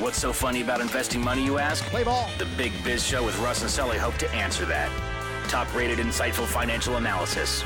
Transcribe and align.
What's 0.00 0.18
so 0.18 0.32
funny 0.32 0.62
about 0.62 0.80
investing 0.80 1.20
money, 1.20 1.44
you 1.44 1.58
ask? 1.58 1.84
Play 1.84 2.04
ball. 2.04 2.30
The 2.38 2.46
Big 2.56 2.72
Biz 2.82 3.04
Show 3.04 3.22
with 3.22 3.38
Russ 3.40 3.60
and 3.60 3.70
Sully 3.70 3.98
hope 3.98 4.16
to 4.16 4.30
answer 4.30 4.64
that. 4.64 4.90
Top 5.50 5.72
rated, 5.74 5.98
insightful 5.98 6.46
financial 6.46 6.96
analysis. 6.96 7.62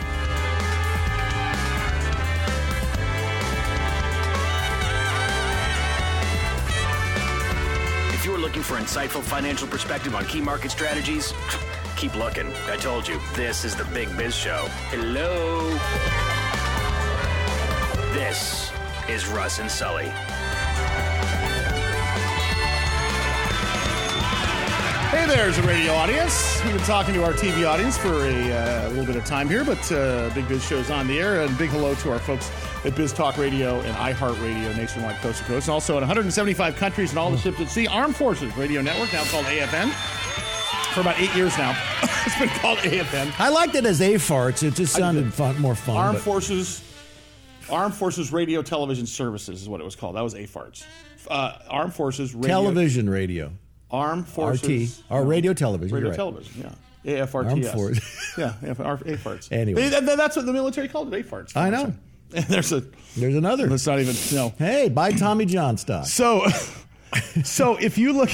If 8.12 8.24
you're 8.24 8.36
looking 8.36 8.62
for 8.62 8.78
insightful 8.78 9.22
financial 9.22 9.68
perspective 9.68 10.16
on 10.16 10.24
key 10.24 10.40
market 10.40 10.72
strategies, 10.72 11.32
keep 11.96 12.16
looking. 12.16 12.52
I 12.66 12.76
told 12.76 13.06
you, 13.06 13.20
this 13.34 13.64
is 13.64 13.76
the 13.76 13.84
Big 13.94 14.08
Biz 14.16 14.34
Show. 14.34 14.66
Hello. 14.90 15.70
This 18.12 18.72
is 19.08 19.28
Russ 19.28 19.60
and 19.60 19.70
Sully. 19.70 20.12
Hey 25.24 25.36
there's 25.36 25.56
a 25.56 25.62
radio 25.62 25.94
audience. 25.94 26.62
We've 26.64 26.74
been 26.74 26.84
talking 26.84 27.14
to 27.14 27.24
our 27.24 27.32
TV 27.32 27.66
audience 27.66 27.96
for 27.96 28.26
a 28.26 28.52
uh, 28.52 28.88
little 28.90 29.06
bit 29.06 29.16
of 29.16 29.24
time 29.24 29.48
here, 29.48 29.64
but 29.64 29.90
uh, 29.90 30.28
Big 30.34 30.46
Biz 30.48 30.62
Show's 30.62 30.90
on 30.90 31.06
the 31.06 31.18
air. 31.18 31.40
And 31.40 31.56
big 31.56 31.70
hello 31.70 31.94
to 31.94 32.12
our 32.12 32.18
folks 32.18 32.50
at 32.84 32.94
Biz 32.94 33.14
Talk 33.14 33.38
Radio 33.38 33.80
and 33.80 33.96
iHeartRadio 33.96 34.76
nationwide, 34.76 35.16
coast 35.22 35.38
to 35.38 35.44
coast. 35.46 35.68
And 35.68 35.72
also 35.72 35.94
in 35.94 36.02
175 36.02 36.76
countries 36.76 37.08
and 37.08 37.18
all 37.18 37.30
the 37.30 37.38
ships 37.38 37.58
at 37.58 37.70
sea. 37.70 37.86
Armed 37.86 38.14
Forces 38.14 38.54
Radio 38.58 38.82
Network, 38.82 39.14
now 39.14 39.24
called 39.24 39.46
AFN. 39.46 39.90
For 40.92 41.00
about 41.00 41.18
eight 41.18 41.34
years 41.34 41.56
now. 41.56 41.74
it's 42.02 42.38
been 42.38 42.50
called 42.60 42.80
AFN. 42.80 43.32
I 43.38 43.48
liked 43.48 43.76
it 43.76 43.86
as 43.86 44.02
A 44.02 44.16
farts. 44.16 44.62
It 44.62 44.74
just 44.74 44.92
sounded 44.92 45.32
fun, 45.32 45.58
more 45.58 45.74
fun. 45.74 45.96
Armed 45.96 46.16
but- 46.16 46.22
Forces 46.22 46.84
Armed 47.70 47.94
Forces 47.94 48.30
Radio 48.30 48.60
Television 48.60 49.06
Services 49.06 49.62
is 49.62 49.70
what 49.70 49.80
it 49.80 49.84
was 49.84 49.96
called. 49.96 50.16
That 50.16 50.22
was 50.22 50.34
AFARTS. 50.34 50.84
Uh, 51.30 51.56
Armed 51.70 51.94
Forces 51.94 52.34
Radio 52.34 52.48
television, 52.48 53.08
radio, 53.08 53.50
Armed 53.94 54.28
Forces 54.28 54.98
RT, 55.00 55.04
or 55.10 55.24
radio 55.24 55.52
television. 55.52 55.94
Radio 55.94 56.10
right. 56.10 56.16
television, 56.16 56.70
yeah. 57.04 57.24
AFRTS. 57.26 57.44
Armed 57.44 58.00
yeah, 58.38 58.70
AF- 58.70 58.78
AFARTS. 58.78 59.48
Anyway. 59.52 59.88
That- 59.88 60.04
that's 60.16 60.36
what 60.36 60.46
the 60.46 60.52
military 60.52 60.88
called 60.88 61.12
it, 61.14 61.26
AFARTS. 61.26 61.56
I 61.56 61.70
know. 61.70 61.94
And 62.34 62.44
there's 62.48 62.72
a, 62.72 62.82
There's 63.16 63.36
another. 63.36 63.72
it's 63.72 63.86
not 63.86 64.00
even, 64.00 64.16
no. 64.32 64.52
Hey, 64.58 64.88
buy 64.88 65.12
Tommy 65.12 65.44
John 65.46 65.76
stock. 65.76 66.06
So, 66.06 66.46
so 67.44 67.76
if 67.76 67.96
you 67.98 68.12
look, 68.12 68.30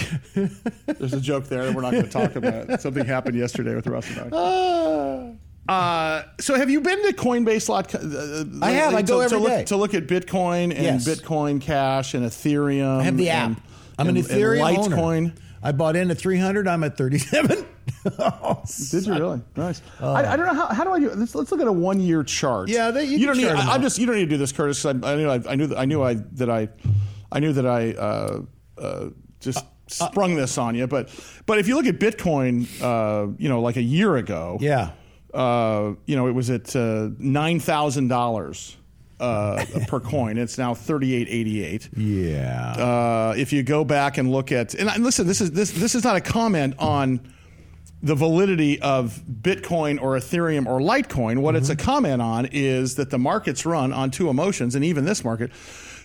there's 0.86 1.12
a 1.12 1.20
joke 1.20 1.46
there 1.48 1.66
that 1.66 1.74
we're 1.74 1.82
not 1.82 1.92
going 1.92 2.04
to 2.04 2.10
talk 2.10 2.36
about. 2.36 2.80
Something 2.80 3.04
happened 3.04 3.36
yesterday 3.36 3.74
with 3.74 3.86
Russ 3.86 4.08
and 4.16 4.34
I. 4.34 5.34
Uh, 5.68 6.22
so 6.40 6.56
have 6.56 6.70
you 6.70 6.80
been 6.80 7.00
to 7.06 7.12
Coinbase 7.12 7.68
lot? 7.68 7.94
Uh, 7.94 8.44
I 8.64 8.70
have. 8.72 8.94
I 8.94 9.02
to, 9.02 9.06
go 9.06 9.18
to 9.18 9.24
every 9.24 9.38
look, 9.38 9.48
day. 9.50 9.64
to 9.66 9.76
look 9.76 9.94
at 9.94 10.06
Bitcoin 10.06 10.74
and 10.74 10.82
Yes. 10.82 11.06
Bitcoin 11.06 11.60
Cash 11.60 12.14
and 12.14 12.24
Ethereum. 12.24 13.00
I 13.00 13.02
have 13.04 13.16
the 13.16 13.28
and- 13.30 13.56
app. 13.56 13.62
I'm 13.98 14.08
and, 14.08 14.16
an 14.16 14.24
Ethereum 14.24 14.66
and 14.86 14.94
owner. 14.94 15.32
I 15.62 15.72
bought 15.72 15.96
in 15.96 16.10
at 16.10 16.18
300. 16.18 16.66
I'm 16.68 16.84
at 16.84 16.96
37. 16.96 17.66
Oh, 18.18 18.62
Did 18.90 19.04
you 19.06 19.14
really? 19.14 19.42
Nice. 19.56 19.82
I, 20.00 20.24
I 20.32 20.36
don't 20.36 20.46
know 20.46 20.54
how, 20.54 20.68
how 20.68 20.84
do 20.84 20.92
I 20.92 21.00
do. 21.00 21.10
Let's, 21.10 21.34
let's 21.34 21.50
look 21.50 21.60
at 21.60 21.66
a 21.66 21.72
one 21.72 22.00
year 22.00 22.22
chart. 22.22 22.68
Yeah, 22.70 22.90
they- 22.92 23.04
you 23.04 23.26
don't 23.26 23.36
need. 23.36 23.48
I, 23.48 23.74
am 23.74 23.82
just. 23.82 23.98
You 23.98 24.06
don't 24.06 24.14
need 24.14 24.24
to 24.24 24.30
do 24.30 24.36
this, 24.38 24.52
Curtis. 24.52 24.80
'cause 24.80 24.96
I, 25.02 25.12
I 25.12 25.16
knew. 25.16 25.28
I, 25.28 25.40
I 25.46 25.54
knew. 25.56 25.66
That, 25.66 25.78
I 25.78 25.84
knew. 25.84 26.02
I 26.02 26.14
that 26.14 26.48
I. 26.48 26.68
I 27.30 27.40
knew 27.40 27.52
that 27.52 27.66
I 27.66 27.92
uh, 27.92 28.42
uh, 28.78 29.06
just 29.40 29.64
sprung 29.88 30.34
this 30.36 30.56
on 30.56 30.76
you. 30.76 30.86
But 30.86 31.10
but 31.44 31.58
if 31.58 31.68
you 31.68 31.74
look 31.74 31.86
at 31.86 31.98
Bitcoin, 31.98 32.66
uh, 32.80 33.32
you 33.38 33.48
know, 33.50 33.60
like 33.60 33.76
a 33.76 33.82
year 33.82 34.16
ago, 34.16 34.56
yeah. 34.60 34.92
uh, 35.34 35.92
you 36.06 36.16
know, 36.16 36.26
it 36.26 36.32
was 36.32 36.48
at 36.48 36.74
uh, 36.74 37.10
nine 37.18 37.60
thousand 37.60 38.08
dollars 38.08 38.76
uh, 39.20 39.64
per 39.86 40.00
coin. 40.14 40.38
It's 40.38 40.58
now 40.58 40.74
thirty 40.74 41.14
eight 41.14 41.28
eighty 41.28 41.62
eight. 41.64 41.88
Yeah. 41.96 42.72
Uh, 42.72 43.34
if 43.36 43.52
you 43.52 43.62
go 43.62 43.84
back 43.84 44.18
and 44.18 44.32
look 44.32 44.50
at 44.52 44.74
and 44.74 45.04
listen, 45.04 45.26
this 45.26 45.40
is 45.40 45.50
this 45.52 45.70
this 45.70 45.94
is 45.94 46.04
not 46.04 46.16
a 46.16 46.20
comment 46.20 46.74
on 46.78 47.20
the 48.02 48.14
validity 48.14 48.80
of 48.80 49.22
Bitcoin 49.42 50.00
or 50.00 50.16
Ethereum 50.16 50.66
or 50.66 50.80
Litecoin. 50.80 51.38
What 51.40 51.54
it's 51.54 51.68
a 51.68 51.76
comment 51.76 52.22
on 52.22 52.46
is 52.50 52.94
that 52.94 53.10
the 53.10 53.18
markets 53.18 53.66
run 53.66 53.92
on 53.92 54.10
two 54.10 54.30
emotions, 54.30 54.74
and 54.74 54.84
even 54.84 55.04
this 55.04 55.22
market. 55.22 55.50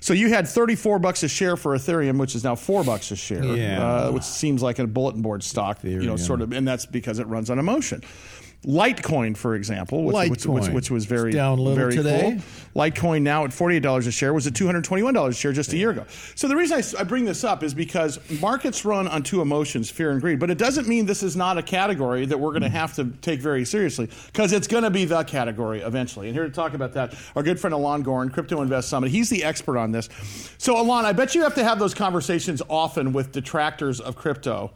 So 0.01 0.13
you 0.13 0.29
had 0.29 0.47
34 0.47 0.99
bucks 0.99 1.23
a 1.23 1.27
share 1.27 1.57
for 1.57 1.75
Ethereum, 1.75 2.19
which 2.19 2.35
is 2.35 2.43
now 2.43 2.53
four 2.53 2.83
bucks 2.83 3.09
a 3.09 3.15
share, 3.15 3.43
Yeah. 3.43 3.81
uh, 3.83 4.11
which 4.11 4.23
seems 4.23 4.61
like 4.61 4.77
a 4.77 4.85
bulletin 4.85 5.23
board 5.23 5.41
stock, 5.41 5.79
you 5.83 6.03
know, 6.03 6.15
sort 6.15 6.41
of, 6.41 6.51
and 6.51 6.67
that's 6.67 6.85
because 6.85 7.17
it 7.17 7.25
runs 7.25 7.49
on 7.49 7.57
emotion. 7.57 8.03
Litecoin, 8.65 9.37
for 9.37 9.55
example, 9.55 10.03
which, 10.03 10.29
which, 10.29 10.45
which, 10.45 10.67
which 10.69 10.91
was 10.91 11.05
very 11.05 11.29
It's 11.29 11.35
down 11.35 11.59
a 11.59 11.61
little 11.61 11.75
very 11.75 11.95
today. 11.95 12.39
cool. 12.73 12.81
Litecoin 12.83 13.21
now 13.21 13.45
at 13.45 13.51
$48 13.51 14.07
a 14.07 14.11
share 14.11 14.33
was 14.33 14.47
at 14.47 14.53
$221 14.53 15.27
a 15.27 15.33
share 15.33 15.53
just 15.53 15.71
a 15.73 15.77
year 15.77 15.91
ago. 15.91 16.05
So 16.33 16.47
the 16.47 16.55
reason 16.55 16.83
I 16.97 17.03
bring 17.03 17.25
this 17.25 17.43
up 17.43 17.63
is 17.63 17.73
because 17.73 18.19
markets 18.41 18.83
run 18.83 19.07
on 19.07 19.23
two 19.23 19.41
emotions, 19.41 19.89
fear 19.89 20.11
and 20.11 20.19
greed. 20.19 20.39
But 20.39 20.49
it 20.49 20.57
doesn't 20.57 20.87
mean 20.87 21.05
this 21.05 21.23
is 21.23 21.35
not 21.35 21.57
a 21.57 21.63
category 21.63 22.25
that 22.25 22.37
we're 22.39 22.51
going 22.51 22.63
to 22.63 22.69
have 22.69 22.95
to 22.95 23.05
take 23.21 23.39
very 23.39 23.65
seriously 23.65 24.09
because 24.27 24.51
it's 24.51 24.67
going 24.67 24.83
to 24.83 24.89
be 24.89 25.05
the 25.05 25.23
category 25.23 25.81
eventually. 25.81 26.27
And 26.27 26.35
here 26.35 26.45
to 26.45 26.51
talk 26.51 26.73
about 26.73 26.93
that, 26.93 27.13
our 27.35 27.43
good 27.43 27.59
friend 27.59 27.73
Alon 27.73 28.01
Goren, 28.01 28.29
Crypto 28.29 28.61
Invest 28.61 28.89
Summit. 28.89 29.11
He's 29.11 29.29
the 29.29 29.43
expert 29.43 29.77
on 29.77 29.91
this. 29.91 30.09
So 30.57 30.79
Alon, 30.81 31.05
I 31.05 31.13
bet 31.13 31.35
you 31.35 31.43
have 31.43 31.55
to 31.55 31.63
have 31.63 31.77
those 31.79 31.93
conversations 31.93 32.61
often 32.67 33.13
with 33.13 33.31
detractors 33.31 33.99
of 34.01 34.15
crypto. 34.15 34.71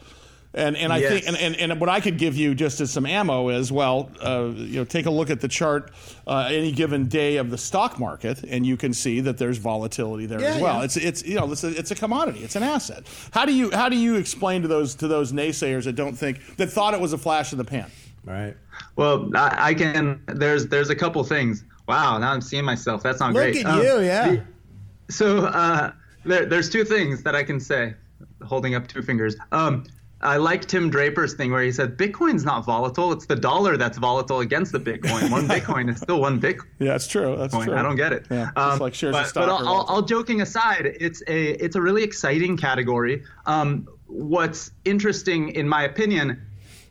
And 0.52 0.76
and 0.76 0.92
I 0.92 0.98
Yes. 0.98 1.12
think 1.12 1.28
and, 1.28 1.38
and, 1.38 1.72
and 1.72 1.80
what 1.80 1.90
I 1.90 2.00
could 2.00 2.18
give 2.18 2.36
you 2.36 2.56
just 2.56 2.82
as 2.82 2.90
some 2.90 3.06
ammo 3.06 3.50
is 3.50 3.72
well, 3.72 4.10
uh, 4.20 4.46
you 4.56 4.78
know, 4.78 4.84
take 4.84 5.06
a 5.06 5.12
look 5.12 5.30
at 5.30 5.42
the 5.42 5.48
chart 5.48 5.92
uh, 6.26 6.48
any 6.50 6.72
given 6.72 7.08
day 7.08 7.38
of 7.38 7.52
the 7.52 7.58
stock 7.58 8.00
market, 8.00 8.44
and 8.44 8.66
you 8.66 8.76
can 8.76 8.92
see 8.92 9.20
that 9.20 9.38
there's 9.38 9.60
volatility 9.60 10.26
there 10.26 10.42
as 10.44 10.60
well. 10.60 10.80
yeah. 10.80 10.86
It's 10.86 10.98
it's 10.98 11.24
you 11.24 11.36
know 11.36 11.52
it's 11.52 11.64
a, 11.64 11.70
it's 11.78 11.92
a 11.92 11.96
commodity, 11.96 12.40
it's 12.40 12.56
an 12.56 12.64
asset. 12.64 13.04
How 13.32 13.46
do 13.46 13.54
you 13.54 13.70
how 13.72 13.90
do 13.90 13.96
you 13.96 14.16
explain 14.16 14.64
to 14.64 14.68
those 14.68 14.96
to 14.96 15.08
those 15.08 15.32
naysayers 15.32 15.84
that 15.84 15.94
don't 15.96 16.16
think 16.16 16.40
that 16.58 16.72
thought 16.72 16.96
it 16.96 17.00
was 17.00 17.14
a 17.14 17.18
flash 17.20 17.52
in 17.52 17.60
the 17.60 17.66
pan? 17.66 17.92
right. 18.26 18.56
Well, 18.96 19.30
I, 19.36 19.70
I 19.70 19.74
can. 19.76 20.20
There's 20.26 20.66
there's 20.68 20.90
a 20.90 20.96
couple 20.96 21.24
things. 21.24 21.64
Wow, 21.88 22.18
now 22.18 22.32
I'm 22.32 22.42
seeing 22.42 22.66
myself. 22.66 23.04
That's 23.04 23.20
not 23.20 23.34
Look 23.34 23.44
great. 23.44 23.58
at 23.58 23.66
Um, 23.68 23.80
you, 23.84 24.00
yeah. 24.00 24.30
the- 24.32 24.44
so 25.14 25.46
uh, 25.46 25.92
there, 26.26 26.46
there's 26.48 26.70
two 26.72 26.84
things 26.86 27.22
that 27.24 27.36
I 27.36 27.44
can 27.44 27.60
say, 27.60 27.94
holding 28.44 28.74
up 28.76 28.88
two 28.88 29.02
fingers. 29.04 29.36
Um, 29.52 29.86
I 30.22 30.38
like 30.38 30.66
Tim 30.66 30.90
Draper's 30.90 31.34
thing 31.34 31.52
where 31.52 31.64
he 31.64 31.72
said 31.72 31.98
Bitcoin's 31.98 32.44
not 32.44 32.66
volatile. 32.66 33.14
It's 33.14 33.26
the 33.26 33.36
dollar 33.36 33.78
that's 33.78 33.98
volatile 33.98 34.42
against 34.42 34.74
the 34.74 34.80
Bitcoin. 34.80 35.32
One 35.32 35.48
Bitcoin 35.48 35.90
is 35.90 35.98
still 35.98 36.20
one 36.20 36.42
Bitcoin. 36.42 36.66
Yeah, 36.80 36.96
it's 36.96 37.08
true. 37.08 37.38
That's 37.38 37.58
true. 37.58 37.74
I 37.74 37.82
don't 37.82 37.96
get 37.96 38.12
it. 38.12 38.28
Yeah, 38.30 38.52
Um, 38.58 38.80
like 38.80 38.94
shares 38.94 39.14
but, 39.14 39.24
of 39.24 39.28
stock. 39.30 39.48
But 39.48 39.50
all, 39.50 39.68
all, 39.68 39.86
all 39.86 40.02
joking 40.02 40.42
aside, 40.42 40.98
it's 41.00 41.24
a 41.28 41.52
it's 41.64 41.76
a 41.76 41.82
really 41.82 42.04
exciting 42.04 42.58
category. 42.58 43.24
Um, 43.46 43.88
what's 44.08 44.72
interesting, 44.84 45.50
in 45.50 45.70
my 45.70 45.84
opinion, 45.84 46.42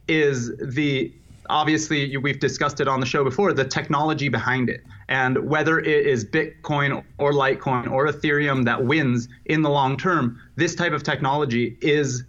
is 0.09 0.57
the 0.57 1.13
obviously 1.51 2.17
we've 2.17 2.41
discussed 2.41 2.81
it 2.81 2.89
on 2.89 3.01
the 3.01 3.07
show 3.07 3.25
before 3.25 3.53
the 3.53 3.65
technology 3.65 4.29
behind 4.29 4.69
it 4.69 4.85
and 5.09 5.49
whether 5.49 5.79
it 5.79 6.07
is 6.07 6.23
bitcoin 6.23 7.03
or 7.17 7.33
litecoin 7.33 7.91
or 7.91 8.07
ethereum 8.07 8.67
that 8.67 8.85
wins 8.85 9.29
in 9.47 9.63
the 9.63 9.71
long 9.71 9.97
term 9.97 10.39
this 10.57 10.75
type 10.75 10.93
of 10.93 11.03
technology 11.03 11.79
is 11.81 12.25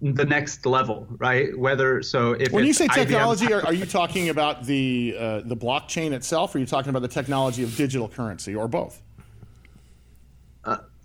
the 0.00 0.24
next 0.24 0.64
level, 0.64 1.06
right? 1.18 1.56
Whether 1.58 2.02
so 2.02 2.32
if 2.32 2.52
when 2.52 2.64
you 2.64 2.72
say 2.72 2.86
IBM 2.86 2.94
technology, 2.94 3.52
are, 3.52 3.64
are 3.66 3.74
you 3.74 3.86
talking 4.00 4.28
about 4.28 4.64
the 4.64 5.16
uh, 5.18 5.40
the 5.40 5.56
blockchain 5.56 6.12
itself, 6.12 6.54
or 6.54 6.58
are 6.58 6.60
you 6.60 6.66
talking 6.66 6.90
about 6.90 7.02
the 7.02 7.08
technology 7.08 7.62
of 7.62 7.76
digital 7.76 8.08
currency, 8.08 8.54
or 8.54 8.68
both? 8.68 9.02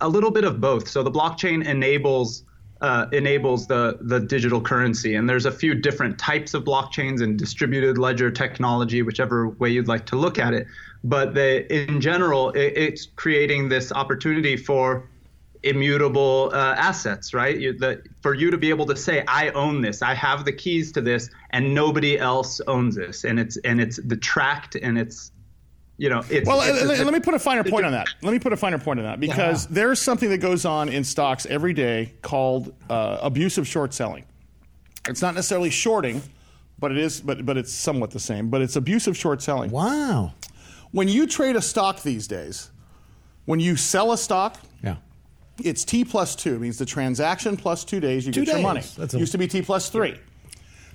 a 0.00 0.08
little 0.08 0.30
bit 0.30 0.44
of 0.44 0.60
both. 0.60 0.88
So 0.88 1.02
the 1.02 1.10
blockchain 1.10 1.64
enables 1.66 2.44
uh, 2.80 3.06
enables 3.12 3.66
the 3.66 3.98
the 4.02 4.20
digital 4.20 4.60
currency, 4.60 5.14
and 5.14 5.28
there's 5.28 5.46
a 5.46 5.52
few 5.52 5.74
different 5.74 6.18
types 6.18 6.54
of 6.54 6.64
blockchains 6.64 7.22
and 7.22 7.38
distributed 7.38 7.96
ledger 7.98 8.30
technology, 8.30 9.02
whichever 9.02 9.48
way 9.48 9.70
you'd 9.70 9.88
like 9.88 10.04
to 10.06 10.16
look 10.16 10.38
at 10.38 10.52
it. 10.52 10.66
But 11.02 11.34
they, 11.34 11.64
in 11.66 12.00
general, 12.00 12.50
it, 12.50 12.72
it's 12.76 13.06
creating 13.16 13.68
this 13.68 13.92
opportunity 13.92 14.56
for 14.56 15.08
immutable 15.64 16.50
uh, 16.52 16.74
assets, 16.76 17.34
right? 17.34 17.58
You, 17.58 17.72
the, 17.76 18.02
for 18.20 18.34
you 18.34 18.50
to 18.50 18.58
be 18.58 18.70
able 18.70 18.86
to 18.86 18.96
say, 18.96 19.24
"I 19.26 19.50
own 19.50 19.80
this. 19.80 20.02
I 20.02 20.14
have 20.14 20.44
the 20.44 20.52
keys 20.52 20.92
to 20.92 21.00
this, 21.00 21.30
and 21.50 21.74
nobody 21.74 22.18
else 22.18 22.60
owns 22.66 22.96
this," 22.96 23.24
and 23.24 23.38
it's 23.40 23.56
and 23.58 23.80
it's 23.80 23.98
the 24.04 24.16
tracked 24.16 24.76
and 24.76 24.98
it's 24.98 25.32
you 25.96 26.08
know, 26.08 26.24
it's, 26.28 26.46
well, 26.46 26.60
it's, 26.60 26.82
let, 26.82 26.90
it's, 26.90 27.04
let 27.04 27.14
me 27.14 27.20
put 27.20 27.34
a 27.34 27.38
finer 27.38 27.62
point 27.62 27.86
on 27.86 27.92
that. 27.92 28.08
Let 28.20 28.32
me 28.32 28.40
put 28.40 28.52
a 28.52 28.56
finer 28.56 28.78
point 28.78 28.98
on 28.98 29.04
that 29.04 29.20
because 29.20 29.66
yeah. 29.66 29.74
there's 29.74 30.00
something 30.00 30.28
that 30.30 30.38
goes 30.38 30.64
on 30.64 30.88
in 30.88 31.04
stocks 31.04 31.46
every 31.46 31.72
day 31.72 32.14
called 32.20 32.74
uh, 32.90 33.18
abusive 33.22 33.66
short 33.68 33.94
selling. 33.94 34.24
It's 35.08 35.22
not 35.22 35.34
necessarily 35.34 35.70
shorting, 35.70 36.20
but 36.80 36.90
it 36.90 36.98
is, 36.98 37.20
but 37.20 37.46
but 37.46 37.56
it's 37.56 37.72
somewhat 37.72 38.10
the 38.10 38.18
same. 38.18 38.50
But 38.50 38.60
it's 38.60 38.74
abusive 38.74 39.16
short 39.16 39.40
selling. 39.40 39.70
Wow. 39.70 40.32
When 40.90 41.08
you 41.08 41.26
trade 41.26 41.54
a 41.54 41.62
stock 41.62 42.02
these 42.02 42.26
days, 42.26 42.70
when 43.44 43.60
you 43.60 43.76
sell 43.76 44.12
a 44.12 44.18
stock, 44.18 44.58
yeah. 44.62 44.68
It's 45.62 45.84
T 45.84 46.04
plus 46.04 46.34
two. 46.34 46.56
It 46.56 46.60
means 46.60 46.78
the 46.78 46.86
transaction 46.86 47.56
plus 47.56 47.84
two 47.84 48.00
days, 48.00 48.26
you 48.26 48.32
two 48.32 48.40
get 48.40 48.46
days. 48.46 48.54
your 48.54 48.62
money. 48.62 48.82
That's 48.96 49.14
Used 49.14 49.32
to 49.32 49.38
be 49.38 49.46
T 49.46 49.62
plus 49.62 49.88
three. 49.88 50.18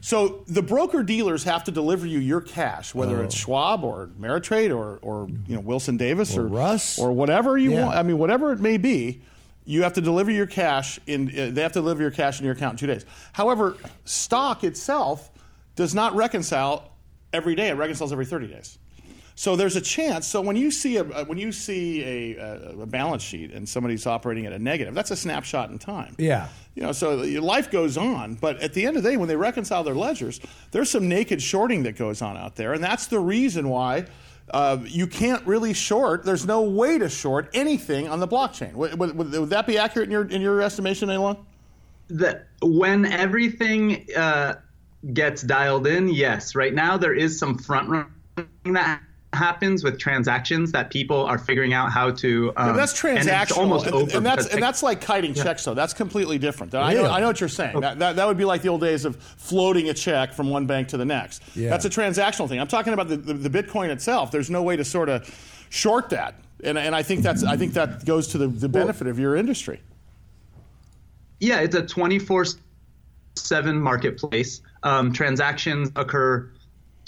So 0.01 0.43
the 0.47 0.61
broker 0.61 1.03
dealers 1.03 1.43
have 1.43 1.65
to 1.65 1.71
deliver 1.71 2.05
you 2.05 2.19
your 2.19 2.41
cash, 2.41 2.95
whether 2.95 3.19
oh. 3.19 3.23
it's 3.23 3.35
Schwab 3.35 3.83
or 3.83 4.09
Ameritrade 4.19 4.75
or, 4.75 4.99
or 5.01 5.27
you 5.47 5.55
know 5.55 5.61
Wilson 5.61 5.97
Davis 5.97 6.37
or, 6.37 6.43
or 6.43 6.47
Russ 6.47 6.99
or 6.99 7.11
whatever 7.11 7.57
you 7.57 7.73
yeah. 7.73 7.85
want. 7.85 7.97
I 7.97 8.03
mean, 8.03 8.17
whatever 8.17 8.51
it 8.51 8.59
may 8.59 8.77
be, 8.77 9.21
you 9.65 9.83
have 9.83 9.93
to 9.93 10.01
deliver 10.01 10.31
your 10.31 10.47
cash 10.47 10.99
in. 11.05 11.27
Uh, 11.27 11.49
they 11.51 11.61
have 11.61 11.73
to 11.73 11.79
deliver 11.79 12.01
your 12.01 12.11
cash 12.11 12.39
in 12.39 12.45
your 12.45 12.53
account 12.53 12.73
in 12.73 12.77
two 12.77 12.87
days. 12.87 13.05
However, 13.33 13.77
stock 14.05 14.63
itself 14.63 15.29
does 15.75 15.93
not 15.93 16.15
reconcile 16.15 16.91
every 17.33 17.55
day. 17.55 17.69
It 17.69 17.73
reconciles 17.73 18.11
every 18.11 18.25
thirty 18.25 18.47
days. 18.47 18.77
So 19.39 19.55
there's 19.55 19.77
a 19.77 19.81
chance. 19.81 20.27
So 20.27 20.41
when 20.41 20.57
you 20.57 20.69
see 20.69 20.97
a 20.97 21.03
when 21.05 21.37
you 21.37 21.53
see 21.53 22.35
a, 22.35 22.73
a, 22.81 22.85
balance 22.85 23.23
sheet 23.23 23.53
and 23.53 23.69
somebody's 23.69 24.05
operating 24.05 24.45
at 24.45 24.51
a 24.51 24.59
negative, 24.59 24.93
that's 24.93 25.11
a 25.11 25.15
snapshot 25.15 25.69
in 25.69 25.79
time. 25.79 26.13
Yeah. 26.17 26.49
You 26.75 26.83
know, 26.83 26.91
so 26.91 27.21
your 27.21 27.41
life 27.41 27.71
goes 27.71 27.97
on, 27.97 28.35
but 28.35 28.59
at 28.59 28.73
the 28.73 28.85
end 28.85 28.97
of 28.97 29.03
the 29.03 29.11
day, 29.11 29.15
when 29.15 29.29
they 29.29 29.37
reconcile 29.37 29.85
their 29.85 29.95
ledgers, 29.95 30.41
there's 30.71 30.89
some 30.89 31.07
naked 31.07 31.41
shorting 31.41 31.83
that 31.83 31.95
goes 31.95 32.21
on 32.21 32.35
out 32.35 32.57
there, 32.57 32.73
and 32.73 32.83
that's 32.83 33.07
the 33.07 33.19
reason 33.19 33.69
why. 33.69 34.07
Uh, 34.51 34.79
you 34.83 35.07
can't 35.07 35.45
really 35.47 35.73
short. 35.73 36.25
There's 36.25 36.45
no 36.45 36.63
way 36.63 36.97
to 36.97 37.07
short 37.07 37.49
anything 37.53 38.09
on 38.09 38.19
the 38.19 38.27
blockchain. 38.27 38.73
Would, 38.73 38.99
would, 38.99 39.15
would 39.15 39.49
that 39.51 39.65
be 39.67 39.77
accurate 39.77 40.07
in 40.07 40.11
your 40.11 40.25
in 40.25 40.41
your 40.41 40.61
estimation, 40.61 41.09
Alon? 41.09 41.37
That 42.09 42.47
when 42.61 43.05
everything 43.05 44.05
uh, 44.17 44.55
gets 45.13 45.43
dialed 45.43 45.87
in, 45.87 46.09
yes. 46.09 46.55
Right 46.55 46.73
now, 46.73 46.97
there 46.97 47.13
is 47.13 47.39
some 47.39 47.57
front 47.57 47.87
running 47.89 48.73
that 48.73 49.01
happens 49.33 49.83
with 49.83 49.99
transactions 49.99 50.71
that 50.71 50.89
people 50.89 51.23
are 51.25 51.37
figuring 51.37 51.73
out 51.73 51.91
how 51.91 52.09
to. 52.09 52.51
Um, 52.57 52.67
yeah, 52.69 52.73
that's 52.73 52.99
transactional, 52.99 53.57
almost 53.57 53.85
and, 53.85 53.95
over 53.95 54.17
and 54.17 54.25
that's 54.25 54.47
and 54.47 54.61
that's 54.61 54.81
like 54.81 55.01
kiting 55.01 55.35
yeah. 55.35 55.43
checks. 55.43 55.65
though. 55.65 55.73
that's 55.73 55.93
completely 55.93 56.37
different. 56.37 56.73
I, 56.73 56.93
know, 56.93 57.05
I 57.05 57.19
know 57.19 57.27
what 57.27 57.39
you're 57.39 57.49
saying. 57.49 57.75
Okay. 57.75 57.81
That, 57.81 57.99
that, 57.99 58.15
that 58.15 58.27
would 58.27 58.37
be 58.37 58.45
like 58.45 58.61
the 58.61 58.69
old 58.69 58.81
days 58.81 59.05
of 59.05 59.17
floating 59.17 59.89
a 59.89 59.93
check 59.93 60.33
from 60.33 60.49
one 60.49 60.65
bank 60.65 60.87
to 60.89 60.97
the 60.97 61.05
next. 61.05 61.43
Yeah. 61.55 61.69
That's 61.69 61.85
a 61.85 61.89
transactional 61.89 62.49
thing. 62.49 62.59
I'm 62.59 62.67
talking 62.67 62.93
about 62.93 63.07
the, 63.07 63.17
the, 63.17 63.33
the 63.33 63.63
Bitcoin 63.63 63.89
itself. 63.89 64.31
There's 64.31 64.49
no 64.49 64.63
way 64.63 64.75
to 64.75 64.83
sort 64.83 65.09
of 65.09 65.29
short 65.69 66.09
that, 66.09 66.35
and 66.63 66.77
and 66.77 66.95
I 66.95 67.03
think 67.03 67.21
that's 67.21 67.43
I 67.43 67.55
think 67.55 67.73
that 67.73 68.05
goes 68.05 68.27
to 68.29 68.37
the, 68.37 68.47
the 68.47 68.69
benefit 68.69 69.07
of 69.07 69.19
your 69.19 69.35
industry. 69.35 69.79
Yeah, 71.39 71.61
it's 71.61 71.75
a 71.75 71.85
24 71.85 72.45
seven 73.35 73.79
marketplace. 73.79 74.61
Um, 74.83 75.13
transactions 75.13 75.91
occur 75.95 76.49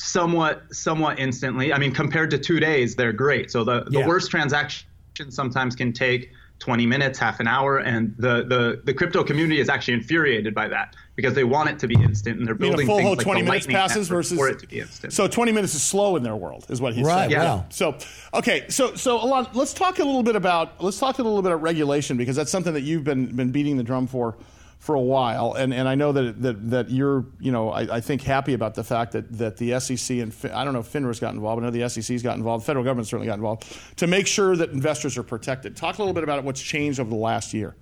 somewhat 0.01 0.63
somewhat 0.74 1.19
instantly. 1.19 1.74
I 1.74 1.77
mean, 1.77 1.94
compared 1.94 2.31
to 2.31 2.38
two 2.38 2.59
days, 2.59 2.95
they're 2.95 3.13
great. 3.13 3.51
So 3.51 3.63
the, 3.63 3.83
the 3.83 4.00
yeah. 4.00 4.07
worst 4.07 4.31
transaction 4.31 4.88
sometimes 5.30 5.75
can 5.75 5.94
take 5.94 6.31
20 6.59 6.86
minutes, 6.86 7.18
half 7.18 7.39
an 7.39 7.48
hour, 7.48 7.80
and 7.80 8.15
the, 8.18 8.44
the, 8.44 8.81
the 8.83 8.94
crypto 8.94 9.24
community 9.24 9.59
is 9.59 9.68
actually 9.68 9.95
infuriated 9.95 10.53
by 10.53 10.68
that 10.68 10.95
because 11.15 11.33
they 11.33 11.44
want 11.44 11.69
it 11.69 11.80
to 11.80 11.88
be 11.88 11.95
instant 11.95 12.38
and 12.38 12.48
they're 12.48 12.53
building 12.53 12.86
full 12.86 12.98
things 12.98 13.18
like 13.18 13.19
20 13.19 13.42
the 13.42 13.45
minutes 13.45 13.68
passes 13.68 14.07
versus 14.07 14.38
for 14.38 14.48
it 14.48 14.59
to 14.59 14.68
be 14.68 14.80
instant. 14.80 15.12
So 15.12 15.27
20 15.27 15.51
minutes 15.51 15.74
is 15.74 15.83
slow 15.83 16.15
in 16.15 16.24
their 16.24 16.36
world, 16.36 16.65
is 16.69 16.80
what 16.80 16.94
he's 16.94 17.06
right, 17.06 17.21
saying. 17.21 17.31
Yeah. 17.31 17.56
Wow. 17.56 17.65
So 17.69 17.98
okay, 18.33 18.65
so 18.69 18.95
so 18.95 19.24
Alon, 19.24 19.48
let's 19.53 19.74
talk 19.74 20.00
a 20.00 20.03
little 20.03 20.24
bit 20.24 20.36
about 20.36 20.81
let's 20.83 21.00
talk 21.00 21.18
a 21.18 21.24
little 21.24 21.42
bit 21.42 21.51
about 21.51 21.63
regulation 21.63 22.15
because 22.15 22.36
that's 22.36 22.51
something 22.51 22.74
that 22.74 22.81
you've 22.81 23.03
been 23.03 23.36
been 23.36 23.51
beating 23.51 23.77
the 23.77 23.83
drum 23.83 24.06
for 24.06 24.38
for 24.81 24.95
a 24.95 25.01
while, 25.01 25.54
and, 25.54 25.75
and 25.75 25.88
I 25.88 25.94
know 25.94 26.12
that, 26.12 26.42
that 26.42 26.72
that 26.72 26.89
you're 26.89 27.24
you 27.39 27.51
know 27.51 27.69
I, 27.69 27.98
I 27.98 28.01
think 28.01 28.24
happy 28.24 28.56
about 28.56 28.74
the 28.74 28.83
fact 28.83 29.12
that, 29.12 29.31
that 29.38 29.56
the 29.57 29.80
SEC 29.80 30.18
and 30.18 30.36
I 30.51 30.66
don't 30.66 30.74
know 30.74 30.80
if 30.80 30.92
FINRA's 30.92 31.19
got 31.19 31.36
involved, 31.36 31.62
but 31.62 31.68
I 31.68 31.69
know 31.69 31.88
the 31.88 31.88
SEC's 31.88 32.24
got 32.24 32.36
involved, 32.36 32.63
the 32.63 32.66
federal 32.66 32.83
government 32.83 33.07
certainly 33.07 33.28
got 33.28 33.36
involved 33.36 33.63
to 33.98 34.07
make 34.07 34.25
sure 34.25 34.56
that 34.56 34.72
investors 34.72 35.19
are 35.19 35.24
protected. 35.24 35.75
Talk 35.75 36.00
a 36.00 36.01
little 36.01 36.16
bit 36.16 36.24
about 36.24 36.44
what's 36.44 36.62
changed 36.62 37.00
over 37.00 37.12
the 37.12 37.16
last 37.16 37.54
year. 37.54 37.75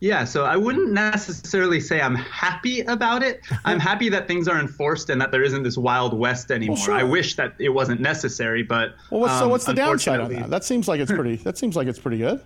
Yeah, 0.00 0.24
so 0.24 0.44
I 0.44 0.56
wouldn't 0.56 0.92
necessarily 0.92 1.80
say 1.80 2.00
I'm 2.00 2.14
happy 2.14 2.80
about 2.82 3.22
it. 3.22 3.42
I'm 3.66 3.80
happy 3.80 4.08
that 4.08 4.26
things 4.26 4.48
are 4.48 4.58
enforced 4.58 5.10
and 5.10 5.20
that 5.20 5.30
there 5.30 5.42
isn't 5.42 5.62
this 5.62 5.76
wild 5.76 6.16
west 6.16 6.50
anymore. 6.50 6.76
Well, 6.76 6.84
sure. 6.86 6.94
I 6.94 7.02
wish 7.02 7.36
that 7.36 7.54
it 7.58 7.70
wasn't 7.70 8.00
necessary, 8.00 8.62
but 8.62 8.94
well, 9.10 9.20
what's, 9.20 9.32
um, 9.34 9.38
so 9.40 9.48
what's 9.48 9.64
the 9.66 9.74
downside 9.74 10.20
on 10.20 10.32
that? 10.32 10.48
That 10.48 10.64
seems 10.64 10.88
like 10.88 11.00
it's 11.00 11.12
pretty. 11.12 11.36
that 11.36 11.58
seems 11.58 11.76
like 11.76 11.86
it's 11.86 11.98
pretty 11.98 12.18
good. 12.18 12.40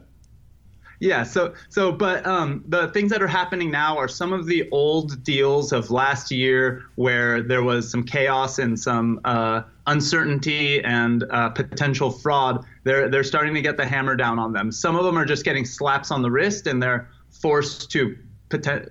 Yeah. 1.03 1.25
So 1.25 1.53
so, 1.69 1.91
but 1.91 2.25
um, 2.25 2.63
the 2.69 2.87
things 2.93 3.11
that 3.11 3.21
are 3.21 3.27
happening 3.27 3.73
now 3.73 3.99
are 3.99 4.07
some 4.07 4.33
of 4.33 4.47
the 4.47 4.71
old 4.71 5.25
deals 5.25 5.73
of 5.73 5.91
last 5.91 6.31
year 6.31 6.85
where 6.95 7.43
there 7.43 7.65
was 7.65 7.91
some 7.91 8.05
chaos 8.05 8.61
and 8.61 8.79
some 8.79 9.21
uh, 9.25 9.63
uncertainty 9.89 10.81
and 10.85 11.25
uh, 11.31 11.49
potential 11.49 12.13
fraud. 12.13 12.65
They're 12.85 13.09
they're 13.09 13.25
starting 13.25 13.53
to 13.55 13.61
get 13.61 13.77
the 13.77 13.85
hammer 13.85 14.15
down 14.15 14.39
on 14.39 14.53
them. 14.53 14.71
Some 14.71 14.95
of 14.95 15.05
them 15.05 15.19
are 15.19 15.25
just 15.25 15.45
getting 15.45 15.65
slaps 15.65 16.13
on 16.13 16.23
the 16.23 16.31
wrist 16.31 16.69
and 16.69 16.81
they're 16.81 17.09
forced 17.31 17.91
to 17.91 18.17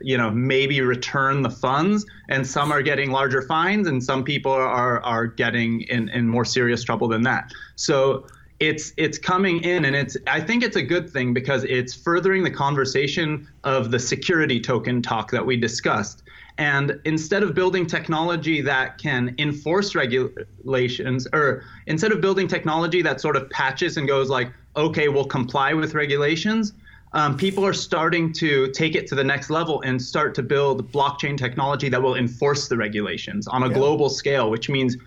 you 0.01 0.17
know 0.17 0.31
maybe 0.31 0.81
return 0.81 1.43
the 1.43 1.49
funds 1.49 2.03
and 2.29 2.45
some 2.45 2.71
are 2.71 2.81
getting 2.81 3.11
larger 3.11 3.43
fines 3.43 3.87
and 3.87 4.03
some 4.03 4.23
people 4.23 4.51
are 4.51 4.99
are 5.03 5.27
getting 5.27 5.81
in 5.81 6.09
in 6.09 6.27
more 6.27 6.43
serious 6.43 6.83
trouble 6.83 7.07
than 7.07 7.21
that 7.21 7.51
so 7.75 8.25
it's 8.61 8.93
it's 8.95 9.17
coming 9.17 9.63
in 9.63 9.85
and 9.85 9.95
it's 9.95 10.15
I 10.27 10.39
think 10.39 10.63
it's 10.63 10.75
a 10.75 10.83
good 10.83 11.09
thing 11.09 11.33
because 11.33 11.63
it's 11.63 11.95
furthering 11.95 12.43
the 12.43 12.51
conversation 12.51 13.47
of 13.63 13.89
the 13.89 13.99
security 13.99 14.61
token 14.61 15.01
talk 15.01 15.31
that 15.31 15.45
we 15.45 15.57
discussed. 15.57 16.23
And 16.59 16.99
instead 17.05 17.41
of 17.41 17.55
building 17.55 17.87
technology 17.87 18.61
that 18.61 18.99
can 18.99 19.33
enforce 19.39 19.95
regulations, 19.95 21.27
or 21.33 21.63
instead 21.87 22.11
of 22.11 22.21
building 22.21 22.47
technology 22.47 23.01
that 23.01 23.19
sort 23.19 23.35
of 23.35 23.49
patches 23.49 23.97
and 23.97 24.07
goes 24.07 24.29
like, 24.29 24.51
okay, 24.75 25.07
we'll 25.07 25.25
comply 25.25 25.73
with 25.73 25.95
regulations, 25.95 26.73
um, 27.13 27.35
people 27.35 27.65
are 27.65 27.73
starting 27.73 28.31
to 28.33 28.69
take 28.73 28.95
it 28.95 29.07
to 29.07 29.15
the 29.15 29.23
next 29.23 29.49
level 29.49 29.81
and 29.81 29.99
start 29.99 30.35
to 30.35 30.43
build 30.43 30.91
blockchain 30.91 31.35
technology 31.35 31.89
that 31.89 32.01
will 32.01 32.15
enforce 32.15 32.67
the 32.67 32.77
regulations 32.77 33.47
on 33.47 33.63
a 33.63 33.67
yeah. 33.67 33.73
global 33.73 34.09
scale, 34.09 34.51
which 34.51 34.69
means 34.69 34.97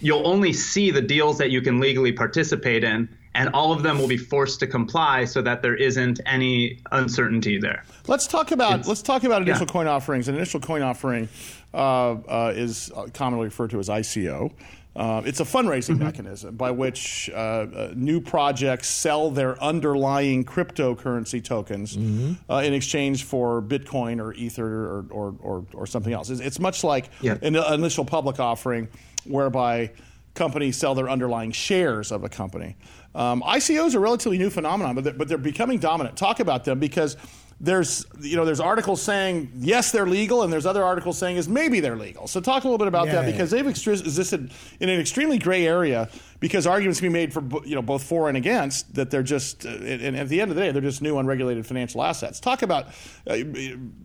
you'll 0.00 0.26
only 0.26 0.52
see 0.52 0.90
the 0.90 1.02
deals 1.02 1.38
that 1.38 1.50
you 1.50 1.60
can 1.60 1.80
legally 1.80 2.12
participate 2.12 2.84
in 2.84 3.08
and 3.34 3.48
all 3.50 3.72
of 3.72 3.82
them 3.82 3.98
will 3.98 4.08
be 4.08 4.16
forced 4.16 4.60
to 4.60 4.66
comply 4.66 5.24
so 5.24 5.40
that 5.42 5.62
there 5.62 5.76
isn't 5.76 6.20
any 6.26 6.80
uncertainty 6.92 7.58
there. 7.58 7.84
Let's 8.06 8.26
talk 8.26 8.50
about 8.50 8.80
it's, 8.80 8.88
let's 8.88 9.02
talk 9.02 9.24
about 9.24 9.42
initial 9.42 9.66
yeah. 9.66 9.72
coin 9.72 9.86
offerings. 9.86 10.28
An 10.28 10.34
initial 10.34 10.60
coin 10.60 10.82
offering 10.82 11.28
uh, 11.72 12.12
uh, 12.12 12.52
is 12.54 12.90
commonly 13.14 13.46
referred 13.46 13.70
to 13.70 13.78
as 13.78 13.88
ICO. 13.88 14.52
Uh, 14.96 15.22
it's 15.24 15.38
a 15.38 15.44
fundraising 15.44 15.94
mm-hmm. 15.94 16.04
mechanism 16.04 16.56
by 16.56 16.72
which 16.72 17.30
uh, 17.32 17.36
uh, 17.36 17.92
new 17.94 18.20
projects 18.20 18.88
sell 18.88 19.30
their 19.30 19.62
underlying 19.62 20.44
cryptocurrency 20.44 21.42
tokens 21.42 21.96
mm-hmm. 21.96 22.32
Uh, 22.50 22.60
in 22.62 22.74
exchange 22.74 23.22
for 23.22 23.62
Bitcoin 23.62 24.20
or 24.20 24.34
Ether 24.34 24.66
or, 24.66 25.04
or, 25.10 25.34
or, 25.40 25.64
or 25.74 25.86
something 25.86 26.12
else. 26.12 26.28
It's, 26.28 26.40
it's 26.40 26.58
much 26.58 26.82
like 26.82 27.08
yeah. 27.20 27.36
an 27.40 27.54
initial 27.54 28.04
public 28.04 28.40
offering 28.40 28.88
whereby 29.24 29.90
companies 30.34 30.76
sell 30.76 30.94
their 30.94 31.08
underlying 31.10 31.52
shares 31.52 32.12
of 32.12 32.24
a 32.24 32.28
company. 32.28 32.76
Um, 33.14 33.42
ICOs 33.42 33.94
are 33.94 33.98
a 33.98 34.00
relatively 34.00 34.38
new 34.38 34.50
phenomenon, 34.50 34.94
but 34.94 35.04
they're, 35.04 35.12
but 35.12 35.28
they're 35.28 35.38
becoming 35.38 35.78
dominant. 35.80 36.16
Talk 36.16 36.38
about 36.40 36.64
them 36.64 36.78
because 36.78 37.16
there's 37.62 38.06
you 38.20 38.36
know 38.36 38.46
there's 38.46 38.60
articles 38.60 39.02
saying 39.02 39.52
yes 39.56 39.92
they're 39.92 40.06
legal 40.06 40.42
and 40.44 40.50
there's 40.50 40.64
other 40.64 40.82
articles 40.82 41.18
saying 41.18 41.36
is 41.36 41.46
maybe 41.48 41.80
they're 41.80 41.96
legal. 41.96 42.26
So 42.26 42.40
talk 42.40 42.64
a 42.64 42.66
little 42.66 42.78
bit 42.78 42.88
about 42.88 43.06
Yeah, 43.08 43.16
that 43.16 43.24
yeah. 43.26 43.32
because 43.32 43.50
they've 43.50 43.66
exist- 43.66 44.04
existed 44.06 44.50
in 44.78 44.88
an 44.88 44.98
extremely 44.98 45.36
gray 45.38 45.66
area 45.66 46.08
because 46.38 46.66
arguments 46.66 47.00
can 47.00 47.10
be 47.10 47.12
made 47.12 47.34
for 47.34 47.42
you 47.66 47.74
know 47.74 47.82
both 47.82 48.02
for 48.04 48.28
and 48.28 48.36
against 48.38 48.94
that 48.94 49.10
they're 49.10 49.22
just 49.22 49.66
uh, 49.66 49.70
and 49.70 50.16
at 50.16 50.28
the 50.30 50.40
end 50.40 50.50
of 50.50 50.56
the 50.56 50.62
day 50.62 50.70
they're 50.72 50.80
just 50.80 51.02
new 51.02 51.18
unregulated 51.18 51.66
financial 51.66 52.02
assets. 52.02 52.40
Talk 52.40 52.62
about 52.62 52.86
uh, 53.26 53.36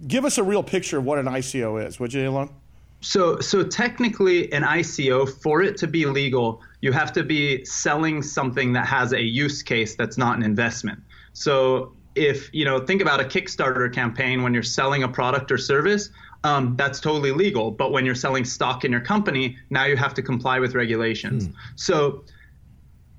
give 0.05 0.25
us 0.25 0.37
a 0.37 0.43
real 0.43 0.63
picture 0.63 0.97
of 0.97 1.05
what 1.05 1.17
an 1.19 1.27
ICO 1.27 1.85
is, 1.87 1.97
would 1.97 2.11
you, 2.13 2.27
Alon? 2.29 2.49
So, 3.05 3.39
so 3.39 3.61
technically, 3.61 4.51
an 4.51 4.63
ICO, 4.63 5.29
for 5.29 5.61
it 5.61 5.77
to 5.77 5.85
be 5.85 6.07
legal, 6.07 6.63
you 6.81 6.91
have 6.91 7.13
to 7.13 7.23
be 7.23 7.63
selling 7.63 8.23
something 8.23 8.73
that 8.73 8.87
has 8.87 9.13
a 9.13 9.21
use 9.21 9.61
case 9.61 9.95
that's 9.95 10.17
not 10.17 10.35
an 10.37 10.41
investment. 10.41 11.03
So, 11.33 11.93
if 12.15 12.51
you 12.51 12.65
know, 12.65 12.79
think 12.79 13.03
about 13.03 13.21
a 13.21 13.23
Kickstarter 13.23 13.93
campaign 13.93 14.41
when 14.41 14.55
you're 14.55 14.63
selling 14.63 15.03
a 15.03 15.07
product 15.07 15.51
or 15.51 15.59
service, 15.59 16.09
um, 16.43 16.75
that's 16.77 16.99
totally 16.99 17.31
legal. 17.31 17.69
But 17.69 17.91
when 17.91 18.07
you're 18.07 18.15
selling 18.15 18.43
stock 18.43 18.83
in 18.83 18.91
your 18.91 19.01
company, 19.01 19.55
now 19.69 19.85
you 19.85 19.97
have 19.97 20.15
to 20.15 20.23
comply 20.23 20.59
with 20.59 20.73
regulations. 20.73 21.49
So, 21.75 22.23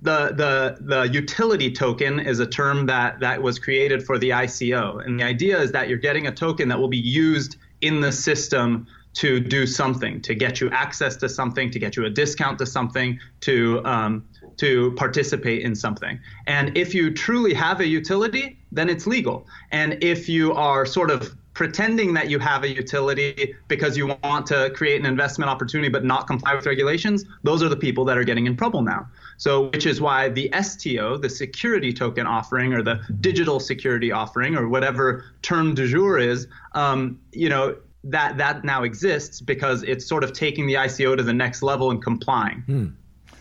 the 0.03 0.33
the 0.35 0.79
the 0.81 1.03
utility 1.13 1.71
token 1.71 2.19
is 2.19 2.41
a 2.41 2.47
term 2.47 2.87
that 2.87 3.21
that 3.21 3.41
was 3.41 3.61
created 3.61 4.05
for 4.05 4.19
the 4.19 4.31
ICO, 4.31 5.07
and 5.07 5.21
the 5.21 5.25
idea 5.25 5.61
is 5.61 5.71
that 5.71 5.89
you're 5.89 5.97
getting 5.97 6.27
a 6.27 6.33
token 6.33 6.67
that 6.71 6.79
will 6.81 6.89
be 6.89 6.99
used 6.99 7.57
in 7.83 8.01
the 8.01 8.11
system 8.11 8.87
to 9.17 9.41
do 9.41 9.67
something, 9.67 10.21
to 10.21 10.35
get 10.35 10.61
you 10.61 10.69
access 10.71 11.17
to 11.17 11.29
something, 11.29 11.71
to 11.71 11.79
get 11.79 11.97
you 11.97 12.05
a 12.05 12.11
discount 12.11 12.59
to 12.59 12.67
something, 12.67 13.19
to 13.41 13.85
um, 13.85 14.25
to 14.59 14.93
participate 14.93 15.63
in 15.63 15.75
something. 15.75 16.19
And 16.47 16.77
if 16.77 16.95
you 16.95 17.13
truly 17.13 17.55
have 17.55 17.81
a 17.81 17.87
utility, 17.87 18.59
then 18.73 18.89
it's 18.89 19.07
legal. 19.07 19.47
And 19.71 20.03
if 20.03 20.29
you 20.29 20.53
are 20.53 20.87
sort 20.87 21.11
of 21.11 21.35
pretending 21.55 22.13
that 22.13 22.29
you 22.29 22.39
have 22.39 22.65
a 22.65 22.69
utility 22.69 23.55
because 23.69 23.97
you 23.97 24.15
want 24.23 24.47
to 24.47 24.71
create 24.75 25.01
an 25.01 25.07
investment 25.07 25.51
opportunity 25.51 25.89
but 25.89 26.05
not 26.05 26.27
comply 26.27 26.55
with 26.55 26.67
regulations, 26.67 27.25
those 27.43 27.63
are 27.63 27.71
the 27.71 27.77
people 27.77 28.05
that 28.05 28.19
are 28.19 28.25
getting 28.25 28.47
in 28.47 28.55
trouble 28.55 28.83
now. 28.83 29.09
So, 29.39 29.69
which 29.71 29.87
is 29.87 30.01
why 30.01 30.29
the 30.29 30.51
STO, 30.61 31.17
the 31.17 31.31
security 31.31 31.93
token 31.93 32.27
offering, 32.27 32.75
or 32.75 32.83
the 32.83 33.01
digital 33.21 33.61
security 33.61 34.13
offering, 34.13 34.55
or 34.55 34.69
whatever 34.69 35.25
term 35.41 35.75
du 35.75 35.87
jour 35.87 36.19
is, 36.19 36.47
um, 36.73 37.19
you 37.33 37.49
know, 37.49 37.77
that 38.11 38.37
that 38.39 38.65
now 38.65 38.83
exists 38.83 39.41
because 39.41 39.83
it's 39.83 40.07
sort 40.07 40.25
of 40.25 40.33
taking 40.33 40.67
the 40.67 40.75
ICO 40.75 41.17
to 41.17 41.23
the 41.23 41.33
next 41.33 41.63
level 41.63 41.91
and 41.91 42.03
complying. 42.03 42.63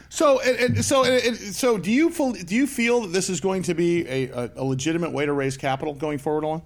So, 0.10 0.40
and, 0.40 0.58
and 0.58 0.86
so, 0.86 1.04
and, 1.04 1.36
so, 1.36 1.78
do 1.78 1.92
you 1.92 2.10
feel, 2.10 2.32
do 2.32 2.56
you 2.56 2.68
feel 2.68 3.02
that 3.02 3.12
this 3.12 3.30
is 3.30 3.42
going 3.42 3.64
to 3.64 3.74
be 3.74 4.08
a, 4.08 4.30
a, 4.30 4.52
a 4.56 4.64
legitimate 4.64 5.12
way 5.12 5.26
to 5.26 5.34
raise 5.34 5.58
capital 5.58 5.94
going 5.94 6.20
forward, 6.20 6.46
Alon? 6.46 6.62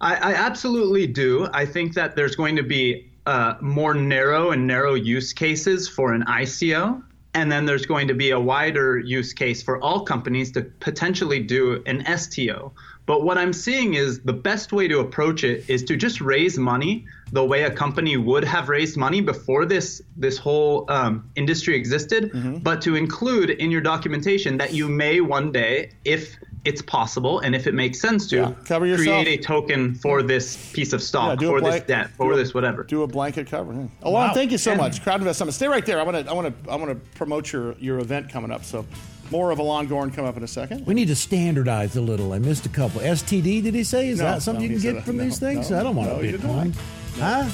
I, 0.00 0.14
I 0.14 0.34
absolutely 0.34 1.06
do. 1.06 1.48
I 1.52 1.66
think 1.66 1.94
that 1.94 2.16
there's 2.16 2.36
going 2.36 2.56
to 2.56 2.62
be 2.62 3.10
uh, 3.26 3.54
more 3.60 3.92
narrow 3.94 4.52
and 4.52 4.66
narrow 4.66 4.94
use 4.94 5.32
cases 5.32 5.88
for 5.88 6.12
an 6.12 6.24
ICO. 6.24 7.02
And 7.34 7.52
then 7.52 7.66
there's 7.66 7.84
going 7.84 8.08
to 8.08 8.14
be 8.14 8.30
a 8.30 8.40
wider 8.40 8.98
use 8.98 9.34
case 9.34 9.62
for 9.62 9.78
all 9.82 10.00
companies 10.00 10.50
to 10.52 10.62
potentially 10.62 11.40
do 11.40 11.82
an 11.84 12.02
STO. 12.16 12.72
But 13.06 13.22
what 13.22 13.38
I'm 13.38 13.52
seeing 13.52 13.94
is 13.94 14.20
the 14.20 14.32
best 14.32 14.72
way 14.72 14.88
to 14.88 14.98
approach 14.98 15.44
it 15.44 15.64
is 15.70 15.84
to 15.84 15.96
just 15.96 16.20
raise 16.20 16.58
money 16.58 17.04
the 17.32 17.44
way 17.44 17.62
a 17.62 17.70
company 17.70 18.16
would 18.16 18.44
have 18.44 18.68
raised 18.68 18.96
money 18.96 19.20
before 19.20 19.64
this 19.64 20.02
this 20.16 20.38
whole 20.38 20.84
um, 20.90 21.28
industry 21.36 21.76
existed, 21.76 22.30
but 22.62 22.82
to 22.82 22.94
include 22.96 23.50
in 23.50 23.70
your 23.70 23.80
documentation 23.80 24.58
that 24.58 24.72
you 24.74 24.88
may 24.88 25.20
one 25.20 25.50
day, 25.52 25.90
if 26.04 26.36
it's 26.64 26.82
possible 26.82 27.38
and 27.40 27.54
if 27.54 27.68
it 27.68 27.74
makes 27.74 28.00
sense 28.00 28.26
to, 28.28 28.36
Yeah, 28.36 28.52
cover 28.64 28.86
yourself. 28.86 29.22
create 29.22 29.38
a 29.38 29.42
token 29.42 29.94
for 29.94 30.20
this 30.22 30.56
piece 30.72 30.92
of 30.92 31.00
stock, 31.00 31.38
do 31.38 31.46
a 31.54 31.60
for 31.60 31.60
this 31.70 31.80
debt, 31.82 32.10
for 32.16 32.32
a- 32.32 32.36
this 32.36 32.54
whatever. 32.54 32.82
Do 32.82 33.02
a 33.02 33.06
blanket 33.06 33.46
cover. 33.46 33.72
Yeah. 33.72 33.86
Alon, 34.02 34.34
thank 34.34 34.50
you 34.50 34.58
so 34.58 34.72
And- 34.72 34.80
much. 34.80 35.00
Crowd 35.02 35.20
Invest 35.20 35.38
Summit. 35.38 35.52
Stay 35.52 35.68
right 35.68 35.86
there. 35.86 36.00
I 36.00 36.02
want 36.02 36.16
to, 36.26 36.28
I 36.30 36.34
want 36.34 36.64
to, 36.64 36.70
I 36.70 36.74
want 36.76 36.90
to 36.90 36.96
promote 37.16 37.52
your 37.52 37.74
your 37.78 37.98
event 38.00 38.30
coming 38.30 38.50
up. 38.50 38.64
So, 38.64 38.84
more 39.30 39.50
of 39.50 39.58
Alon 39.58 39.86
Goren 39.86 40.10
come 40.10 40.24
up 40.24 40.36
in 40.36 40.42
a 40.42 40.48
second. 40.48 40.86
We 40.86 40.94
need 40.94 41.08
to 41.08 41.16
standardize 41.16 41.96
a 41.96 42.00
little. 42.00 42.32
I 42.32 42.38
missed 42.38 42.66
a 42.66 42.68
couple. 42.68 43.00
STD, 43.00 43.62
did 43.62 43.74
he 43.74 43.84
say? 43.84 44.08
Is 44.08 44.18
No, 44.18 44.24
that 44.24 44.42
something 44.42 44.66
no, 44.68 44.74
you 44.74 44.80
can 44.80 44.82
get 44.82 44.94
that. 44.96 45.04
from 45.04 45.16
No, 45.16 45.24
these 45.24 45.38
things? 45.38 45.70
no, 45.70 45.80
I 45.80 45.82
don't 45.82 45.96
want 45.96 46.08
no, 46.10 46.16
to 46.16 46.22
be 46.22 46.28
a 46.28 46.32
didn't. 46.32 46.46
con. 46.48 46.72
Huh? 47.18 47.48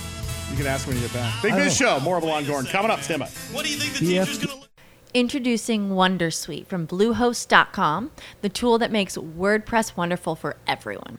You 0.50 0.56
can 0.56 0.66
ask 0.66 0.86
when 0.86 0.96
you 0.96 1.02
get 1.02 1.12
back. 1.14 1.42
Big 1.42 1.52
I 1.52 1.56
Biz 1.64 1.76
Show. 1.76 2.00
More 2.00 2.18
of 2.18 2.24
Alon 2.24 2.44
Goren 2.44 2.66
coming 2.66 2.90
up. 2.90 3.00
Stand 3.00 3.20
by. 3.20 3.26
What 3.52 3.64
do 3.64 3.70
you 3.72 3.78
think 3.78 3.94
the 3.94 4.04
Yeah. 4.04 4.24
teacher's 4.24 4.44
going 4.44 4.60
to 4.60 4.66
Introducing 5.14 5.90
Wondersuite 5.90 6.66
from 6.66 6.86
Bluehost.com, 6.86 8.10
the 8.40 8.48
tool 8.48 8.78
that 8.78 8.90
makes 8.90 9.16
WordPress 9.18 9.94
wonderful 9.94 10.34
for 10.34 10.56
everyone. 10.66 11.18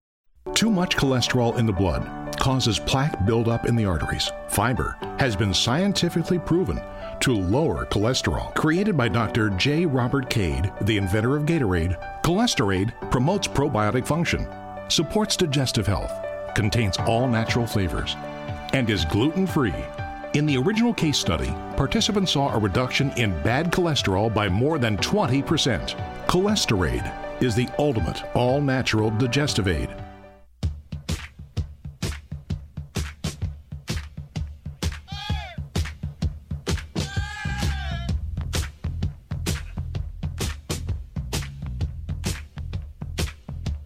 Too 0.61 0.71
much 0.71 0.95
cholesterol 0.95 1.57
in 1.57 1.67
the 1.67 1.73
blood 1.73 2.35
causes 2.39 2.79
plaque 2.79 3.25
buildup 3.25 3.67
in 3.67 3.75
the 3.75 3.85
arteries. 3.85 4.31
Fiber 4.47 4.97
has 5.19 5.35
been 5.35 5.53
scientifically 5.53 6.39
proven 6.39 6.81
to 7.19 7.33
lower 7.33 7.85
cholesterol. 7.85 8.53
Created 8.55 8.97
by 8.97 9.07
Dr. 9.07 9.51
J. 9.51 9.85
Robert 9.85 10.29
Cade, 10.29 10.71
the 10.81 10.97
inventor 10.97 11.37
of 11.37 11.45
Gatorade, 11.45 11.95
Cholesterade 12.23 12.91
promotes 13.11 13.47
probiotic 13.47 14.05
function, 14.05 14.47
supports 14.87 15.35
digestive 15.35 15.85
health, 15.85 16.11
contains 16.55 16.97
all 16.97 17.27
natural 17.27 17.67
flavors, 17.67 18.15
and 18.73 18.89
is 18.89 19.05
gluten 19.05 19.45
free. 19.45 19.73
In 20.33 20.47
the 20.47 20.57
original 20.57 20.93
case 20.93 21.19
study, 21.19 21.53
participants 21.77 22.31
saw 22.31 22.51
a 22.51 22.59
reduction 22.59 23.11
in 23.11 23.31
bad 23.43 23.71
cholesterol 23.71 24.33
by 24.33 24.49
more 24.49 24.79
than 24.79 24.97
20%. 24.97 25.95
Cholesterade 26.25 27.43
is 27.43 27.53
the 27.53 27.69
ultimate 27.77 28.23
all 28.35 28.59
natural 28.59 29.11
digestive 29.11 29.67
aid. 29.67 29.89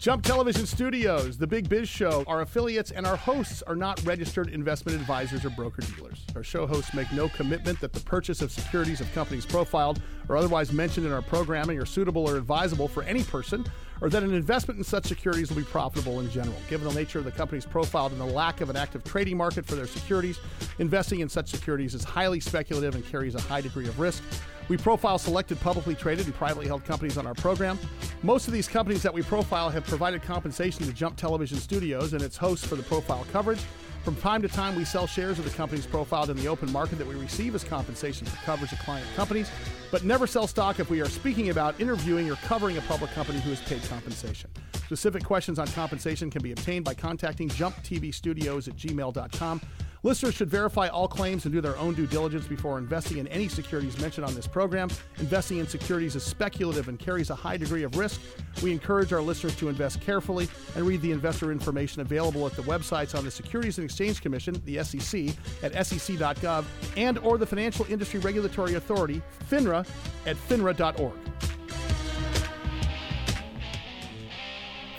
Jump 0.06 0.24
Television 0.24 0.68
Studios, 0.68 1.36
The 1.36 1.48
Big 1.48 1.68
Biz 1.68 1.90
Show, 1.90 2.24
our 2.28 2.42
affiliates 2.42 2.92
and 2.92 3.08
our 3.08 3.16
hosts 3.16 3.64
are 3.64 3.76
not 3.76 4.00
registered 4.06 4.50
investment 4.50 5.02
advisors 5.02 5.44
or 5.44 5.50
broker 5.50 5.82
dealers. 5.82 6.24
Our 6.36 6.44
show 6.44 6.68
hosts 6.68 6.94
make 6.94 7.12
no 7.12 7.28
commitment 7.28 7.82
that 7.82 7.92
the 7.92 8.02
purchase 8.02 8.44
of 8.44 8.52
securities 8.52 9.02
of 9.02 9.12
companies 9.14 9.48
profiled 9.48 10.00
or 10.30 10.38
otherwise 10.38 10.72
mentioned 10.72 11.08
in 11.08 11.12
our 11.12 11.24
programming 11.24 11.80
are 11.80 11.88
suitable 11.88 12.30
or 12.30 12.38
advisable 12.38 12.88
for 12.88 13.02
any 13.02 13.24
person, 13.24 13.66
or 14.00 14.12
that 14.12 14.22
an 14.22 14.32
investment 14.32 14.78
in 14.78 14.84
such 14.84 15.08
securities 15.08 15.50
will 15.50 15.58
be 15.58 15.64
profitable 15.64 16.20
in 16.20 16.30
general. 16.30 16.58
Given 16.70 16.88
the 16.88 16.94
nature 16.94 17.18
of 17.18 17.26
the 17.26 17.32
companies 17.32 17.66
profiled 17.66 18.12
and 18.12 18.22
the 18.22 18.26
lack 18.26 18.62
of 18.62 18.70
an 18.70 18.76
active 18.76 19.04
trading 19.04 19.38
market 19.38 19.66
for 19.66 19.74
their 19.74 19.88
securities, 19.88 20.40
investing 20.78 21.22
in 21.22 21.30
such 21.30 21.50
securities 21.50 21.96
is 21.96 22.04
highly 22.04 22.40
speculative 22.40 22.94
and 22.94 23.04
carries 23.08 23.34
a 23.34 23.42
high 23.42 23.62
degree 23.62 23.88
of 23.88 24.00
risk. 24.00 24.22
We 24.68 24.78
profile 24.78 25.20
selected 25.20 25.60
publicly 25.60 25.94
traded 25.94 26.26
and 26.26 26.34
privately 26.34 26.66
held 26.66 26.84
companies 26.86 27.18
on 27.18 27.28
our 27.28 27.36
program. 27.36 27.78
Most 28.24 28.48
of 28.48 28.54
these 28.54 28.68
companies 28.68 29.04
that 29.04 29.14
we 29.14 29.22
profile 29.22 29.70
have 29.70 29.86
provided 29.86 30.24
compensation 30.24 30.86
to 30.86 30.94
Jump 30.94 31.18
Television 31.18 31.58
Studios 31.58 32.14
and 32.14 32.22
its 32.24 32.36
hosts 32.36 32.66
for 32.66 32.76
the 32.76 32.84
profile 32.84 33.26
coverage. 33.32 33.62
From 34.04 34.16
time 34.18 34.42
to 34.44 34.48
time, 34.48 34.76
we 34.76 34.86
sell 34.86 35.08
shares 35.08 35.40
of 35.40 35.46
the 35.46 35.52
companies 35.52 35.86
profiled 35.88 36.30
in 36.30 36.38
the 36.38 36.48
open 36.48 36.72
market 36.72 36.98
that 36.98 37.08
we 37.08 37.16
receive 37.16 37.56
as 37.56 37.64
compensation 37.64 38.28
for 38.28 38.38
coverage 38.46 38.72
of 38.72 38.78
client 38.80 39.08
companies, 39.16 39.50
but 39.92 40.04
never 40.04 40.28
sell 40.28 40.46
stock 40.46 40.80
if 40.80 40.92
we 40.92 41.02
are 41.02 41.10
speaking 41.10 41.50
about, 41.50 41.80
interviewing, 41.80 42.30
or 42.30 42.36
covering 42.36 42.78
a 42.78 42.82
public 42.82 43.10
company 43.12 43.40
who 43.40 43.50
has 43.50 43.62
paid 43.62 43.82
compensation. 43.90 44.50
Specific 44.86 45.24
questions 45.24 45.58
on 45.58 45.68
compensation 45.70 46.30
can 46.30 46.44
be 46.44 46.52
obtained 46.52 46.86
by 46.86 46.94
contacting 46.94 47.50
jumptvstudios 47.50 48.68
at 48.68 48.76
gmail.com. 48.76 49.62
Listeners 50.06 50.36
should 50.36 50.52
verify 50.52 50.88
all 50.88 51.08
claims 51.08 51.46
and 51.46 51.52
do 51.52 51.62
their 51.62 51.76
own 51.78 51.96
due 51.96 52.06
diligence 52.06 52.46
before 52.46 52.78
investing 52.78 53.18
in 53.18 53.28
any 53.30 53.48
securities 53.48 54.00
mentioned 54.00 54.24
on 54.24 54.36
this 54.36 54.46
program. 54.46 54.88
Investing 55.18 55.58
in 55.58 55.68
securities 55.68 56.16
is 56.16 56.22
speculative 56.22 56.90
and 56.90 57.00
carries 57.00 57.32
a 57.32 57.36
high 57.36 57.58
degree 57.58 57.82
of 57.82 57.98
risk. 57.98 58.22
We 58.62 58.72
encourage 58.72 59.14
our 59.14 59.22
listeners 59.24 59.56
to 59.56 59.68
invest 59.68 60.02
carefully 60.02 60.48
and 60.76 60.86
read 60.86 61.02
the 61.02 61.12
investor 61.12 61.52
information 61.52 62.04
available 62.04 62.46
at 62.46 62.54
the 62.54 62.62
websites 62.62 63.18
on 63.18 63.26
the 63.26 63.32
Securities 63.32 63.80
and 63.80 63.86
Exchange 63.86 64.22
Commission, 64.22 64.62
the 64.66 64.84
SEC, 64.84 65.36
at 65.64 65.74
sec.gov, 65.74 66.66
and 66.96 67.18
or 67.18 67.40
the 67.40 67.48
Financial 67.48 67.88
Industry 67.90 68.20
Regulatory 68.20 68.76
Authority, 68.76 69.24
FINRA, 69.50 69.88
at 70.28 70.36
finra.org. 70.36 71.14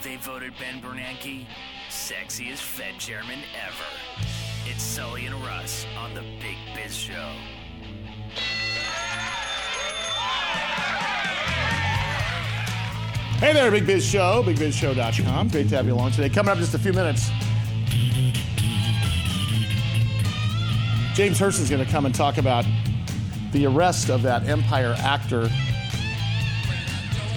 They 0.03 0.17
voted 0.17 0.53
Ben 0.59 0.83
Bernanke 0.83 1.47
sexiest 1.91 2.59
Fed 2.59 2.99
chairman 2.99 3.39
ever. 3.65 4.46
It's 4.77 4.85
Sully 4.85 5.25
and 5.25 5.35
Russ 5.37 5.87
on 5.97 6.13
the 6.13 6.21
Big 6.21 6.59
Biz 6.75 6.95
Show. 6.95 7.33
Hey 13.39 13.55
there, 13.55 13.71
Big 13.71 13.87
Biz 13.87 14.05
Show, 14.05 14.43
bigbizshow.com. 14.43 15.49
Great 15.49 15.71
to 15.71 15.77
have 15.77 15.87
you 15.87 15.95
along 15.95 16.11
today. 16.11 16.29
Coming 16.29 16.51
up 16.51 16.59
in 16.59 16.63
just 16.63 16.75
a 16.75 16.79
few 16.79 16.93
minutes, 16.93 17.31
James 21.15 21.41
Hirsen 21.41 21.63
is 21.63 21.71
going 21.71 21.83
to 21.83 21.91
come 21.91 22.05
and 22.05 22.15
talk 22.15 22.37
about 22.37 22.67
the 23.53 23.65
arrest 23.65 24.11
of 24.11 24.21
that 24.25 24.47
Empire 24.47 24.95
actor 24.99 25.49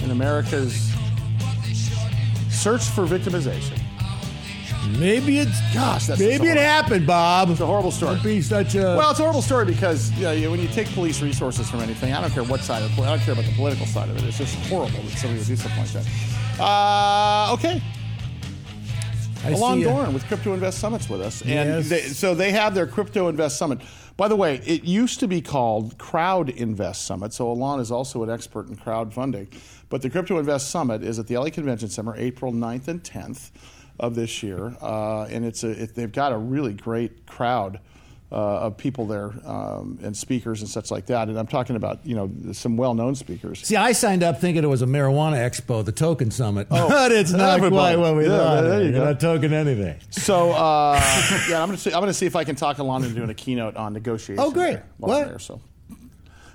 in 0.04 0.10
America's 0.10 0.92
search 2.50 2.84
for 2.84 3.06
victimization. 3.06 3.79
Maybe 4.98 5.38
it's 5.38 5.60
Gosh, 5.74 6.06
that's 6.06 6.20
maybe 6.20 6.46
it 6.48 6.56
happened, 6.56 7.06
Bob. 7.06 7.50
it's 7.50 7.60
a 7.60 7.66
horrible 7.66 7.90
story. 7.90 8.14
Don't 8.14 8.24
be 8.24 8.40
such 8.40 8.74
a 8.74 8.96
Well, 8.96 9.10
it's 9.10 9.20
a 9.20 9.22
horrible 9.22 9.42
story 9.42 9.66
because 9.66 10.10
you 10.12 10.24
know, 10.24 10.50
when 10.50 10.60
you 10.60 10.68
take 10.68 10.88
police 10.94 11.20
resources 11.20 11.68
from 11.70 11.80
anything, 11.80 12.12
I 12.14 12.20
don't 12.20 12.30
care 12.30 12.44
what 12.44 12.60
side 12.60 12.82
of 12.82 12.94
the, 12.96 13.02
I 13.02 13.10
don't 13.10 13.20
care 13.20 13.34
about 13.34 13.44
the 13.44 13.52
political 13.52 13.86
side 13.86 14.08
of 14.08 14.16
it. 14.16 14.24
It's 14.24 14.38
just 14.38 14.54
horrible 14.68 15.02
that 15.02 15.10
somebody 15.18 15.38
would 15.38 15.46
do 15.48 15.56
something 15.56 15.78
like 15.80 15.92
that. 15.92 16.06
Uh, 16.60 17.52
okay, 17.54 17.82
I 19.44 19.50
Alon 19.52 19.78
see 19.78 19.84
ya. 19.84 19.92
Doran 19.94 20.12
with 20.14 20.24
Crypto 20.26 20.52
Invest 20.54 20.78
Summits 20.78 21.08
with 21.08 21.20
us. 21.20 21.42
And 21.42 21.50
Yes. 21.50 21.88
they, 21.88 22.00
so 22.00 22.34
they 22.34 22.50
have 22.52 22.74
their 22.74 22.86
Crypto 22.86 23.28
Invest 23.28 23.56
Summit. 23.58 23.80
By 24.16 24.28
the 24.28 24.36
way, 24.36 24.56
it 24.66 24.84
used 24.84 25.20
to 25.20 25.28
be 25.28 25.40
called 25.40 25.96
Crowd 25.96 26.50
Invest 26.50 27.06
Summit. 27.06 27.32
So 27.32 27.50
Alon 27.50 27.80
is 27.80 27.90
also 27.90 28.22
an 28.22 28.28
expert 28.30 28.68
in 28.68 28.76
crowdfunding. 28.76 29.48
But 29.88 30.02
the 30.02 30.10
Crypto 30.10 30.38
Invest 30.38 30.68
Summit 30.70 31.02
is 31.02 31.18
at 31.18 31.26
the 31.26 31.38
LA 31.38 31.48
Convention 31.50 31.88
Center 31.88 32.14
April 32.16 32.52
9th 32.52 32.86
and 32.88 33.02
10th 33.02 33.50
of 34.00 34.14
this 34.16 34.42
year. 34.42 34.74
Uh, 34.82 35.24
and 35.30 35.44
it's 35.44 35.62
a, 35.62 35.70
it, 35.84 35.94
they've 35.94 36.10
got 36.12 36.32
a 36.32 36.38
really 36.38 36.72
great 36.74 37.26
crowd. 37.26 37.78
Uh, 38.32 38.36
of 38.60 38.76
people 38.76 39.06
there 39.08 39.32
um, 39.44 39.98
and 40.04 40.16
speakers 40.16 40.60
and 40.60 40.70
such 40.70 40.88
like 40.92 41.06
that, 41.06 41.28
and 41.28 41.36
I'm 41.36 41.48
talking 41.48 41.74
about 41.74 42.06
you 42.06 42.14
know 42.14 42.30
some 42.52 42.76
well-known 42.76 43.16
speakers. 43.16 43.58
See, 43.66 43.74
I 43.74 43.90
signed 43.90 44.22
up 44.22 44.40
thinking 44.40 44.62
it 44.62 44.68
was 44.68 44.82
a 44.82 44.86
marijuana 44.86 45.34
expo, 45.38 45.84
the 45.84 45.90
token 45.90 46.30
summit, 46.30 46.68
but 46.70 47.10
it's 47.10 47.32
not 47.32 47.56
everybody. 47.56 47.96
quite 47.96 47.98
what 47.98 48.16
we 48.16 48.28
Yeah, 48.28 48.38
thought. 48.38 48.60
there 48.62 48.82
you 48.84 48.90
You're 48.90 49.04
not 49.04 49.18
token 49.18 49.52
anything. 49.52 49.98
So 50.10 50.52
uh, 50.52 50.92
yeah, 51.50 51.60
I'm 51.60 51.66
gonna 51.66 51.76
see, 51.76 51.92
I'm 51.92 51.98
gonna 51.98 52.14
see 52.14 52.26
if 52.26 52.36
I 52.36 52.44
can 52.44 52.54
talk 52.54 52.78
Alon 52.78 53.02
into 53.02 53.16
doing 53.16 53.30
a 53.30 53.34
keynote 53.34 53.74
on 53.74 53.92
negotiation. 53.94 54.38
Oh, 54.38 54.52
great. 54.52 54.74
there 54.74 54.84
What? 54.98 55.26
there, 55.26 55.38
so. 55.40 55.60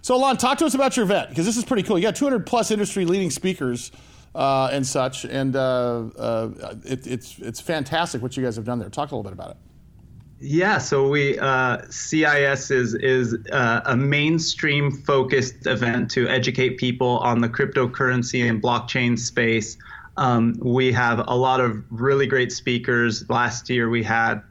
So 0.02 0.16
Alon, 0.16 0.38
talk 0.38 0.60
to 0.60 0.66
us 0.66 0.76
about 0.76 0.96
your 0.96 1.04
event 1.04 1.28
because 1.28 1.46
this 1.46 1.58
is 1.58 1.66
pretty 1.66 1.84
cool. 1.84 1.98
You 2.00 2.04
got 2.04 2.16
200 2.16 2.46
plus 2.46 2.72
industry 2.72 3.04
leading 3.04 3.32
speakers 3.32 3.92
uh, 4.36 4.70
and 4.72 4.86
such, 4.86 5.24
and 5.24 5.56
uh, 5.56 6.04
uh, 6.18 6.76
it, 6.84 7.08
it's 7.08 7.40
it's 7.40 7.62
fantastic 7.62 8.22
what 8.22 8.36
you 8.36 8.44
guys 8.44 8.58
have 8.58 8.66
done 8.66 8.80
there. 8.80 8.90
Talk 8.90 9.12
a 9.12 9.16
little 9.16 9.24
bit 9.24 9.34
about 9.34 9.52
it. 9.52 9.58
Yeah, 10.42 10.78
so 10.80 11.08
we 11.08 11.40
uh, 11.40 11.78
CIS 11.90 12.70
is 12.70 12.94
is 12.96 13.36
uh, 13.52 13.82
a 13.86 13.96
mainstream 13.96 14.92
focused 14.92 15.66
event 15.66 16.12
to 16.12 16.28
educate 16.28 16.78
people 16.78 17.20
on 17.20 17.40
the 17.40 17.48
cryptocurrency 17.48 18.48
and 18.48 18.62
blockchain 18.62 19.18
space. 19.18 19.78
Um, 20.18 20.56
we 20.60 20.92
have 20.92 21.24
a 21.28 21.36
lot 21.36 21.62
of 21.62 21.84
really 21.90 22.28
great 22.28 22.52
speakers. 22.52 23.28
Last 23.30 23.70
year 23.70 23.90
we 23.90 24.04
had 24.04 24.42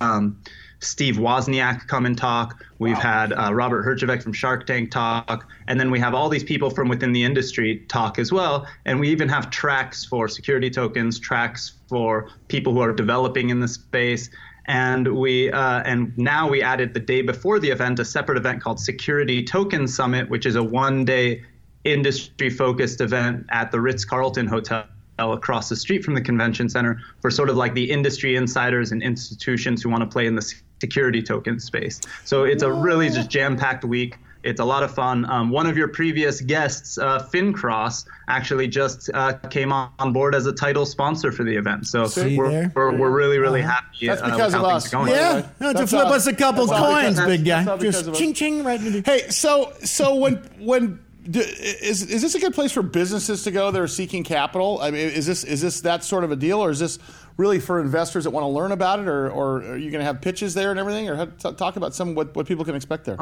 um, 0.00 0.40
Steve 0.82 1.16
Wozniak 1.16 1.86
come 1.86 2.06
and 2.06 2.18
talk. 2.18 2.64
We've 2.78 2.98
had 2.98 3.32
uh, 3.32 3.54
Robert 3.54 3.84
Herjavec 3.84 4.22
from 4.22 4.32
Shark 4.32 4.66
Tank 4.66 4.90
talk, 4.90 5.48
and 5.68 5.78
then 5.78 5.90
we 5.90 6.00
have 6.00 6.12
all 6.12 6.28
these 6.28 6.42
people 6.42 6.70
from 6.70 6.88
within 6.88 7.12
the 7.12 7.22
industry 7.22 7.84
talk 7.88 8.18
as 8.18 8.32
well. 8.32 8.66
And 8.84 8.98
we 8.98 9.08
even 9.10 9.28
have 9.28 9.50
tracks 9.50 10.04
for 10.04 10.26
security 10.26 10.70
tokens, 10.70 11.20
tracks 11.20 11.74
for 11.88 12.28
people 12.48 12.72
who 12.72 12.80
are 12.80 12.92
developing 12.92 13.50
in 13.50 13.60
the 13.60 13.68
space. 13.68 14.28
And 14.66 15.16
we 15.16 15.50
uh, 15.50 15.82
and 15.84 16.16
now 16.18 16.48
we 16.48 16.62
added 16.62 16.94
the 16.94 17.00
day 17.00 17.22
before 17.22 17.58
the 17.60 17.70
event 17.70 17.98
a 18.00 18.04
separate 18.04 18.38
event 18.38 18.62
called 18.62 18.80
Security 18.80 19.42
Token 19.44 19.86
Summit, 19.86 20.28
which 20.30 20.46
is 20.46 20.56
a 20.56 20.62
one-day 20.62 21.42
industry-focused 21.84 23.00
event 23.00 23.46
at 23.50 23.70
the 23.70 23.80
Ritz 23.80 24.04
Carlton 24.04 24.46
Hotel 24.46 24.86
across 25.18 25.68
the 25.68 25.76
street 25.76 26.04
from 26.04 26.14
the 26.14 26.20
convention 26.20 26.68
center 26.68 27.00
for 27.20 27.30
sort 27.30 27.50
of 27.50 27.56
like 27.56 27.74
the 27.74 27.90
industry 27.90 28.34
insiders 28.36 28.92
and 28.92 29.02
institutions 29.02 29.82
who 29.82 29.90
want 29.90 30.00
to 30.00 30.06
play 30.06 30.26
in 30.26 30.34
the 30.34 30.54
security 30.82 31.22
token 31.22 31.60
space. 31.60 32.00
So 32.24 32.44
it's 32.52 32.64
a 32.64 32.72
really 32.72 33.08
just 33.08 33.30
jam-packed 33.30 33.84
week. 33.84 34.16
It's 34.42 34.60
a 34.60 34.64
lot 34.64 34.82
of 34.82 34.92
fun. 34.92 35.24
Um, 35.30 35.50
one 35.50 35.68
of 35.70 35.76
your 35.76 35.86
previous 35.86 36.40
guests, 36.40 36.98
uh, 36.98 37.28
FinCross, 37.32 38.06
actually 38.26 38.66
just 38.66 39.08
uh, 39.14 39.34
came 39.56 39.72
on, 39.72 39.92
on 40.00 40.12
board 40.12 40.34
as 40.34 40.46
a 40.46 40.52
title 40.52 40.84
sponsor 40.84 41.30
for 41.30 41.44
the 41.44 41.54
event. 41.54 41.86
So 41.86 42.08
we're, 42.16 42.68
we're, 42.74 42.98
we're 42.98 43.10
really, 43.10 43.38
really 43.38 43.62
happy. 43.62 44.08
That's 44.08 44.20
uh, 44.20 44.24
with 44.24 44.34
because 44.34 44.52
how 44.52 44.64
of 44.64 44.70
things 44.72 44.84
us. 44.84 44.88
are 44.88 44.96
going. 44.96 45.10
Yeah, 45.12 45.34
right. 45.34 45.60
no, 45.60 45.72
to 45.74 45.86
flip 45.86 46.08
us 46.08 46.26
a 46.26 46.34
couple 46.34 46.66
that's 46.66 46.80
coins, 46.80 47.14
because- 47.20 47.36
big 47.36 47.44
guy. 47.46 47.64
all 47.64 47.76
because 47.76 48.06
of 48.08 48.14
Just 48.14 48.18
ching 48.18 48.34
ching 48.34 48.64
right 48.64 48.80
in 48.80 49.04
Hey, 49.04 49.28
so 49.30 49.72
so 49.84 50.16
when 50.16 50.34
when 50.58 50.98
do, 51.30 51.38
is 51.38 52.02
is 52.02 52.20
this 52.22 52.34
a 52.34 52.40
good 52.40 52.52
place 52.52 52.72
for 52.72 52.82
businesses 52.82 53.44
to 53.44 53.52
go 53.52 53.70
that 53.70 53.80
are 53.80 53.86
seeking 53.86 54.24
capital? 54.24 54.80
I 54.82 54.90
mean, 54.90 55.06
is 55.08 55.24
this 55.24 55.44
is 55.44 55.60
this 55.60 55.82
that 55.82 56.02
sort 56.02 56.24
of 56.24 56.32
a 56.32 56.36
deal, 56.36 56.58
or 56.58 56.70
is 56.70 56.80
this 56.80 56.98
really 57.36 57.60
for 57.60 57.80
investors 57.80 58.24
that 58.24 58.30
want 58.30 58.44
to 58.44 58.48
learn 58.48 58.72
about 58.72 59.00
it, 59.00 59.08
or, 59.08 59.30
or 59.30 59.56
are 59.62 59.76
you 59.76 59.90
going 59.90 60.00
to 60.00 60.04
have 60.04 60.20
pitches 60.20 60.54
there 60.54 60.70
and 60.70 60.78
everything, 60.78 61.08
or 61.08 61.26
t- 61.26 61.52
talk 61.52 61.76
about 61.76 61.94
some 61.94 62.14
what, 62.14 62.34
what 62.36 62.46
people 62.46 62.64
can 62.64 62.74
expect 62.74 63.04
there? 63.04 63.18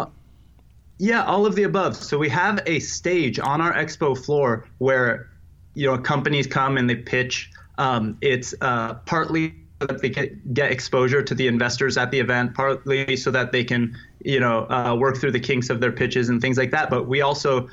Yeah, 0.98 1.24
all 1.24 1.46
of 1.46 1.54
the 1.54 1.62
above. 1.62 1.96
So 1.96 2.18
we 2.18 2.28
have 2.28 2.62
a 2.66 2.78
stage 2.80 3.38
on 3.38 3.60
our 3.60 3.72
expo 3.72 4.16
floor 4.16 4.66
where 4.78 5.30
you 5.74 5.86
know 5.86 5.96
companies 5.96 6.46
come 6.46 6.76
and 6.76 6.88
they 6.88 6.96
pitch. 6.96 7.50
Um, 7.78 8.18
it's 8.20 8.54
uh, 8.60 8.94
partly 9.06 9.54
that 9.78 10.02
they 10.02 10.10
get 10.10 10.70
exposure 10.70 11.22
to 11.22 11.34
the 11.34 11.46
investors 11.46 11.96
at 11.96 12.10
the 12.10 12.20
event, 12.20 12.54
partly 12.54 13.16
so 13.16 13.30
that 13.30 13.50
they 13.52 13.64
can 13.64 13.96
you 14.24 14.40
know 14.40 14.66
uh, 14.70 14.94
work 14.98 15.16
through 15.16 15.32
the 15.32 15.40
kinks 15.40 15.70
of 15.70 15.80
their 15.80 15.92
pitches 15.92 16.28
and 16.28 16.40
things 16.40 16.58
like 16.58 16.70
that. 16.70 16.90
But 16.90 17.08
we 17.08 17.20
also 17.20 17.68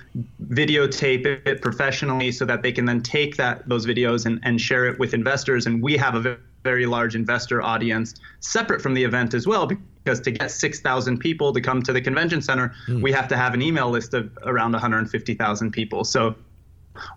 videotape 0.49 1.25
it 1.45 1.61
professionally 1.61 2.31
so 2.31 2.45
that 2.45 2.61
they 2.61 2.71
can 2.71 2.85
then 2.85 3.01
take 3.01 3.35
that 3.37 3.67
those 3.67 3.85
videos 3.85 4.25
and, 4.25 4.39
and 4.43 4.59
share 4.59 4.85
it 4.85 4.99
with 4.99 5.13
investors. 5.13 5.65
And 5.65 5.81
we 5.81 5.97
have 5.97 6.15
a 6.15 6.37
very 6.63 6.85
large 6.85 7.15
investor 7.15 7.61
audience 7.61 8.15
separate 8.39 8.81
from 8.81 8.93
the 8.93 9.03
event 9.03 9.33
as 9.33 9.47
well 9.47 9.67
because 9.67 10.19
to 10.19 10.31
get 10.31 10.51
6,000 10.51 11.17
people 11.17 11.53
to 11.53 11.61
come 11.61 11.81
to 11.83 11.93
the 11.93 12.01
convention 12.01 12.41
center, 12.41 12.73
we 13.01 13.11
have 13.11 13.27
to 13.29 13.37
have 13.37 13.53
an 13.53 13.61
email 13.61 13.89
list 13.89 14.13
of 14.13 14.37
around 14.43 14.71
150,000 14.73 15.71
people. 15.71 16.03
So 16.03 16.35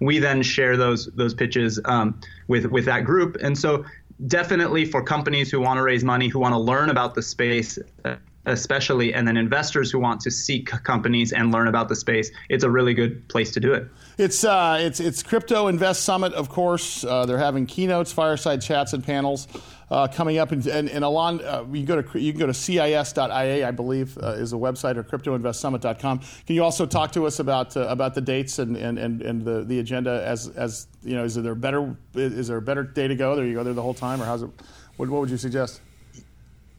we 0.01 0.19
then 0.19 0.43
share 0.43 0.77
those 0.77 1.07
those 1.15 1.35
pitches 1.35 1.81
um, 1.85 2.21
with 2.49 2.67
with 2.67 2.85
that 2.85 3.05
group. 3.05 3.37
And 3.43 3.57
so 3.59 3.85
definitely 4.27 4.85
for 4.85 5.03
companies 5.03 5.51
who 5.51 5.61
want 5.61 5.79
to 5.79 5.83
raise 5.83 6.05
money, 6.05 6.29
who 6.29 6.39
want 6.39 6.53
to 6.53 6.59
learn 6.59 6.91
about 6.91 7.15
the 7.15 7.23
space 7.23 7.79
uh, 8.05 8.17
especially, 8.51 9.15
and 9.15 9.27
then 9.27 9.37
investors 9.37 9.91
who 9.91 9.99
want 9.99 10.21
to 10.23 10.31
seek 10.31 10.69
companies 10.69 11.33
and 11.33 11.53
learn 11.53 11.69
about 11.69 11.89
the 11.89 11.97
space, 11.97 12.31
it's 12.49 12.65
a 12.65 12.71
really 12.71 12.95
good 12.95 13.27
place 13.29 13.51
to 13.53 13.61
do 13.61 13.73
it. 13.73 13.89
It's 14.19 14.45
uh, 14.45 14.79
it's 14.81 15.01
it's 15.01 15.23
Crypto 15.23 15.69
Invest 15.69 16.05
Summit, 16.05 16.33
of 16.35 16.49
course. 16.49 17.05
Uh, 17.05 17.25
they're 17.27 17.39
having 17.39 17.67
keynotes, 17.67 18.13
fireside 18.13 18.61
chats, 18.61 18.93
and 18.93 19.03
panels 19.03 19.49
uh, 19.91 20.07
coming 20.09 20.39
up. 20.39 20.53
And, 20.53 20.67
and, 20.67 20.89
and 20.89 21.05
Alon, 21.05 21.41
uh, 21.41 21.65
you 21.73 21.85
go 21.85 22.01
to 22.01 22.21
you 22.21 22.33
can 22.33 22.41
go 22.41 22.47
to 22.47 22.55
cis.la, 22.55 23.37
I 23.37 23.71
believe, 23.71 24.17
uh, 24.19 24.33
is 24.33 24.51
the 24.51 24.59
website, 24.59 24.97
or 24.97 25.03
cryptoinvestsummit.com. 25.03 26.21
Can 26.47 26.57
you 26.57 26.63
also 26.63 26.87
talk 26.87 27.13
to 27.13 27.27
us 27.27 27.39
about 27.39 27.77
uh, 27.77 27.87
about 27.89 28.15
the 28.15 28.21
dates 28.21 28.59
and, 28.59 28.77
and, 28.77 28.99
and, 28.99 29.23
and 29.23 29.45
the, 29.45 29.65
the 29.65 29.79
agenda 29.81 30.23
as 30.27 30.49
as 30.49 30.87
you 31.03 31.15
know? 31.15 31.25
Is 31.25 31.35
there 31.35 31.55
better 31.55 31.97
is 32.15 32.49
there 32.49 32.59
a 32.59 32.63
better 32.63 32.83
day 32.83 33.09
to 33.09 33.15
go? 33.15 33.35
There 33.37 33.45
you 33.45 33.55
go 33.55 33.65
there 33.65 33.75
the 33.75 33.83
whole 33.83 33.95
time, 33.95 34.23
or 34.23 34.25
how's 34.25 34.43
it? 34.43 34.51
What, 34.97 35.09
what 35.09 35.21
would 35.21 35.31
you 35.31 35.39
suggest? 35.39 35.81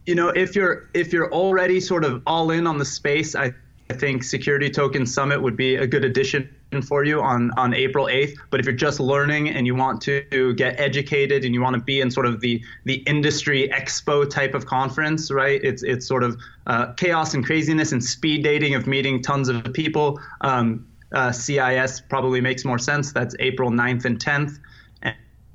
You 0.05 0.15
know, 0.15 0.29
if 0.29 0.55
you're 0.55 0.89
if 0.93 1.13
you're 1.13 1.31
already 1.31 1.79
sort 1.79 2.03
of 2.03 2.23
all 2.25 2.51
in 2.51 2.65
on 2.67 2.77
the 2.77 2.85
space, 2.85 3.35
I 3.35 3.53
I 3.91 3.93
think 3.93 4.23
Security 4.23 4.69
Token 4.69 5.05
Summit 5.05 5.41
would 5.41 5.57
be 5.57 5.75
a 5.75 5.85
good 5.85 6.05
addition 6.05 6.49
for 6.87 7.03
you 7.03 7.21
on, 7.21 7.51
on 7.57 7.73
April 7.73 8.05
8th. 8.05 8.37
But 8.49 8.61
if 8.61 8.65
you're 8.65 8.73
just 8.73 9.01
learning 9.01 9.49
and 9.49 9.67
you 9.67 9.75
want 9.75 10.01
to 10.03 10.53
get 10.53 10.79
educated 10.79 11.43
and 11.43 11.53
you 11.53 11.61
want 11.61 11.73
to 11.73 11.81
be 11.81 11.99
in 11.99 12.09
sort 12.09 12.25
of 12.25 12.39
the, 12.39 12.63
the 12.85 13.03
industry 13.05 13.69
expo 13.73 14.29
type 14.29 14.53
of 14.53 14.65
conference, 14.65 15.29
right? 15.29 15.61
It's, 15.61 15.83
it's 15.83 16.07
sort 16.07 16.23
of 16.23 16.39
uh, 16.67 16.93
chaos 16.93 17.33
and 17.33 17.45
craziness 17.45 17.91
and 17.91 18.01
speed 18.01 18.45
dating 18.45 18.75
of 18.75 18.87
meeting 18.87 19.21
tons 19.21 19.49
of 19.49 19.73
people. 19.73 20.21
Um, 20.39 20.87
uh, 21.11 21.33
CIS 21.33 22.01
probably 22.09 22.39
makes 22.39 22.63
more 22.63 22.79
sense. 22.79 23.11
That's 23.11 23.35
April 23.39 23.69
9th 23.71 24.05
and 24.05 24.17
10th. 24.17 24.57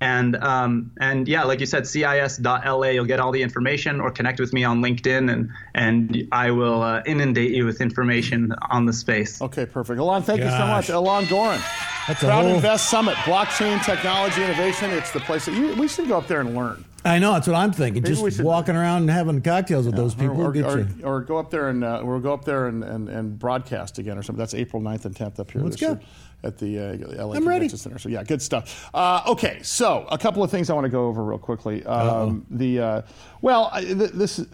And 0.00 0.37
um, 0.37 0.90
and 1.00 1.26
yeah, 1.26 1.44
like 1.44 1.59
you 1.61 1.64
said, 1.66 1.87
cis.la. 1.87 2.85
You'll 2.88 3.04
get 3.06 3.18
all 3.18 3.32
the 3.32 3.42
information, 3.42 3.98
or 4.00 4.11
connect 4.11 4.38
with 4.38 4.52
me 4.52 4.62
on 4.62 4.82
LinkedIn, 4.82 5.32
and 5.32 5.50
and 5.74 6.28
I 6.32 6.50
will 6.50 6.82
uh, 6.82 7.02
inundate 7.06 7.52
you 7.52 7.64
with 7.64 7.80
information 7.80 8.52
on 8.70 8.85
the 8.85 8.92
space. 8.92 9.40
Okay, 9.40 9.64
perfect. 9.64 9.98
Alon, 9.98 10.22
thank 10.22 10.40
you 10.42 10.50
so 10.50 10.66
much. 10.66 10.90
Alon 10.90 11.24
Goren, 11.26 11.61
That's 12.09 12.22
a 12.22 12.26
Crowd 12.26 12.44
whole- 12.44 12.54
Invest 12.56 12.90
Summit, 12.90 13.14
blockchain 13.24 13.82
technology 13.87 14.44
innovation. 14.44 14.90
It's 14.90 15.12
the 15.12 15.20
place 15.20 15.46
that 15.46 15.54
you, 15.54 15.74
we 15.76 15.88
should 15.88 16.09
go 16.09 16.18
up 16.18 16.26
there 16.26 16.40
and 16.40 16.54
learn. 16.54 16.85
I 17.07 17.19
know 17.19 17.33
that's 17.35 17.47
what 17.47 17.57
I'm 17.57 17.73
thinking. 17.73 18.03
Maybe 18.03 18.14
Just 18.16 18.37
should- 18.37 18.45
walking 18.45 18.75
around 18.75 19.03
and 19.03 19.11
having 19.11 19.40
cocktails 19.40 19.87
with 19.87 19.95
those 19.97 20.14
people 20.14 20.40
or, 20.42 20.49
or, 20.51 20.53
you. 20.81 20.88
or 21.05 21.21
go 21.21 21.38
up 21.38 21.51
there 21.51 21.69
and 21.69 21.85
uh, 21.85 22.01
we'll 22.03 22.21
go 22.21 22.33
up 22.33 22.45
there 22.45 22.66
and, 22.66 22.83
and, 22.83 23.09
and 23.09 23.38
broadcast 23.38 23.99
again 23.99 24.19
or 24.19 24.23
something. 24.23 24.38
That's 24.38 24.55
April 24.55 24.83
9th 24.83 25.05
and 25.05 25.14
10th 25.14 25.38
up 25.38 25.51
here. 25.51 25.62
Let's 25.62 25.81
year 25.81 25.95
go. 25.95 26.01
At 26.42 26.59
the 26.59 26.79
uh, 26.79 27.25
LA 27.27 27.35
I'm 27.35 27.49
ready. 27.49 27.66
Convention 27.69 27.79
Center. 27.79 27.99
So 27.99 28.09
yeah, 28.09 28.23
good 28.23 28.42
stuff. 28.42 28.90
Uh, 28.92 29.23
okay, 29.29 29.61
so 29.62 30.07
a 30.11 30.19
couple 30.19 30.45
of 30.45 30.51
things 30.51 30.69
I 30.69 30.75
want 30.75 30.85
to 30.85 30.90
go 30.90 31.07
over 31.07 31.25
real 31.25 31.38
quickly. 31.38 31.85
Um, 31.87 32.45
the 32.51 32.79
uh, 32.79 33.03
well, 33.40 33.71
th- 33.75 33.97
this 34.12 34.45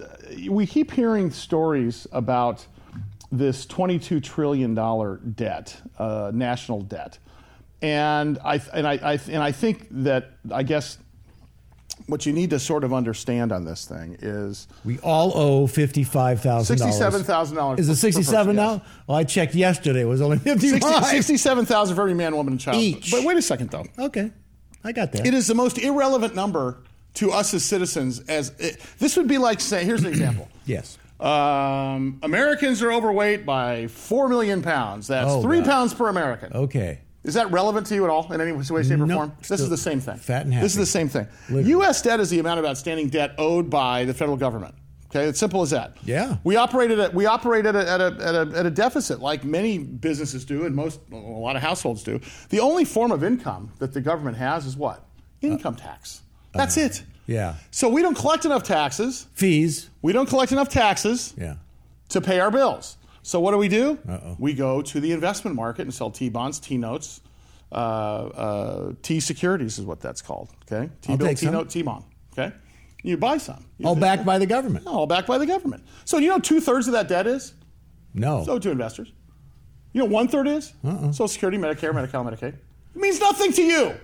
we 0.48 0.64
keep 0.64 0.92
hearing 0.92 1.30
stories 1.30 2.06
about 2.12 2.64
this 3.32 3.66
22 3.66 4.20
trillion 4.20 4.74
dollar 4.74 5.16
debt, 5.16 5.76
uh, 5.98 6.30
national 6.32 6.82
debt, 6.82 7.18
and 7.82 8.38
I 8.44 8.60
and 8.72 8.86
I, 8.86 8.92
I 9.02 9.12
and 9.28 9.42
I 9.42 9.50
think 9.52 9.88
that 9.90 10.30
I 10.52 10.62
guess 10.62 10.98
what 12.06 12.26
you 12.26 12.32
need 12.32 12.50
to 12.50 12.58
sort 12.58 12.84
of 12.84 12.92
understand 12.92 13.52
on 13.52 13.64
this 13.64 13.84
thing 13.86 14.16
is 14.20 14.66
We 14.84 14.98
all 15.00 15.32
owe 15.36 15.66
fifty-five 15.66 16.40
thousand 16.40 16.78
dollars. 16.78 16.96
$67,000 17.26 17.78
Is 17.78 17.88
it 17.88 17.92
per 17.92 17.96
sixty-seven 17.96 18.56
now? 18.56 18.72
yes. 18.72 18.82
Well, 19.06 19.18
I 19.18 19.24
checked 19.24 19.54
yesterday. 19.54 20.00
It 20.02 20.06
was 20.06 20.20
only 20.20 20.38
fifty-five. 20.38 21.04
67,000 21.06 21.94
for 21.94 22.02
every 22.02 22.14
man, 22.14 22.34
woman, 22.36 22.54
and 22.54 22.60
child. 22.60 22.76
Each. 22.78 23.10
But 23.10 23.24
wait 23.24 23.36
a 23.36 23.42
second, 23.42 23.70
though. 23.70 23.84
Okay, 23.98 24.30
I 24.84 24.92
got 24.92 25.12
that. 25.12 25.26
It 25.26 25.34
is 25.34 25.46
the 25.46 25.54
most 25.54 25.78
irrelevant 25.78 26.34
number 26.34 26.78
to 27.14 27.30
us 27.30 27.54
as 27.54 27.64
citizens. 27.64 28.20
As 28.28 28.52
it, 28.58 28.78
this 28.98 29.16
would 29.16 29.28
be 29.28 29.38
like 29.38 29.60
saying, 29.60 29.86
here's 29.86 30.00
an 30.02 30.08
example. 30.08 30.48
Yes. 30.64 30.96
Um, 31.20 32.18
Americans 32.22 32.82
are 32.82 32.92
overweight 32.92 33.44
by 33.46 33.86
four 33.88 34.28
million 34.28 34.62
pounds. 34.62 35.06
That's 35.08 35.30
Oh, 35.30 35.42
three 35.42 35.62
pounds 35.62 35.94
per 35.94 36.08
American. 36.08 36.52
Okay. 36.52 36.98
Is 37.24 37.34
that 37.34 37.50
relevant 37.52 37.86
to 37.88 37.94
you 37.94 38.04
at 38.04 38.10
all 38.10 38.32
in 38.32 38.40
any 38.40 38.50
way, 38.52 38.62
shape, 38.82 38.98
or 39.00 39.06
No. 39.06 39.14
form? 39.14 39.32
This 39.48 39.60
is 39.60 39.70
the 39.70 39.76
same 39.76 40.00
thing. 40.00 40.16
fat 40.16 40.44
and 40.44 40.52
happy. 40.52 40.64
This 40.64 40.72
is 40.72 40.78
the 40.78 40.86
same 40.86 41.08
thing. 41.08 41.28
Living. 41.48 41.66
U.S. 41.70 42.02
debt 42.02 42.18
is 42.20 42.30
the 42.30 42.40
amount 42.40 42.58
of 42.58 42.66
outstanding 42.66 43.08
debt 43.10 43.34
owed 43.38 43.70
by 43.70 44.04
the 44.04 44.12
federal 44.14 44.36
government. 44.36 44.74
Okay, 45.10 45.26
it's 45.28 45.38
simple 45.38 45.60
as 45.62 45.70
that. 45.70 45.96
Yeah. 46.04 46.38
We 46.42 46.56
operated 46.56 46.98
at 46.98 47.12
we 47.14 47.26
operated 47.26 47.76
at 47.76 48.00
a, 48.00 48.06
at 48.18 48.34
a, 48.34 48.58
at 48.58 48.66
a 48.66 48.70
deficit, 48.70 49.20
like 49.20 49.44
many 49.44 49.76
businesses 49.78 50.44
do, 50.46 50.64
and 50.64 50.74
most 50.74 51.00
a 51.12 51.14
lot 51.16 51.54
of 51.54 51.60
households 51.62 52.02
do. 52.02 52.18
The 52.48 52.60
only 52.60 52.84
form 52.86 53.12
of 53.12 53.22
income 53.22 53.70
that 53.78 53.92
the 53.92 54.00
government 54.00 54.38
has 54.38 54.64
is 54.66 54.74
what? 54.76 55.04
Income 55.42 55.76
tax. 55.76 56.22
That's 56.52 56.76
it. 56.76 57.00
Uh, 57.02 57.04
Yeah. 57.26 57.54
So 57.70 57.88
we 57.88 58.02
don't 58.02 58.16
collect 58.16 58.44
enough 58.46 58.62
taxes. 58.64 59.26
Fees. 59.34 59.90
We 60.00 60.12
don't 60.12 60.28
collect 60.28 60.50
enough 60.50 60.70
taxes 60.70 61.34
Yeah. 61.38 61.54
to 62.08 62.20
pay 62.20 62.40
our 62.40 62.50
bills. 62.50 62.96
So 63.22 63.38
what 63.40 63.52
do 63.52 63.58
we 63.58 63.68
do? 63.68 63.98
Uh-oh. 64.08 64.36
We 64.38 64.52
go 64.54 64.82
to 64.82 65.00
the 65.00 65.12
investment 65.12 65.54
market 65.56 65.82
and 65.82 65.94
sell 65.94 66.10
T 66.10 66.28
bonds, 66.28 66.58
T 66.58 66.76
notes, 66.76 67.20
uh, 67.70 67.74
uh, 67.74 68.92
T 69.02 69.20
securities 69.20 69.78
is 69.78 69.84
what 69.84 70.00
that's 70.00 70.20
called. 70.20 70.50
Okay, 70.70 70.90
T 71.00 71.12
I'll 71.12 71.16
bill, 71.18 71.34
T 71.34 71.46
note, 71.50 71.70
T 71.70 71.82
bond. 71.82 72.04
Okay, 72.32 72.52
you 73.02 73.16
buy 73.16 73.38
some. 73.38 73.64
You 73.78 73.86
All 73.86 73.94
backed 73.96 74.24
by 74.24 74.38
the 74.38 74.46
government. 74.46 74.86
all 74.86 75.06
backed 75.06 75.28
by 75.28 75.38
the 75.38 75.46
government. 75.46 75.84
So 76.04 76.18
you 76.18 76.28
know 76.28 76.38
two 76.38 76.60
thirds 76.60 76.86
of 76.88 76.92
that 76.94 77.08
debt 77.08 77.26
is 77.26 77.54
No. 78.14 78.44
so 78.44 78.58
to 78.58 78.70
investors. 78.70 79.12
You 79.92 80.00
know 80.00 80.06
one 80.06 80.26
third 80.28 80.48
is 80.48 80.72
Uh-uh. 80.84 81.12
Social 81.12 81.28
Security, 81.28 81.58
Medicare, 81.58 81.92
Medicaid, 81.92 82.24
Medicaid. 82.28 82.54
It 82.94 83.00
means 83.00 83.20
nothing 83.20 83.52
to 83.52 83.62
you. 83.62 83.94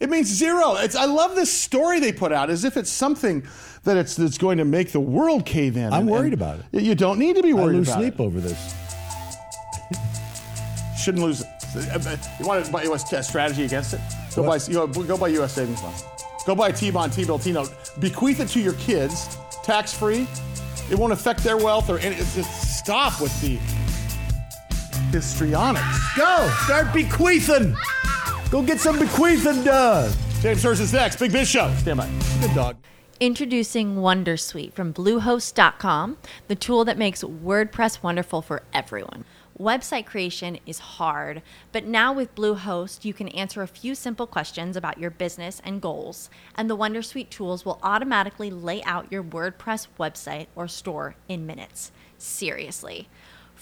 It 0.00 0.10
means 0.10 0.28
zero. 0.28 0.74
It's, 0.74 0.96
I 0.96 1.04
love 1.06 1.34
this 1.36 1.52
story 1.52 2.00
they 2.00 2.12
put 2.12 2.32
out 2.32 2.50
as 2.50 2.64
if 2.64 2.76
it's 2.76 2.90
something 2.90 3.46
that 3.84 3.96
it's 3.96 4.16
that's 4.16 4.38
going 4.38 4.58
to 4.58 4.64
make 4.64 4.92
the 4.92 5.00
world 5.00 5.46
cave 5.46 5.76
in. 5.76 5.86
I'm 5.92 6.00
And- 6.00 6.10
worried 6.10 6.32
and 6.32 6.42
about 6.42 6.58
it. 6.72 6.82
You 6.82 6.94
don't 6.94 7.18
need 7.18 7.36
to 7.36 7.42
be 7.42 7.52
worried 7.52 7.74
I 7.74 7.78
lose 7.78 7.88
about 7.88 8.00
sleep 8.00 8.14
it. 8.14 8.20
over 8.20 8.40
this. 8.40 8.74
Shouldn't 10.98 11.22
lose 11.22 11.42
it. 11.42 11.48
You 12.40 12.46
want 12.46 12.64
to 12.64 12.72
buy 12.72 12.82
US 12.84 13.12
a 13.12 13.18
uh, 13.18 13.22
strategy 13.22 13.64
against 13.64 13.94
it? 13.94 14.00
Go 14.34 14.44
buy 14.44 14.56
you 14.68 14.74
know, 14.74 14.86
go 14.86 15.16
buy 15.16 15.28
U.S. 15.28 15.52
savings 15.52 15.80
bonds. 15.80 16.04
Go 16.46 16.54
buy 16.54 16.70
T 16.72 16.90
bond, 16.90 17.12
T 17.12 17.24
bill, 17.24 17.38
T 17.38 17.52
note. 17.52 17.70
Bequeath 18.00 18.40
it 18.40 18.48
to 18.48 18.60
your 18.60 18.74
kids, 18.74 19.36
tax 19.62 19.92
free. 19.92 20.26
It 20.90 20.98
won't 20.98 21.12
affect 21.12 21.40
their 21.42 21.56
wealth 21.56 21.88
or 21.90 21.98
any. 21.98 22.16
Just 22.16 22.78
stop 22.78 23.20
with 23.20 23.32
the 23.40 23.56
histrionics. 25.10 26.16
Go. 26.16 26.48
Start 26.64 26.92
bequeathing. 26.92 27.74
Go 28.54 28.62
get 28.62 28.78
some 28.78 29.00
bequeathing 29.00 29.64
done. 29.64 30.08
Uh, 30.08 30.12
James 30.40 30.62
Hurst 30.62 30.80
is 30.80 30.92
next. 30.92 31.16
Big 31.16 31.32
Biz 31.32 31.48
Show. 31.48 31.74
Stand 31.78 31.96
by. 31.98 32.08
Good 32.40 32.54
dog. 32.54 32.76
Introducing 33.18 33.96
Wondersuite 33.96 34.72
from 34.72 34.94
Bluehost.com, 34.94 36.18
the 36.46 36.54
tool 36.54 36.84
that 36.84 36.96
makes 36.96 37.24
WordPress 37.24 38.00
wonderful 38.04 38.42
for 38.42 38.62
everyone. 38.72 39.24
Website 39.58 40.06
creation 40.06 40.60
is 40.66 40.78
hard, 40.78 41.42
but 41.72 41.84
now 41.84 42.12
with 42.12 42.36
Bluehost, 42.36 43.04
you 43.04 43.12
can 43.12 43.26
answer 43.30 43.60
a 43.60 43.66
few 43.66 43.96
simple 43.96 44.28
questions 44.28 44.76
about 44.76 44.98
your 44.98 45.10
business 45.10 45.60
and 45.64 45.82
goals, 45.82 46.30
and 46.54 46.70
the 46.70 46.76
Wondersuite 46.76 47.30
tools 47.30 47.64
will 47.64 47.80
automatically 47.82 48.52
lay 48.52 48.84
out 48.84 49.10
your 49.10 49.24
WordPress 49.24 49.88
website 49.98 50.46
or 50.54 50.68
store 50.68 51.16
in 51.28 51.44
minutes. 51.44 51.90
Seriously. 52.18 53.08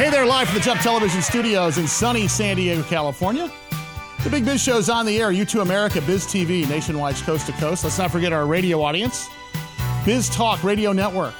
Hey 0.00 0.08
there, 0.08 0.24
live 0.24 0.48
from 0.48 0.56
the 0.56 0.64
Jump 0.64 0.80
Television 0.80 1.20
Studios 1.20 1.76
in 1.76 1.86
sunny 1.86 2.26
San 2.26 2.56
Diego, 2.56 2.82
California. 2.84 3.52
The 4.24 4.30
Big 4.30 4.46
Biz 4.46 4.62
Show's 4.62 4.88
on 4.88 5.04
the 5.04 5.20
air. 5.20 5.30
U2 5.30 5.60
America, 5.60 6.00
Biz 6.00 6.24
TV, 6.24 6.66
nationwide, 6.66 7.16
coast 7.16 7.44
to 7.48 7.52
coast. 7.52 7.84
Let's 7.84 7.98
not 7.98 8.10
forget 8.10 8.32
our 8.32 8.46
radio 8.46 8.80
audience. 8.80 9.28
Biz 10.06 10.30
Talk 10.30 10.64
Radio 10.64 10.92
Network, 10.92 11.34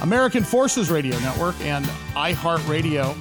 American 0.00 0.42
Forces 0.42 0.90
Radio 0.90 1.18
Network, 1.18 1.54
and 1.60 1.84
iHeartRadio. 2.14 3.14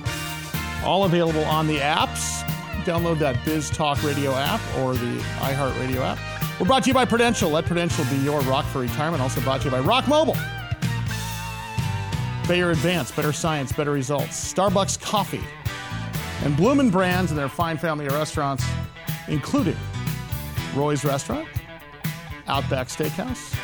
All 0.85 1.03
available 1.03 1.43
on 1.43 1.67
the 1.67 1.79
apps. 1.79 2.43
Download 2.85 3.19
that 3.19 3.43
Biz 3.43 3.71
Talk 3.71 4.01
Radio 4.03 4.31
app 4.35 4.61
or 4.77 4.93
the 4.93 5.17
iHeartRadio 5.39 5.97
app. 5.97 6.61
We're 6.61 6.65
brought 6.65 6.83
to 6.83 6.89
you 6.89 6.93
by 6.93 7.03
Prudential. 7.03 7.49
Let 7.49 7.65
Prudential 7.65 8.05
be 8.05 8.15
your 8.19 8.39
rock 8.43 8.63
for 8.67 8.79
retirement. 8.79 9.21
Also 9.21 9.41
brought 9.41 9.59
to 9.63 9.65
you 9.65 9.71
by 9.71 9.81
Rock 9.81 10.07
Mobile. 10.07 10.37
Bayer 12.47 12.71
Advance, 12.71 13.11
better 13.11 13.31
science, 13.31 13.71
better 13.71 13.91
results. 13.91 14.53
Starbucks 14.53 14.99
Coffee. 15.01 15.43
And 16.43 16.57
Bloomin' 16.57 16.89
Brands 16.89 17.31
and 17.31 17.39
their 17.39 17.47
fine 17.47 17.77
family 17.77 18.05
of 18.05 18.13
restaurants, 18.13 18.65
including 19.27 19.77
Roy's 20.75 21.05
Restaurant, 21.05 21.47
Outback 22.47 22.87
Steakhouse, 22.87 23.55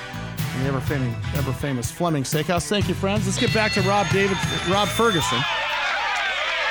and 0.55 0.63
the 0.63 0.69
ever 0.69 0.79
famous, 0.79 1.15
ever 1.35 1.51
famous 1.51 1.91
Fleming 1.91 2.23
Steakhouse. 2.23 2.67
Thank 2.67 2.87
you, 2.87 2.93
friends. 2.93 3.25
Let's 3.25 3.39
get 3.39 3.53
back 3.53 3.73
to 3.73 3.81
Rob 3.81 4.07
David, 4.09 4.37
Rob 4.69 4.87
Ferguson. 4.87 5.39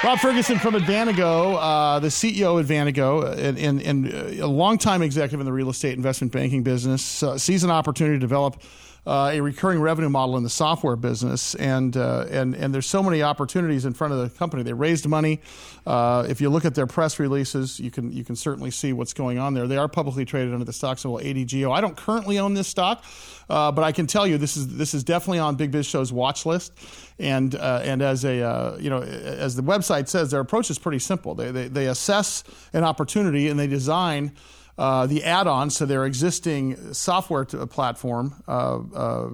Rob 0.02 0.20
Ferguson 0.20 0.58
from 0.60 0.74
Advantego, 0.74 1.58
uh, 1.60 1.98
the 1.98 2.08
CEO 2.08 2.58
of 2.58 2.70
and, 2.70 3.58
and, 3.58 3.82
and 3.82 4.06
a 4.38 4.46
longtime 4.46 5.02
executive 5.02 5.40
in 5.40 5.46
the 5.46 5.52
real 5.52 5.70
estate 5.70 5.94
investment 5.94 6.32
banking 6.32 6.62
business, 6.62 7.22
uh, 7.22 7.36
sees 7.36 7.64
an 7.64 7.70
opportunity 7.70 8.14
to 8.14 8.20
develop 8.20 8.62
uh, 9.08 9.30
a 9.32 9.40
recurring 9.40 9.80
revenue 9.80 10.10
model 10.10 10.36
in 10.36 10.42
the 10.42 10.50
software 10.50 10.94
business, 10.94 11.54
and 11.54 11.96
uh, 11.96 12.26
and 12.30 12.54
and 12.54 12.74
there's 12.74 12.84
so 12.84 13.02
many 13.02 13.22
opportunities 13.22 13.86
in 13.86 13.94
front 13.94 14.12
of 14.12 14.18
the 14.18 14.28
company. 14.38 14.62
They 14.62 14.74
raised 14.74 15.08
money. 15.08 15.40
Uh, 15.86 16.26
if 16.28 16.42
you 16.42 16.50
look 16.50 16.66
at 16.66 16.74
their 16.74 16.86
press 16.86 17.18
releases, 17.18 17.80
you 17.80 17.90
can 17.90 18.12
you 18.12 18.22
can 18.22 18.36
certainly 18.36 18.70
see 18.70 18.92
what's 18.92 19.14
going 19.14 19.38
on 19.38 19.54
there. 19.54 19.66
They 19.66 19.78
are 19.78 19.88
publicly 19.88 20.26
traded 20.26 20.52
under 20.52 20.66
the 20.66 20.74
stock 20.74 20.98
symbol 20.98 21.20
ADGO. 21.20 21.72
I 21.72 21.80
don't 21.80 21.96
currently 21.96 22.38
own 22.38 22.52
this 22.52 22.68
stock, 22.68 23.02
uh, 23.48 23.72
but 23.72 23.82
I 23.82 23.92
can 23.92 24.06
tell 24.06 24.26
you 24.26 24.36
this 24.36 24.58
is 24.58 24.76
this 24.76 24.92
is 24.92 25.04
definitely 25.04 25.38
on 25.38 25.56
Big 25.56 25.70
Biz 25.70 25.86
Show's 25.86 26.12
watch 26.12 26.44
list. 26.44 26.74
And 27.18 27.54
uh, 27.54 27.80
and 27.82 28.02
as 28.02 28.26
a 28.26 28.42
uh, 28.42 28.76
you 28.78 28.90
know 28.90 29.00
as 29.00 29.56
the 29.56 29.62
website 29.62 30.08
says, 30.08 30.32
their 30.32 30.40
approach 30.40 30.68
is 30.68 30.78
pretty 30.78 30.98
simple. 30.98 31.34
They 31.34 31.50
they, 31.50 31.68
they 31.68 31.86
assess 31.86 32.44
an 32.74 32.84
opportunity 32.84 33.48
and 33.48 33.58
they 33.58 33.68
design. 33.68 34.32
Uh, 34.78 35.06
the 35.06 35.24
add-ons 35.24 35.74
to 35.78 35.86
their 35.86 36.06
existing 36.06 36.94
software 36.94 37.44
to, 37.44 37.66
platform 37.66 38.32
uh, 38.46 38.78
uh, 38.94 39.30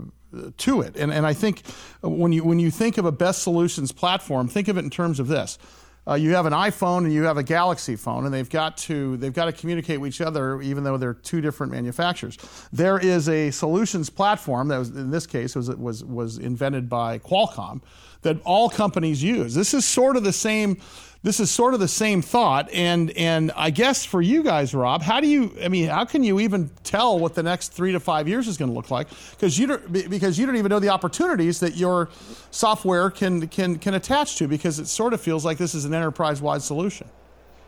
to 0.57 0.81
it. 0.81 0.97
And, 0.97 1.13
and 1.13 1.27
I 1.27 1.35
think 1.35 1.67
when 2.01 2.33
you, 2.33 2.43
when 2.43 2.59
you 2.59 2.71
think 2.71 2.97
of 2.97 3.05
a 3.05 3.13
best 3.13 3.43
solutions 3.43 3.93
platform, 3.93 4.49
think 4.49 4.69
of 4.69 4.79
it 4.79 4.85
in 4.85 4.91
terms 4.91 5.21
of 5.21 5.29
this. 5.29 5.59
Uh, 6.07 6.15
you 6.15 6.35
have 6.35 6.45
an 6.45 6.53
iPhone 6.53 6.99
and 7.05 7.13
you 7.13 7.25
have 7.25 7.39
a 7.39 7.43
Galaxy 7.43 7.97
phone, 7.97 8.27
and 8.27 8.35
they've 8.35 8.51
got 8.51 8.77
to 8.77 9.17
they've 9.17 9.33
got 9.33 9.47
to 9.47 9.53
communicate 9.53 10.01
with 10.01 10.09
each 10.09 10.21
other, 10.21 10.61
even 10.61 10.85
though 10.85 10.99
they're 10.99 11.15
two 11.15 11.41
different 11.41 11.73
manufacturers. 11.73 12.37
There 12.73 12.99
is 12.99 13.29
a 13.29 13.51
solutions 13.51 14.11
platform 14.11 14.69
that 14.69 14.79
was 14.79 14.91
in 14.91 15.11
this 15.11 15.27
case 15.27 15.57
was 15.57 15.71
was 15.71 16.05
was 16.05 16.37
invented 16.37 16.91
by 16.91 17.19
Qualcomm 17.21 17.81
that 18.21 18.37
all 18.45 18.69
companies 18.69 19.23
use. 19.23 19.55
This 19.55 19.73
is 19.73 19.87
sort 19.87 20.17
of 20.17 20.25
the 20.25 20.33
same 20.33 20.77
this 21.25 21.41
is 21.41 21.51
sort 21.51 21.73
of 21.75 21.81
the 21.81 21.89
same 21.89 22.23
thought. 22.23 22.71
And 22.73 23.11
and 23.13 23.51
I 23.57 23.71
guess 23.71 24.05
for 24.05 24.23
you 24.23 24.45
guys, 24.45 24.75
Rob, 24.75 25.03
how 25.03 25.21
do 25.21 25.27
you? 25.27 25.57
I 25.61 25.69
mean, 25.69 25.89
how 25.89 26.05
can 26.05 26.23
you 26.23 26.39
even 26.39 26.71
tell 26.85 27.19
what 27.19 27.35
the 27.35 27.43
next 27.43 27.73
three 27.73 27.93
to 27.93 27.99
five 27.99 28.29
years 28.29 28.47
is 28.47 28.57
going 28.57 28.71
to 28.71 28.75
look 28.75 28.91
like? 28.91 29.09
Because 29.31 29.59
you 29.59 29.67
don't 29.67 29.93
because 29.93 30.39
you 30.39 30.47
don't 30.47 30.57
even 30.57 30.69
know 30.69 30.79
the 30.79 30.91
opportunities 30.91 31.59
that 31.61 31.77
your 31.77 32.11
software 32.53 33.11
can 33.11 33.49
can 33.49 33.79
can 33.79 33.95
attach 33.95 34.37
to. 34.37 34.47
Because 34.47 34.79
it 34.79 34.87
sort 34.87 35.15
of 35.15 35.21
feels 35.21 35.45
like 35.45 35.59
this 35.59 35.75
is 35.75 35.87
an 35.87 35.95
enterprise-wide 35.95 36.63
solution. 36.63 37.09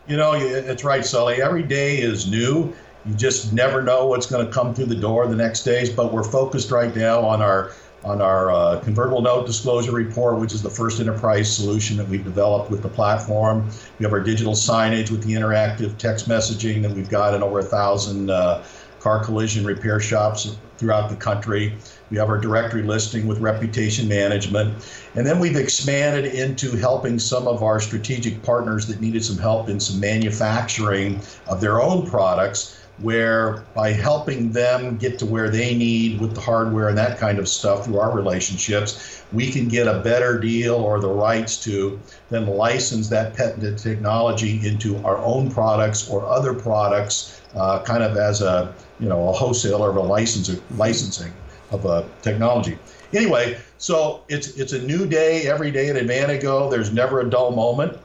You 0.07 0.15
know, 0.15 0.33
it's 0.33 0.83
right, 0.83 1.03
Sully. 1.03 1.41
Every 1.41 1.63
day 1.63 1.97
is 1.97 2.29
new. 2.29 2.73
You 3.05 3.13
just 3.15 3.53
never 3.53 3.81
know 3.81 4.05
what's 4.05 4.27
going 4.27 4.45
to 4.45 4.51
come 4.51 4.73
through 4.73 4.85
the 4.85 4.95
door 4.95 5.27
the 5.27 5.35
next 5.35 5.63
days. 5.63 5.89
But 5.89 6.13
we're 6.13 6.23
focused 6.23 6.71
right 6.71 6.95
now 6.95 7.21
on 7.21 7.41
our 7.41 7.71
on 8.03 8.21
our 8.21 8.51
uh, 8.51 8.79
convertible 8.81 9.21
note 9.21 9.45
disclosure 9.45 9.91
report, 9.91 10.39
which 10.39 10.53
is 10.53 10.61
the 10.61 10.69
first 10.69 10.99
enterprise 10.99 11.53
solution 11.53 11.97
that 11.97 12.07
we've 12.07 12.23
developed 12.23 12.69
with 12.69 12.81
the 12.81 12.89
platform. 12.89 13.69
We 13.99 14.03
have 14.03 14.13
our 14.13 14.21
digital 14.21 14.53
signage 14.53 15.09
with 15.09 15.23
the 15.23 15.33
interactive 15.33 15.97
text 15.97 16.29
messaging 16.29 16.81
that 16.83 16.91
we've 16.91 17.09
got 17.09 17.33
in 17.33 17.43
over 17.43 17.59
a 17.59 17.63
thousand 17.63 18.29
uh, 18.29 18.63
car 18.99 19.23
collision 19.23 19.65
repair 19.65 19.99
shops 19.99 20.57
throughout 20.77 21.09
the 21.09 21.15
country. 21.15 21.75
We 22.09 22.17
have 22.17 22.29
our 22.29 22.37
directory 22.37 22.83
listing 22.83 23.27
with 23.27 23.39
reputation 23.39 24.07
management. 24.07 24.87
And 25.15 25.25
then 25.25 25.39
we've 25.39 25.55
expanded 25.55 26.33
into 26.33 26.75
helping 26.75 27.19
some 27.19 27.47
of 27.47 27.63
our 27.63 27.79
strategic 27.79 28.43
partners 28.43 28.85
that 28.87 29.01
needed 29.01 29.23
some 29.23 29.37
help 29.37 29.69
in 29.69 29.79
some 29.79 29.99
manufacturing 29.99 31.21
of 31.47 31.61
their 31.61 31.81
own 31.81 32.07
products 32.09 32.77
where 32.99 33.63
by 33.75 33.91
helping 33.91 34.51
them 34.51 34.97
get 34.97 35.19
to 35.19 35.25
where 35.25 35.49
they 35.49 35.75
need 35.75 36.19
with 36.19 36.33
the 36.33 36.41
hardware 36.41 36.89
and 36.89 36.97
that 36.97 37.19
kind 37.19 37.37
of 37.37 37.47
stuff 37.47 37.85
through 37.85 37.99
our 37.99 38.15
relationships, 38.15 39.23
we 39.31 39.51
can 39.51 39.67
get 39.67 39.87
a 39.87 39.99
better 39.99 40.39
deal 40.39 40.75
or 40.75 40.99
the 40.99 41.07
rights 41.07 41.57
to 41.63 41.99
then 42.29 42.47
license 42.47 43.07
that 43.09 43.35
patented 43.35 43.77
technology 43.77 44.65
into 44.67 44.97
our 45.05 45.17
own 45.17 45.51
products 45.51 46.09
or 46.09 46.25
other 46.25 46.53
products, 46.53 47.41
uh, 47.55 47.81
kind 47.83 48.03
of 48.03 48.17
as 48.17 48.41
a 48.41 48.73
you 48.99 49.07
know 49.07 49.29
a 49.29 49.31
wholesaler 49.31 49.91
or 49.91 49.97
a 49.97 50.03
licensing 50.03 50.61
licensing 50.77 51.31
of 51.71 51.85
a 51.85 52.07
technology. 52.21 52.79
Anyway, 53.13 53.59
so 53.77 54.23
it's 54.27 54.57
it's 54.57 54.73
a 54.73 54.81
new 54.81 55.05
day 55.05 55.47
every 55.47 55.69
day 55.71 55.89
at 55.89 55.95
Advantego. 55.95 56.69
There's 56.71 56.91
never 56.91 57.19
a 57.19 57.29
dull 57.29 57.51
moment. 57.51 57.97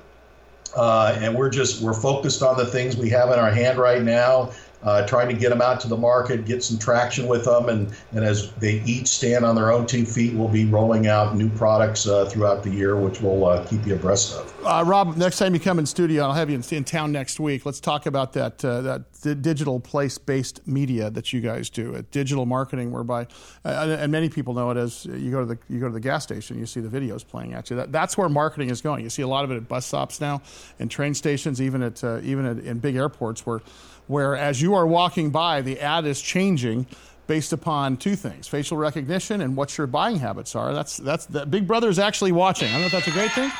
Uh, 0.74 1.14
and 1.20 1.34
we're 1.34 1.50
just 1.50 1.82
we're 1.82 1.92
focused 1.92 2.42
on 2.42 2.56
the 2.56 2.64
things 2.64 2.96
we 2.96 3.10
have 3.10 3.30
in 3.30 3.38
our 3.38 3.50
hand 3.50 3.78
right 3.78 4.02
now 4.02 4.50
uh, 4.82 5.06
trying 5.06 5.28
to 5.28 5.34
get 5.34 5.50
them 5.50 5.60
out 5.60 5.80
to 5.80 5.88
the 5.88 5.96
market, 5.96 6.44
get 6.44 6.62
some 6.62 6.78
traction 6.78 7.26
with 7.26 7.44
them, 7.44 7.68
and, 7.68 7.94
and 8.12 8.24
as 8.24 8.52
they 8.54 8.82
each 8.84 9.06
stand 9.06 9.44
on 9.44 9.54
their 9.54 9.70
own 9.70 9.86
two 9.86 10.04
feet, 10.04 10.34
we'll 10.34 10.48
be 10.48 10.64
rolling 10.64 11.06
out 11.06 11.36
new 11.36 11.48
products 11.50 12.06
uh, 12.06 12.24
throughout 12.26 12.62
the 12.62 12.70
year, 12.70 12.96
which 12.96 13.20
we'll 13.20 13.46
uh, 13.46 13.64
keep 13.66 13.86
you 13.86 13.94
abreast 13.94 14.34
of. 14.34 14.52
Uh, 14.64 14.82
Rob, 14.84 15.16
next 15.16 15.38
time 15.38 15.54
you 15.54 15.60
come 15.60 15.78
in 15.78 15.86
studio, 15.86 16.24
I'll 16.24 16.32
have 16.32 16.50
you 16.50 16.56
in, 16.56 16.64
in 16.74 16.84
town 16.84 17.12
next 17.12 17.40
week. 17.40 17.66
Let's 17.66 17.80
talk 17.80 18.06
about 18.06 18.32
that 18.34 18.64
uh, 18.64 18.80
that 18.80 19.42
digital 19.42 19.78
place-based 19.78 20.66
media 20.66 21.08
that 21.10 21.32
you 21.32 21.40
guys 21.40 21.70
do, 21.70 21.94
at 21.94 22.10
digital 22.10 22.44
marketing, 22.44 22.90
whereby, 22.90 23.28
uh, 23.64 23.96
and 24.00 24.10
many 24.10 24.28
people 24.28 24.52
know 24.52 24.70
it 24.70 24.76
as 24.76 25.04
you 25.04 25.30
go 25.30 25.40
to 25.40 25.46
the 25.46 25.58
you 25.68 25.78
go 25.78 25.86
to 25.86 25.94
the 25.94 26.00
gas 26.00 26.24
station, 26.24 26.58
you 26.58 26.66
see 26.66 26.80
the 26.80 26.88
videos 26.88 27.26
playing 27.26 27.54
at 27.54 27.70
you. 27.70 27.76
That, 27.76 27.92
that's 27.92 28.18
where 28.18 28.28
marketing 28.28 28.70
is 28.70 28.80
going. 28.80 29.04
You 29.04 29.10
see 29.10 29.22
a 29.22 29.28
lot 29.28 29.44
of 29.44 29.50
it 29.52 29.56
at 29.56 29.68
bus 29.68 29.86
stops 29.86 30.20
now, 30.20 30.42
and 30.78 30.90
train 30.90 31.14
stations, 31.14 31.62
even 31.62 31.82
at 31.82 32.02
even 32.22 32.46
at, 32.46 32.58
in 32.58 32.78
big 32.78 32.96
airports 32.96 33.46
where 33.46 33.60
where 34.06 34.36
as 34.36 34.60
you 34.60 34.74
are 34.74 34.86
walking 34.86 35.30
by, 35.30 35.60
the 35.60 35.80
ad 35.80 36.06
is 36.06 36.20
changing 36.20 36.86
based 37.26 37.52
upon 37.52 37.96
two 37.96 38.16
things 38.16 38.48
facial 38.48 38.76
recognition 38.76 39.40
and 39.40 39.56
what 39.56 39.78
your 39.78 39.86
buying 39.86 40.18
habits 40.18 40.54
are. 40.54 40.74
That's, 40.74 40.96
that's 40.96 41.26
that 41.26 41.50
Big 41.50 41.66
Brother 41.66 41.88
is 41.88 41.98
actually 41.98 42.32
watching. 42.32 42.68
I 42.68 42.72
don't 42.72 42.80
know 42.80 42.86
if 42.86 42.92
that's 42.92 43.06
a 43.06 43.10
great 43.10 43.32
thing. 43.32 43.50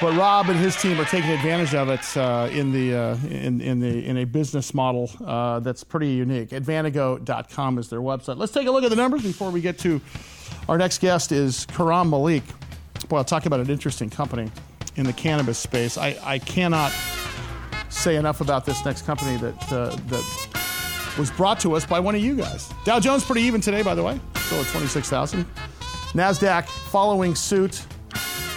but 0.00 0.16
Rob 0.16 0.48
and 0.48 0.58
his 0.58 0.80
team 0.80 1.00
are 1.00 1.04
taking 1.04 1.30
advantage 1.30 1.74
of 1.74 1.88
it 1.88 2.16
uh, 2.16 2.48
in 2.52 2.72
the 2.72 2.94
uh, 2.94 3.16
in 3.28 3.60
in 3.60 3.80
the 3.80 4.06
in 4.06 4.18
a 4.18 4.24
business 4.24 4.72
model 4.72 5.10
uh, 5.24 5.58
that's 5.60 5.82
pretty 5.82 6.10
unique. 6.10 6.50
Advantego.com 6.50 7.78
is 7.78 7.88
their 7.88 8.00
website. 8.00 8.36
Let's 8.36 8.52
take 8.52 8.66
a 8.66 8.70
look 8.70 8.84
at 8.84 8.90
the 8.90 8.96
numbers 8.96 9.22
before 9.22 9.50
we 9.50 9.60
get 9.60 9.78
to 9.80 10.00
our 10.68 10.78
next 10.78 11.00
guest. 11.00 11.32
Is 11.32 11.66
Karam 11.66 12.10
Malik. 12.10 12.44
Boy, 13.08 13.18
I'll 13.18 13.24
talk 13.24 13.46
about 13.46 13.60
an 13.60 13.70
interesting 13.70 14.10
company 14.10 14.50
in 14.96 15.04
the 15.04 15.12
cannabis 15.12 15.58
space. 15.58 15.96
I, 15.96 16.18
I 16.22 16.38
cannot 16.38 16.92
say 17.88 18.16
enough 18.16 18.40
about 18.40 18.64
this 18.64 18.84
next 18.84 19.06
company 19.06 19.36
that 19.38 19.72
uh, 19.72 19.96
that 20.06 21.16
was 21.18 21.30
brought 21.30 21.58
to 21.60 21.74
us 21.74 21.84
by 21.84 22.00
one 22.00 22.14
of 22.14 22.20
you 22.20 22.36
guys. 22.36 22.72
Dow 22.84 23.00
Jones 23.00 23.24
pretty 23.24 23.42
even 23.42 23.60
today, 23.60 23.82
by 23.82 23.94
the 23.94 24.02
way, 24.02 24.20
still 24.36 24.60
at 24.60 24.66
twenty 24.66 24.86
six 24.86 25.08
thousand. 25.08 25.46
Nasdaq 26.12 26.66
following 26.66 27.34
suit 27.34 27.84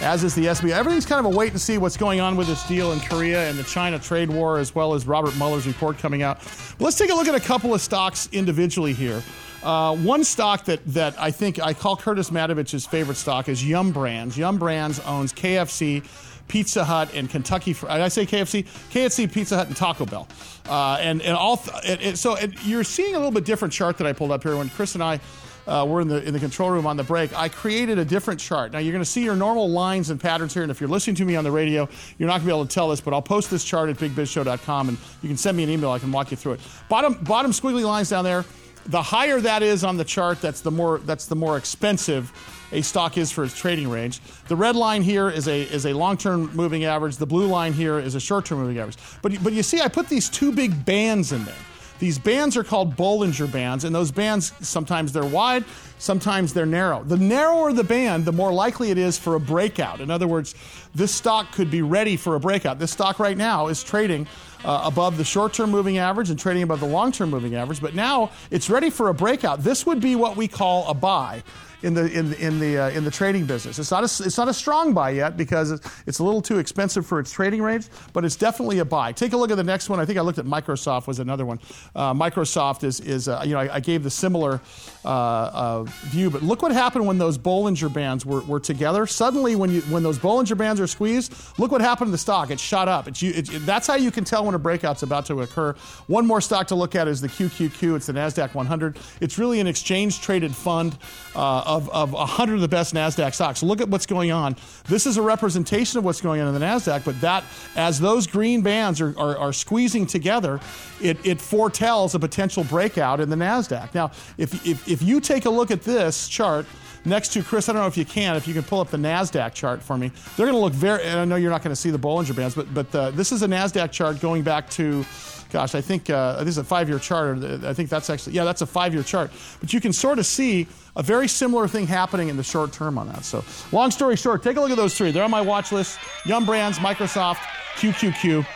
as 0.02 0.24
is 0.24 0.34
the 0.34 0.48
S&P. 0.48 0.72
Everything's 0.72 1.06
kind 1.06 1.24
of 1.24 1.32
a 1.32 1.36
wait 1.36 1.52
and 1.52 1.60
see 1.60 1.78
what's 1.78 1.96
going 1.96 2.20
on 2.20 2.36
with 2.36 2.48
this 2.48 2.66
deal 2.66 2.92
in 2.92 2.98
Korea 3.00 3.48
and 3.48 3.56
the 3.56 3.62
China 3.62 3.98
trade 4.00 4.28
war, 4.28 4.58
as 4.58 4.74
well 4.74 4.94
as 4.94 5.06
Robert 5.06 5.34
Mueller's 5.36 5.66
report 5.66 5.96
coming 5.96 6.22
out. 6.22 6.40
But 6.40 6.80
let's 6.86 6.98
take 6.98 7.10
a 7.10 7.14
look 7.14 7.28
at 7.28 7.36
a 7.36 7.40
couple 7.40 7.72
of 7.72 7.80
stocks 7.80 8.28
individually 8.32 8.92
here. 8.92 9.22
Uh, 9.62 9.96
one 9.96 10.24
stock 10.24 10.64
that, 10.64 10.84
that 10.86 11.14
I 11.20 11.30
think 11.30 11.60
I 11.60 11.72
call 11.72 11.96
Curtis 11.96 12.30
Matovich's 12.30 12.84
favorite 12.84 13.14
stock 13.14 13.48
is 13.48 13.64
Yum 13.64 13.92
Brands. 13.92 14.36
Yum 14.36 14.58
Brands 14.58 14.98
owns 15.00 15.32
KFC, 15.32 16.04
Pizza 16.48 16.84
Hut, 16.84 17.10
and 17.14 17.28
Kentucky. 17.28 17.72
Did 17.72 17.88
I 17.88 18.08
say 18.08 18.26
KFC? 18.26 18.64
KFC, 18.90 19.32
Pizza 19.32 19.56
Hut, 19.56 19.68
and 19.68 19.76
Taco 19.76 20.06
Bell. 20.06 20.28
Uh, 20.68 20.98
and 21.00 21.22
and 21.22 21.36
all. 21.36 21.56
Th- 21.56 21.84
it, 21.84 22.06
it, 22.06 22.18
so 22.18 22.34
it, 22.34 22.52
you're 22.64 22.84
seeing 22.84 23.14
a 23.14 23.18
little 23.18 23.32
bit 23.32 23.44
different 23.44 23.72
chart 23.72 23.98
that 23.98 24.06
I 24.06 24.12
pulled 24.12 24.32
up 24.32 24.42
here 24.42 24.56
when 24.56 24.68
Chris 24.68 24.94
and 24.94 25.02
I 25.02 25.20
uh, 25.66 25.86
we're 25.88 26.00
in 26.00 26.08
the 26.08 26.22
in 26.24 26.32
the 26.32 26.40
control 26.40 26.70
room 26.70 26.86
on 26.86 26.96
the 26.96 27.04
break. 27.04 27.36
I 27.38 27.48
created 27.48 27.98
a 27.98 28.04
different 28.04 28.40
chart. 28.40 28.72
Now 28.72 28.78
you're 28.78 28.92
going 28.92 29.04
to 29.04 29.10
see 29.10 29.24
your 29.24 29.36
normal 29.36 29.70
lines 29.70 30.10
and 30.10 30.20
patterns 30.20 30.54
here, 30.54 30.62
and 30.62 30.70
if 30.70 30.80
you're 30.80 30.90
listening 30.90 31.16
to 31.16 31.24
me 31.24 31.36
on 31.36 31.44
the 31.44 31.50
radio, 31.50 31.88
you're 32.18 32.26
not 32.26 32.34
going 32.34 32.42
to 32.42 32.46
be 32.46 32.52
able 32.52 32.66
to 32.66 32.74
tell 32.74 32.88
this. 32.88 33.00
But 33.00 33.14
I'll 33.14 33.22
post 33.22 33.50
this 33.50 33.64
chart 33.64 33.88
at 33.88 33.96
bigbizshow.com, 33.96 34.88
and 34.88 34.98
you 35.22 35.28
can 35.28 35.36
send 35.36 35.56
me 35.56 35.62
an 35.62 35.70
email. 35.70 35.90
I 35.90 35.98
can 35.98 36.10
walk 36.10 36.30
you 36.30 36.36
through 36.36 36.54
it. 36.54 36.60
Bottom 36.88 37.14
bottom 37.14 37.52
squiggly 37.52 37.84
lines 37.84 38.10
down 38.10 38.24
there. 38.24 38.44
The 38.86 39.02
higher 39.02 39.40
that 39.40 39.62
is 39.62 39.84
on 39.84 39.96
the 39.96 40.04
chart, 40.04 40.40
that's 40.40 40.60
the 40.60 40.70
more 40.70 40.98
that's 40.98 41.26
the 41.26 41.36
more 41.36 41.56
expensive 41.56 42.32
a 42.72 42.82
stock 42.82 43.18
is 43.18 43.30
for 43.30 43.44
its 43.44 43.56
trading 43.56 43.88
range. 43.88 44.20
The 44.48 44.56
red 44.56 44.76
line 44.76 45.02
here 45.02 45.28
is 45.28 45.46
a 45.46 45.62
is 45.62 45.86
a 45.86 45.92
long-term 45.92 46.54
moving 46.54 46.84
average. 46.84 47.16
The 47.16 47.26
blue 47.26 47.46
line 47.46 47.72
here 47.72 47.98
is 47.98 48.14
a 48.14 48.20
short-term 48.20 48.58
moving 48.58 48.78
average. 48.78 48.96
But 49.20 49.42
but 49.44 49.52
you 49.52 49.62
see, 49.62 49.80
I 49.80 49.88
put 49.88 50.08
these 50.08 50.28
two 50.28 50.52
big 50.52 50.84
bands 50.84 51.32
in 51.32 51.44
there. 51.44 51.54
These 52.02 52.18
bands 52.18 52.56
are 52.56 52.64
called 52.64 52.96
Bollinger 52.96 53.50
Bands, 53.52 53.84
and 53.84 53.94
those 53.94 54.10
bands 54.10 54.52
sometimes 54.66 55.12
they're 55.12 55.24
wide, 55.24 55.64
sometimes 55.98 56.52
they're 56.52 56.66
narrow. 56.66 57.04
The 57.04 57.16
narrower 57.16 57.72
the 57.72 57.84
band, 57.84 58.24
the 58.24 58.32
more 58.32 58.52
likely 58.52 58.90
it 58.90 58.98
is 58.98 59.16
for 59.16 59.36
a 59.36 59.40
breakout. 59.40 60.00
In 60.00 60.10
other 60.10 60.26
words, 60.26 60.56
this 60.96 61.14
stock 61.14 61.52
could 61.52 61.70
be 61.70 61.80
ready 61.80 62.16
for 62.16 62.34
a 62.34 62.40
breakout. 62.40 62.80
This 62.80 62.90
stock 62.90 63.20
right 63.20 63.36
now 63.36 63.68
is 63.68 63.84
trading 63.84 64.26
uh, 64.64 64.82
above 64.84 65.16
the 65.16 65.24
short 65.24 65.52
term 65.52 65.70
moving 65.70 65.98
average 65.98 66.30
and 66.30 66.38
trading 66.38 66.62
above 66.62 66.80
the 66.80 66.86
long 66.86 67.12
term 67.12 67.30
moving 67.30 67.54
average, 67.54 67.80
but 67.80 67.94
now 67.94 68.30
it's 68.50 68.70
ready 68.70 68.90
for 68.90 69.08
a 69.08 69.14
breakout. 69.14 69.62
This 69.62 69.86
would 69.86 70.00
be 70.00 70.16
what 70.16 70.36
we 70.36 70.48
call 70.48 70.88
a 70.88 70.94
buy 70.94 71.42
in 71.82 71.94
the 71.94 72.10
in 72.12 72.32
in 72.34 72.58
the 72.58 72.78
uh, 72.78 72.90
in 72.90 73.04
the 73.04 73.10
trading 73.10 73.44
business. 73.44 73.78
It's 73.78 73.90
not 73.90 74.02
a 74.02 74.24
it's 74.24 74.38
not 74.38 74.48
a 74.48 74.54
strong 74.54 74.94
buy 74.94 75.10
yet 75.10 75.36
because 75.36 75.72
it's, 76.06 76.18
a 76.18 76.24
little 76.24 76.42
too 76.42 76.58
expensive 76.58 77.06
for 77.06 77.18
its 77.18 77.32
trading 77.32 77.62
range, 77.62 77.88
but 78.12 78.24
it's 78.24 78.36
definitely 78.36 78.78
a 78.78 78.84
buy. 78.84 79.12
Take 79.12 79.32
a 79.32 79.36
look 79.36 79.50
at 79.50 79.56
the 79.56 79.64
next 79.64 79.88
one. 79.88 79.98
I 79.98 80.04
think 80.04 80.18
I 80.18 80.22
looked 80.22 80.38
at 80.38 80.46
Microsoft 80.46 81.06
was 81.06 81.18
another 81.18 81.44
one. 81.44 81.58
Uh, 81.94 82.14
Microsoft 82.14 82.84
is 82.84 83.00
is 83.00 83.28
uh, 83.28 83.42
you 83.44 83.52
know 83.52 83.60
I, 83.60 83.76
I, 83.76 83.80
gave 83.80 84.02
the 84.02 84.10
similar 84.10 84.60
uh, 85.04 85.08
uh, 85.08 85.82
view, 85.84 86.30
but 86.30 86.42
look 86.42 86.62
what 86.62 86.72
happened 86.72 87.06
when 87.06 87.18
those 87.18 87.38
Bollinger 87.38 87.92
Bands 87.92 88.24
were, 88.24 88.40
were 88.42 88.60
together. 88.60 89.06
Suddenly, 89.06 89.56
when 89.56 89.70
you 89.70 89.80
when 89.82 90.02
those 90.02 90.18
Bollinger 90.18 90.56
Bands 90.56 90.80
are 90.80 90.86
squeezed, 90.86 91.34
look 91.58 91.70
what 91.70 91.80
happened 91.80 92.08
to 92.08 92.12
the 92.12 92.18
stock. 92.18 92.50
It 92.50 92.60
shot 92.60 92.88
up. 92.88 93.08
It's, 93.08 93.20
you, 93.22 93.32
it, 93.34 93.46
that's 93.66 93.86
how 93.86 93.96
you 93.96 94.10
can 94.10 94.24
tell 94.24 94.44
when 94.44 94.54
a 94.54 94.58
breakout's 94.58 95.02
about 95.02 95.26
to 95.26 95.42
occur. 95.42 95.74
One 96.06 96.26
more 96.26 96.40
stock 96.40 96.68
to 96.68 96.74
look 96.74 96.94
at 96.94 97.08
is 97.08 97.20
the 97.20 97.28
QQQ. 97.28 97.96
It's 97.96 98.06
the 98.06 98.12
Nasdaq 98.12 98.54
100. 98.54 98.98
It's 99.20 99.38
really 99.38 99.60
an 99.60 99.66
exchange 99.66 100.20
traded 100.20 100.54
fund 100.54 100.96
uh, 101.34 101.62
of 101.66 101.88
of 101.90 102.12
100 102.12 102.54
of 102.54 102.60
the 102.60 102.68
best 102.68 102.94
Nasdaq 102.94 103.34
stocks. 103.34 103.62
Look 103.62 103.80
at 103.80 103.88
what's 103.88 104.06
going 104.06 104.30
on. 104.30 104.56
This 104.88 105.06
is 105.06 105.16
a 105.16 105.22
representation 105.22 105.98
of 105.98 106.04
what's 106.04 106.20
going 106.20 106.40
on 106.40 106.48
in 106.48 106.54
the 106.54 106.64
Nasdaq, 106.64 107.04
but 107.04 107.20
that 107.20 107.44
as 107.76 107.98
those 107.98 108.26
green 108.26 108.62
bands 108.62 109.00
are, 109.00 109.18
are, 109.18 109.36
are 109.36 109.52
squeezing 109.52 110.06
together, 110.06 110.60
it, 111.00 111.24
it 111.24 111.40
foretells 111.40 112.14
a 112.14 112.18
potential 112.18 112.64
breakout 112.64 113.20
in 113.20 113.30
the 113.30 113.36
Nasdaq. 113.36 113.94
Now, 113.94 114.12
if, 114.38 114.66
if 114.66 114.88
if 114.92 115.02
you 115.02 115.20
take 115.20 115.46
a 115.46 115.50
look 115.50 115.70
at 115.70 115.82
this 115.82 116.28
chart 116.28 116.66
next 117.04 117.32
to 117.32 117.42
Chris, 117.42 117.68
I 117.68 117.72
don't 117.72 117.82
know 117.82 117.88
if 117.88 117.96
you 117.96 118.04
can, 118.04 118.36
if 118.36 118.46
you 118.46 118.54
can 118.54 118.62
pull 118.62 118.80
up 118.80 118.90
the 118.90 118.96
Nasdaq 118.96 119.54
chart 119.54 119.82
for 119.82 119.96
me. 119.96 120.12
They're 120.36 120.46
going 120.46 120.56
to 120.56 120.62
look 120.62 120.72
very. 120.72 121.02
And 121.02 121.18
I 121.18 121.24
know 121.24 121.36
you're 121.36 121.50
not 121.50 121.62
going 121.62 121.74
to 121.74 121.80
see 121.80 121.90
the 121.90 121.98
Bollinger 121.98 122.36
Bands, 122.36 122.54
but 122.54 122.72
but 122.72 122.94
uh, 122.94 123.10
this 123.10 123.32
is 123.32 123.42
a 123.42 123.48
Nasdaq 123.48 123.90
chart 123.90 124.20
going 124.20 124.42
back 124.42 124.68
to 124.70 125.04
gosh, 125.52 125.74
I 125.74 125.80
think 125.82 126.08
uh, 126.08 126.42
this 126.44 126.52
is 126.54 126.58
a 126.58 126.64
five 126.64 126.88
year 126.88 126.98
chart. 126.98 127.44
I 127.44 127.74
think 127.74 127.90
that's 127.90 128.08
actually, 128.10 128.32
yeah, 128.32 128.44
that's 128.44 128.62
a 128.62 128.66
five 128.66 128.94
year 128.94 129.02
chart. 129.02 129.30
But 129.60 129.72
you 129.72 129.80
can 129.80 129.92
sort 129.92 130.18
of 130.18 130.26
see 130.26 130.66
a 130.96 131.02
very 131.02 131.28
similar 131.28 131.68
thing 131.68 131.86
happening 131.86 132.28
in 132.28 132.36
the 132.36 132.42
short 132.42 132.72
term 132.72 132.98
on 132.98 133.08
that. 133.08 133.24
So, 133.24 133.44
long 133.70 133.90
story 133.90 134.16
short, 134.16 134.42
take 134.42 134.56
a 134.56 134.60
look 134.60 134.70
at 134.70 134.76
those 134.76 134.96
three. 134.96 135.10
They're 135.10 135.22
on 135.22 135.30
my 135.30 135.42
watch 135.42 135.70
list 135.70 135.98
Yum 136.24 136.44
Brands, 136.44 136.78
Microsoft, 136.78 137.38
QQQ. 137.76 138.46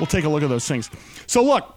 We'll 0.00 0.06
take 0.06 0.24
a 0.24 0.28
look 0.28 0.42
at 0.42 0.48
those 0.48 0.66
things. 0.66 0.90
So, 1.26 1.44
look, 1.44 1.73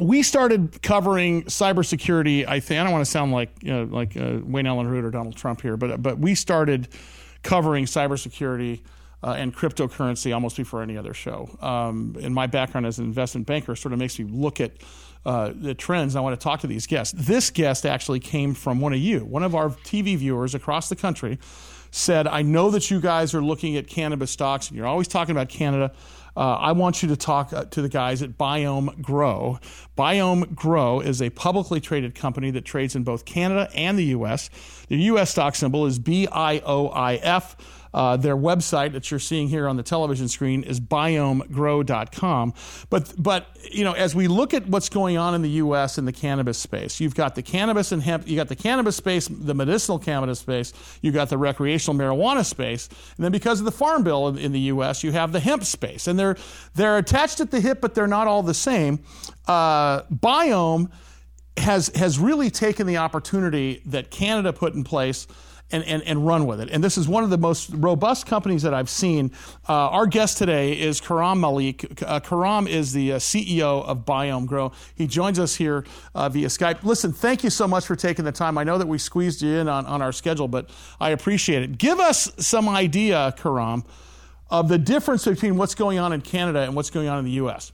we 0.00 0.22
started 0.22 0.82
covering 0.82 1.44
cybersecurity. 1.44 2.46
I 2.46 2.60
think 2.60 2.80
I 2.80 2.84
don't 2.84 2.92
want 2.92 3.04
to 3.04 3.10
sound 3.10 3.32
like 3.32 3.50
you 3.62 3.72
know, 3.72 3.84
like 3.84 4.16
uh, 4.16 4.40
Wayne 4.44 4.66
Allyn 4.66 4.86
Root 4.86 5.04
or 5.04 5.10
Donald 5.10 5.36
Trump 5.36 5.62
here, 5.62 5.76
but 5.76 6.02
but 6.02 6.18
we 6.18 6.34
started 6.34 6.88
covering 7.42 7.86
cybersecurity 7.86 8.80
uh, 9.22 9.34
and 9.36 9.54
cryptocurrency 9.54 10.32
almost 10.34 10.56
before 10.56 10.82
any 10.82 10.96
other 10.96 11.14
show. 11.14 11.56
Um, 11.60 12.16
and 12.20 12.34
my 12.34 12.46
background 12.46 12.86
as 12.86 12.98
an 12.98 13.04
investment 13.04 13.46
banker 13.46 13.74
sort 13.74 13.92
of 13.92 13.98
makes 13.98 14.18
me 14.18 14.26
look 14.26 14.60
at 14.60 14.72
uh, 15.26 15.52
the 15.54 15.74
trends. 15.74 16.16
I 16.16 16.20
want 16.20 16.38
to 16.38 16.42
talk 16.42 16.60
to 16.60 16.66
these 16.66 16.86
guests. 16.86 17.14
This 17.16 17.50
guest 17.50 17.84
actually 17.84 18.20
came 18.20 18.54
from 18.54 18.80
one 18.80 18.92
of 18.92 18.98
you, 18.98 19.20
one 19.24 19.42
of 19.42 19.54
our 19.54 19.70
TV 19.70 20.16
viewers 20.16 20.54
across 20.54 20.88
the 20.88 20.96
country. 20.96 21.38
Said, 21.90 22.26
I 22.26 22.42
know 22.42 22.70
that 22.70 22.90
you 22.90 23.00
guys 23.00 23.34
are 23.34 23.40
looking 23.40 23.76
at 23.78 23.88
cannabis 23.88 24.30
stocks 24.30 24.68
and 24.68 24.76
you're 24.76 24.86
always 24.86 25.08
talking 25.08 25.32
about 25.32 25.48
Canada. 25.48 25.92
Uh, 26.38 26.54
I 26.54 26.70
want 26.70 27.02
you 27.02 27.08
to 27.08 27.16
talk 27.16 27.52
uh, 27.52 27.64
to 27.64 27.82
the 27.82 27.88
guys 27.88 28.22
at 28.22 28.38
Biome 28.38 29.02
Grow. 29.02 29.58
Biome 29.96 30.54
Grow 30.54 31.00
is 31.00 31.20
a 31.20 31.30
publicly 31.30 31.80
traded 31.80 32.14
company 32.14 32.52
that 32.52 32.64
trades 32.64 32.94
in 32.94 33.02
both 33.02 33.24
Canada 33.24 33.68
and 33.74 33.98
the 33.98 34.04
U.S. 34.04 34.48
The 34.86 34.98
U.S. 34.98 35.32
stock 35.32 35.56
symbol 35.56 35.84
is 35.84 35.98
BIOIF. 35.98 37.56
Uh, 37.92 38.16
their 38.16 38.36
website 38.36 38.92
that 38.92 39.10
you're 39.10 39.20
seeing 39.20 39.48
here 39.48 39.68
on 39.68 39.76
the 39.76 39.82
television 39.82 40.28
screen 40.28 40.62
is 40.62 40.80
biomegrow.com. 40.80 42.54
But, 42.90 43.14
but, 43.16 43.46
you 43.70 43.84
know, 43.84 43.92
as 43.92 44.14
we 44.14 44.28
look 44.28 44.54
at 44.54 44.66
what's 44.68 44.88
going 44.88 45.16
on 45.16 45.34
in 45.34 45.42
the 45.42 45.50
U.S. 45.50 45.98
in 45.98 46.04
the 46.04 46.12
cannabis 46.12 46.58
space, 46.58 47.00
you've 47.00 47.14
got 47.14 47.34
the 47.34 47.42
cannabis 47.42 47.92
and 47.92 48.02
hemp, 48.02 48.28
you 48.28 48.36
got 48.36 48.48
the 48.48 48.56
cannabis 48.56 48.96
space, 48.96 49.28
the 49.28 49.54
medicinal 49.54 49.98
cannabis 49.98 50.40
space, 50.40 50.72
you 51.02 51.12
got 51.12 51.28
the 51.28 51.38
recreational 51.38 51.98
marijuana 51.98 52.44
space, 52.44 52.88
and 53.16 53.24
then 53.24 53.32
because 53.32 53.58
of 53.60 53.64
the 53.64 53.72
farm 53.72 54.02
bill 54.02 54.28
in, 54.28 54.38
in 54.38 54.52
the 54.52 54.60
U.S., 54.60 55.02
you 55.02 55.12
have 55.12 55.32
the 55.32 55.40
hemp 55.40 55.64
space. 55.64 56.06
And 56.06 56.18
they're, 56.18 56.36
they're 56.74 56.98
attached 56.98 57.40
at 57.40 57.50
the 57.50 57.60
hip, 57.60 57.80
but 57.80 57.94
they're 57.94 58.06
not 58.06 58.26
all 58.26 58.42
the 58.42 58.54
same. 58.54 59.00
Uh, 59.46 60.02
Biome 60.04 60.90
has, 61.56 61.88
has 61.94 62.18
really 62.18 62.50
taken 62.50 62.86
the 62.86 62.98
opportunity 62.98 63.82
that 63.86 64.10
Canada 64.10 64.52
put 64.52 64.74
in 64.74 64.84
place 64.84 65.26
and, 65.70 65.84
and, 65.84 66.02
and 66.02 66.26
run 66.26 66.46
with 66.46 66.60
it. 66.60 66.70
And 66.70 66.82
this 66.82 66.96
is 66.96 67.08
one 67.08 67.24
of 67.24 67.30
the 67.30 67.38
most 67.38 67.70
robust 67.70 68.26
companies 68.26 68.62
that 68.62 68.74
I've 68.74 68.88
seen. 68.88 69.32
Uh, 69.68 69.72
our 69.72 70.06
guest 70.06 70.38
today 70.38 70.78
is 70.78 71.00
Khurram 71.00 71.40
Malik. 71.40 72.02
Uh, 72.02 72.20
Khurram 72.20 72.68
is 72.68 72.92
the 72.92 73.14
uh, 73.14 73.16
CEO 73.16 73.84
of 73.84 74.04
Biome 74.04 74.46
Grow. 74.46 74.72
He 74.94 75.06
joins 75.06 75.38
us 75.38 75.54
here 75.56 75.84
uh, 76.14 76.28
via 76.28 76.48
Skype. 76.48 76.82
Listen, 76.82 77.12
thank 77.12 77.44
you 77.44 77.50
so 77.50 77.68
much 77.68 77.86
for 77.86 77.96
taking 77.96 78.24
the 78.24 78.32
time. 78.32 78.56
I 78.56 78.64
know 78.64 78.78
that 78.78 78.88
we 78.88 78.98
squeezed 78.98 79.42
you 79.42 79.56
in 79.56 79.68
on, 79.68 79.86
on 79.86 80.02
our 80.02 80.12
schedule, 80.12 80.48
but 80.48 80.70
I 81.00 81.10
appreciate 81.10 81.62
it. 81.62 81.78
Give 81.78 82.00
us 82.00 82.30
some 82.38 82.68
idea, 82.68 83.34
Khurram, 83.38 83.84
of 84.50 84.68
the 84.68 84.78
difference 84.78 85.24
between 85.24 85.56
what's 85.56 85.74
going 85.74 85.98
on 85.98 86.12
in 86.12 86.22
Canada 86.22 86.60
and 86.60 86.74
what's 86.74 86.90
going 86.90 87.08
on 87.08 87.18
in 87.18 87.24
the 87.24 87.32
U.S. 87.32 87.72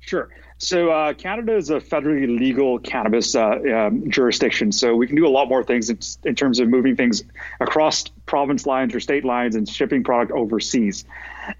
Sure. 0.00 0.28
So 0.62 0.90
uh, 0.90 1.12
Canada 1.14 1.56
is 1.56 1.70
a 1.70 1.80
federally 1.80 2.38
legal 2.38 2.78
cannabis 2.78 3.34
uh, 3.34 3.58
um, 3.74 4.08
jurisdiction, 4.08 4.70
so 4.70 4.94
we 4.94 5.08
can 5.08 5.16
do 5.16 5.26
a 5.26 5.28
lot 5.28 5.48
more 5.48 5.64
things 5.64 5.90
in, 5.90 5.98
in, 6.22 6.36
terms 6.36 6.60
of 6.60 6.68
moving 6.68 6.94
things 6.94 7.24
across 7.58 8.04
province 8.26 8.64
lines 8.64 8.94
or 8.94 9.00
state 9.00 9.24
lines 9.24 9.56
and 9.56 9.68
shipping 9.68 10.04
product 10.04 10.30
overseas 10.30 11.04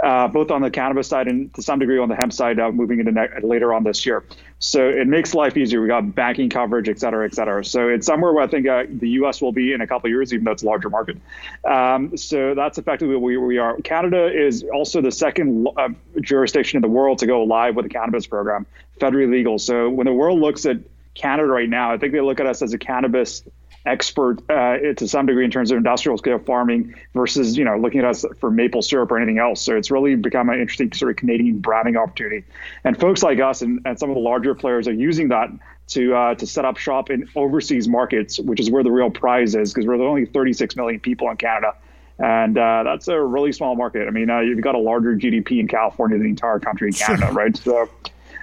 uh, 0.03 0.29
both 0.29 0.51
on 0.51 0.63
the 0.63 0.71
cannabis 0.71 1.09
side 1.09 1.29
and 1.29 1.53
to 1.55 1.63
some 1.63 1.79
degree 1.79 1.99
on 1.99 2.09
the 2.09 2.15
hemp 2.15 2.33
side, 2.33 2.59
uh, 2.59 2.71
moving 2.71 3.01
into 3.01 3.13
ne- 3.13 3.29
later 3.43 3.75
on 3.75 3.85
this 3.85 4.05
year. 4.07 4.25
So 4.59 4.89
it 4.89 5.09
makes 5.09 5.35
life 5.35 5.57
easier. 5.57 5.81
We 5.81 5.89
got 5.89 6.15
banking 6.15 6.49
coverage, 6.49 6.89
et 6.89 7.01
cetera, 7.01 7.27
et 7.27 7.35
cetera. 7.35 7.65
So 7.65 7.89
it's 7.89 8.07
somewhere 8.07 8.33
where 8.33 8.45
I 8.45 8.47
think 8.47 8.69
uh, 8.69 8.85
the 8.89 9.09
U.S. 9.11 9.43
will 9.43 9.53
be 9.53 9.73
in 9.73 9.81
a 9.81 9.87
couple 9.87 10.07
of 10.07 10.13
years, 10.13 10.33
even 10.33 10.45
though 10.45 10.53
it's 10.53 10.63
a 10.63 10.67
larger 10.67 10.89
market. 10.89 11.19
Um, 11.65 12.17
so 12.17 12.55
that's 12.55 12.79
effectively 12.79 13.17
where 13.17 13.41
we 13.41 13.59
are. 13.59 13.77
Canada 13.79 14.33
is 14.33 14.65
also 14.73 15.01
the 15.01 15.11
second 15.11 15.67
uh, 15.77 15.89
jurisdiction 16.21 16.77
in 16.77 16.83
the 16.83 16.89
world 16.89 17.19
to 17.19 17.27
go 17.27 17.43
live 17.43 17.75
with 17.75 17.87
a 17.87 17.89
cannabis 17.89 18.27
program, 18.27 18.67
federally 19.03 19.31
legal. 19.31 19.59
So 19.59 19.91
when 19.91 20.07
the 20.07 20.13
world 20.13 20.39
looks 20.41 20.65
at 20.67 20.79
Canada 21.15 21.49
right 21.49 21.69
now, 21.69 21.93
I 21.93 21.99
think 21.99 22.13
they 22.13 22.21
look 22.21 22.41
at 22.41 22.47
us 22.47 22.63
as 22.63 22.73
a 22.73 22.79
cannabis 22.79 23.43
expert 23.85 24.39
uh, 24.49 24.79
to 24.97 25.09
some 25.09 25.27
degree 25.27 25.45
in 25.45 25.51
terms 25.51 25.73
of 25.73 25.77
industrial 25.77 26.17
scale 26.17 26.39
farming 26.39 26.95
versus 27.15 27.57
you 27.57 27.65
know 27.65 27.77
looking 27.77 28.01
at 28.01 28.07
us 28.07 28.25
for 28.39 28.51
maple 28.51 28.81
syrup 28.81 29.11
or 29.11 29.17
anything 29.17 29.39
else. 29.39 29.61
So 29.61 29.77
it's 29.77 29.91
really 29.91 30.15
become 30.15 30.49
an 30.49 30.61
interesting 30.61 30.93
sort 30.93 31.11
of 31.11 31.17
Canadian 31.17 31.59
branding 31.59 31.97
opportunity. 31.97 32.45
And 32.85 32.99
folks 32.99 33.23
like 33.23 33.41
us 33.41 33.63
and, 33.63 33.81
and 33.85 33.99
some 33.99 34.09
of 34.09 34.15
the 34.15 34.21
larger 34.21 34.55
players 34.55 34.87
are 34.87 34.93
using 34.93 35.29
that 35.29 35.51
to 35.89 36.15
uh, 36.15 36.35
to 36.37 36.47
set 36.47 36.65
up 36.65 36.77
shop 36.77 37.11
in 37.11 37.29
overseas 37.35 37.89
markets, 37.89 38.39
which 38.39 38.61
is 38.61 38.71
where 38.71 38.85
the 38.85 38.93
real 38.93 39.11
prize 39.11 39.55
is 39.55 39.73
because 39.73 39.87
we're 39.87 40.01
only 40.01 40.27
36 40.27 40.77
million 40.77 41.01
people 41.01 41.29
in 41.31 41.37
Canada. 41.37 41.75
And 42.19 42.57
uh, 42.57 42.85
that's 42.85 43.09
a 43.09 43.21
really 43.21 43.53
small 43.53 43.75
market. 43.75 44.07
I 44.07 44.11
mean, 44.11 44.31
uh, 44.31 44.41
you've 44.41 44.61
got 44.61 44.77
a 44.77 44.79
larger 44.79 45.17
GDP 45.17 45.59
in 45.59 45.67
California 45.67 46.19
than 46.19 46.25
the 46.25 46.31
entire 46.31 46.61
country 46.61 46.89
in 46.89 46.95
Canada, 46.95 47.33
right? 47.33 47.57
So 47.57 47.89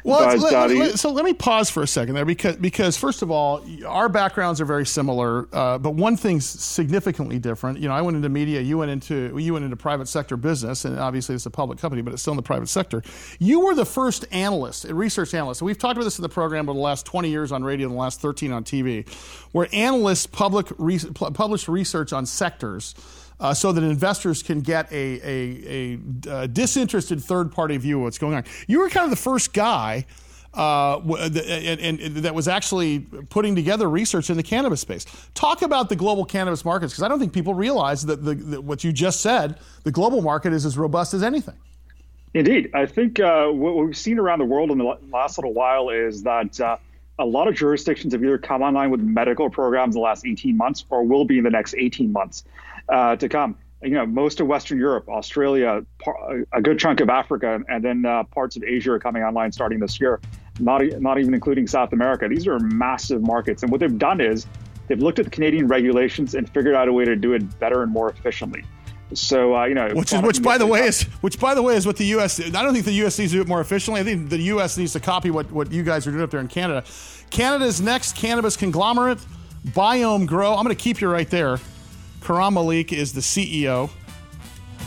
well, 0.03 0.37
let, 0.37 0.39
let, 0.39 0.71
let, 0.71 0.99
so 0.99 1.11
let 1.11 1.25
me 1.25 1.33
pause 1.33 1.69
for 1.69 1.83
a 1.83 1.87
second 1.87 2.15
there 2.15 2.25
because 2.25 2.55
because 2.57 2.97
first 2.97 3.21
of 3.21 3.31
all, 3.31 3.65
our 3.85 4.09
backgrounds 4.09 4.61
are 4.61 4.65
very 4.65 4.85
similar, 4.85 5.47
uh, 5.53 5.77
but 5.77 5.91
one 5.95 6.17
thing's 6.17 6.45
significantly 6.45 7.39
different. 7.39 7.79
You 7.79 7.87
know, 7.87 7.93
I 7.93 8.01
went 8.01 8.17
into 8.17 8.29
media, 8.29 8.61
you 8.61 8.77
went 8.77 8.91
into 8.91 9.37
you 9.37 9.53
went 9.53 9.65
into 9.65 9.75
private 9.75 10.07
sector 10.07 10.37
business, 10.37 10.85
and 10.85 10.99
obviously 10.99 11.35
it's 11.35 11.45
a 11.45 11.51
public 11.51 11.79
company, 11.79 12.01
but 12.01 12.13
it's 12.13 12.21
still 12.21 12.33
in 12.33 12.37
the 12.37 12.43
private 12.43 12.69
sector. 12.69 13.03
You 13.39 13.61
were 13.61 13.75
the 13.75 13.85
first 13.85 14.25
analyst, 14.31 14.85
a 14.85 14.93
research 14.93 15.33
analyst. 15.33 15.61
And 15.61 15.65
we've 15.65 15.77
talked 15.77 15.97
about 15.97 16.05
this 16.05 16.17
in 16.17 16.23
the 16.23 16.29
program 16.29 16.69
over 16.69 16.77
the 16.77 16.83
last 16.83 17.05
20 17.05 17.29
years 17.29 17.51
on 17.51 17.63
radio 17.63 17.87
and 17.87 17.95
the 17.95 17.99
last 17.99 18.21
13 18.21 18.51
on 18.51 18.63
TV, 18.63 19.07
where 19.51 19.67
analysts 19.73 20.25
public 20.25 20.67
re- 20.77 20.99
publish 21.13 21.67
research 21.67 22.13
on 22.13 22.25
sectors 22.25 22.95
uh, 23.39 23.53
so 23.53 23.71
that 23.71 23.83
investors 23.83 24.43
can 24.43 24.61
get 24.61 24.91
a, 24.91 24.95
a, 24.95 25.99
a, 26.27 26.41
a 26.41 26.47
disinterested 26.47 27.23
third 27.23 27.51
party 27.51 27.77
view 27.77 27.97
of 27.97 28.03
what's 28.03 28.17
going 28.17 28.35
on. 28.35 28.43
You 28.67 28.79
were 28.79 28.89
kind 28.89 29.05
of 29.05 29.09
the 29.09 29.15
first 29.15 29.53
guy. 29.53 30.05
Uh, 30.51 30.97
and, 30.97 31.79
and, 31.79 31.99
and, 31.99 32.15
that 32.17 32.33
was 32.33 32.47
actually 32.47 33.01
putting 33.29 33.53
together 33.53 33.87
research 33.87 34.31
in 34.31 34.35
the 34.35 34.41
cannabis 34.41 34.81
space. 34.81 35.05
Talk 35.35 35.61
about 35.61 35.89
the 35.89 35.95
global 35.95 36.25
cannabis 36.25 36.65
markets 36.65 36.91
because 36.91 37.03
I 37.03 37.07
don't 37.07 37.19
think 37.19 37.33
people 37.33 37.53
realize 37.53 38.03
that, 38.07 38.25
the, 38.25 38.33
that, 38.33 38.63
what 38.63 38.83
you 38.83 38.91
just 38.91 39.21
said, 39.21 39.59
the 39.83 39.91
global 39.91 40.23
market 40.23 40.51
is 40.51 40.65
as 40.65 40.75
robust 40.75 41.13
as 41.13 41.21
anything. 41.21 41.53
Indeed, 42.33 42.71
I 42.73 42.87
think 42.87 43.19
uh, 43.19 43.49
what 43.49 43.75
we've 43.75 43.95
seen 43.95 44.17
around 44.17 44.39
the 44.39 44.45
world 44.45 44.71
in 44.71 44.79
the 44.79 44.97
last 45.11 45.37
little 45.37 45.53
while 45.53 45.91
is 45.91 46.23
that 46.23 46.59
uh, 46.59 46.77
a 47.19 47.25
lot 47.25 47.47
of 47.47 47.53
jurisdictions 47.53 48.13
have 48.13 48.23
either 48.23 48.39
come 48.39 48.63
online 48.63 48.89
with 48.89 49.01
medical 49.01 49.51
programs 49.51 49.95
in 49.95 49.99
the 49.99 50.03
last 50.03 50.25
18 50.25 50.57
months 50.57 50.83
or 50.89 51.03
will 51.03 51.25
be 51.25 51.37
in 51.37 51.43
the 51.43 51.51
next 51.51 51.75
18 51.75 52.11
months 52.11 52.43
uh, 52.91 53.15
to 53.15 53.29
come. 53.29 53.57
You 53.81 53.91
know, 53.91 54.05
most 54.05 54.41
of 54.41 54.47
Western 54.47 54.77
Europe, 54.77 55.07
Australia, 55.07 55.85
par- 55.99 56.43
a 56.51 56.61
good 56.61 56.79
chunk 56.79 56.99
of 56.99 57.09
Africa, 57.09 57.61
and 57.69 57.83
then 57.83 58.05
uh, 58.05 58.23
parts 58.25 58.57
of 58.57 58.63
Asia 58.63 58.91
are 58.91 58.99
coming 58.99 59.23
online 59.23 59.53
starting 59.53 59.79
this 59.79 60.01
year. 60.01 60.19
Not 60.59 60.81
not 60.99 61.17
even 61.17 61.33
including 61.33 61.65
South 61.65 61.93
America. 61.93 62.27
These 62.27 62.45
are 62.45 62.59
massive 62.59 63.21
markets, 63.21 63.63
and 63.63 63.71
what 63.71 63.79
they've 63.79 63.97
done 63.97 64.19
is 64.19 64.45
they've 64.87 64.99
looked 64.99 65.19
at 65.19 65.25
the 65.25 65.31
Canadian 65.31 65.67
regulations 65.67 66.35
and 66.35 66.49
figured 66.49 66.75
out 66.75 66.89
a 66.89 66.93
way 66.93 67.05
to 67.05 67.15
do 67.15 67.31
it 67.31 67.59
better 67.59 67.81
and 67.81 67.91
more 67.91 68.09
efficiently. 68.09 68.65
So 69.13 69.55
uh, 69.55 69.65
you 69.65 69.75
know, 69.75 69.89
which 69.93 70.13
is 70.13 70.21
which 70.21 70.43
by 70.43 70.57
the 70.57 70.67
way 70.67 70.85
is 70.85 71.03
which 71.21 71.39
by 71.39 71.55
the 71.55 71.61
way 71.61 71.75
is 71.75 71.85
what 71.85 71.97
the 71.97 72.05
U.S. 72.05 72.39
I 72.39 72.49
don't 72.49 72.73
think 72.73 72.85
the 72.85 72.91
U.S. 72.93 73.17
needs 73.17 73.31
to 73.31 73.37
do 73.37 73.41
it 73.41 73.47
more 73.47 73.61
efficiently. 73.61 74.01
I 74.01 74.03
think 74.03 74.29
the 74.29 74.37
U.S. 74.37 74.77
needs 74.77 74.93
to 74.93 74.99
copy 74.99 75.31
what 75.31 75.51
what 75.51 75.71
you 75.71 75.83
guys 75.83 76.05
are 76.05 76.11
doing 76.11 76.23
up 76.23 76.29
there 76.29 76.41
in 76.41 76.47
Canada. 76.47 76.83
Canada's 77.31 77.81
next 77.81 78.15
cannabis 78.15 78.55
conglomerate, 78.55 79.19
Biome 79.69 80.27
Grow. 80.27 80.55
I'm 80.55 80.63
going 80.63 80.75
to 80.75 80.81
keep 80.81 81.01
you 81.01 81.09
right 81.09 81.29
there. 81.29 81.59
Khurram 82.21 82.53
Malik 82.53 82.93
is 82.93 83.13
the 83.13 83.21
CEO. 83.21 83.89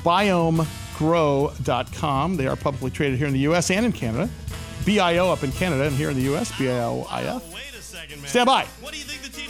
BiomeGrow.com. 0.04 2.36
They 2.36 2.46
are 2.46 2.56
publicly 2.56 2.90
traded 2.90 3.18
here 3.18 3.26
in 3.26 3.32
the 3.32 3.40
U.S. 3.40 3.70
and 3.70 3.86
in 3.86 3.92
Canada. 3.92 4.28
BIO 4.84 5.32
up 5.32 5.44
in 5.44 5.52
Canada 5.52 5.84
and 5.84 5.94
here 5.94 6.10
in 6.10 6.16
the 6.16 6.22
U.S. 6.22 6.56
B-I-O-I-F. 6.58 7.44
Stand 8.26 8.46
by. 8.46 8.66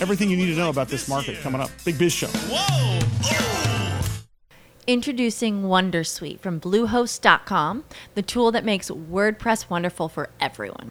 Everything 0.01 0.31
you 0.31 0.37
need 0.37 0.53
to 0.53 0.57
know 0.57 0.69
about 0.69 0.89
this 0.89 1.09
market 1.09 1.41
coming 1.41 1.61
up. 1.61 1.71
Big 1.85 1.99
Biz 1.99 2.13
Show. 2.13 2.29
Whoa. 2.29 2.99
Introducing 4.87 5.63
Wondersuite 5.63 6.41
from 6.41 6.61
Bluehost.com, 6.61 7.85
the 8.15 8.23
tool 8.23 8.51
that 8.51 8.65
makes 8.65 8.91
WordPress 8.91 9.71
wonderful 9.71 10.09
for 10.09 10.29
everyone. 10.41 10.91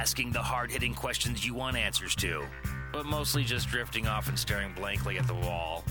Asking 0.00 0.32
the 0.32 0.40
hard 0.40 0.70
hitting 0.70 0.94
questions 0.94 1.44
you 1.44 1.52
want 1.52 1.76
answers 1.76 2.14
to, 2.14 2.42
but 2.90 3.04
mostly 3.04 3.44
just 3.44 3.68
drifting 3.68 4.06
off 4.06 4.30
and 4.30 4.38
staring 4.38 4.72
blankly 4.72 5.18
at 5.18 5.26
the 5.26 5.34
wall. 5.34 5.84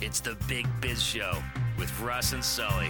It's 0.00 0.18
the 0.18 0.36
Big 0.48 0.66
Biz 0.80 1.00
Show 1.00 1.40
with 1.78 1.88
Russ 2.00 2.32
and 2.32 2.44
Sully. 2.44 2.88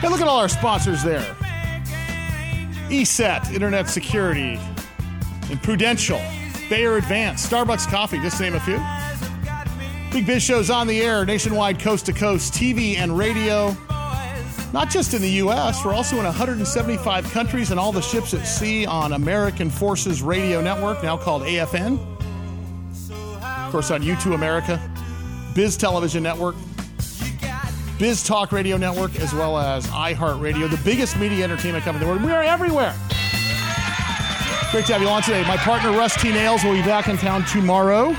Hey, 0.00 0.08
look 0.08 0.20
at 0.20 0.28
all 0.28 0.38
our 0.38 0.50
sponsors 0.50 1.02
there. 1.02 1.34
ESET, 2.90 3.54
Internet 3.54 3.88
Security, 3.88 4.60
and 5.48 5.62
Prudential, 5.62 6.20
Bayer 6.68 6.98
Advance, 6.98 7.48
Starbucks 7.48 7.88
Coffee, 7.88 8.18
just 8.18 8.36
to 8.36 8.42
name 8.42 8.54
a 8.54 8.60
few. 8.60 8.78
Big 10.12 10.26
Biz 10.26 10.42
Show's 10.42 10.70
on 10.70 10.88
the 10.88 11.00
air 11.00 11.24
nationwide, 11.24 11.78
coast 11.78 12.06
to 12.06 12.12
coast, 12.12 12.52
TV 12.52 12.96
and 12.96 13.16
radio. 13.16 13.76
Not 14.72 14.90
just 14.90 15.14
in 15.14 15.22
the 15.22 15.30
U.S., 15.30 15.84
we're 15.84 15.94
also 15.94 16.16
in 16.16 16.24
175 16.24 17.30
countries 17.30 17.70
and 17.70 17.78
all 17.78 17.92
the 17.92 18.00
ships 18.00 18.34
at 18.34 18.44
sea 18.44 18.86
on 18.86 19.12
American 19.12 19.70
Forces 19.70 20.20
Radio 20.20 20.60
Network, 20.60 21.02
now 21.04 21.16
called 21.16 21.42
AFN. 21.42 21.98
Of 23.10 23.72
course, 23.72 23.92
on 23.92 24.02
U2 24.02 24.34
America, 24.34 24.80
Biz 25.54 25.76
Television 25.76 26.24
Network. 26.24 26.56
Biz 28.00 28.24
Talk 28.24 28.50
Radio 28.50 28.76
Network, 28.76 29.14
as 29.20 29.32
well 29.32 29.58
as 29.58 29.86
iHeartRadio, 29.88 30.68
the 30.68 30.80
biggest 30.84 31.16
media 31.18 31.44
entertainment 31.44 31.84
company 31.84 32.04
in 32.04 32.08
the 32.08 32.14
world. 32.14 32.26
We 32.26 32.32
are 32.32 32.42
everywhere. 32.42 32.94
Great 34.72 34.86
to 34.86 34.92
have 34.92 35.02
you 35.02 35.08
on 35.08 35.22
today. 35.22 35.42
My 35.46 35.56
partner, 35.56 35.90
Russ 35.92 36.20
T. 36.20 36.30
Nails, 36.30 36.64
will 36.64 36.72
be 36.72 36.82
back 36.82 37.08
in 37.08 37.16
town 37.16 37.44
tomorrow. 37.44 38.14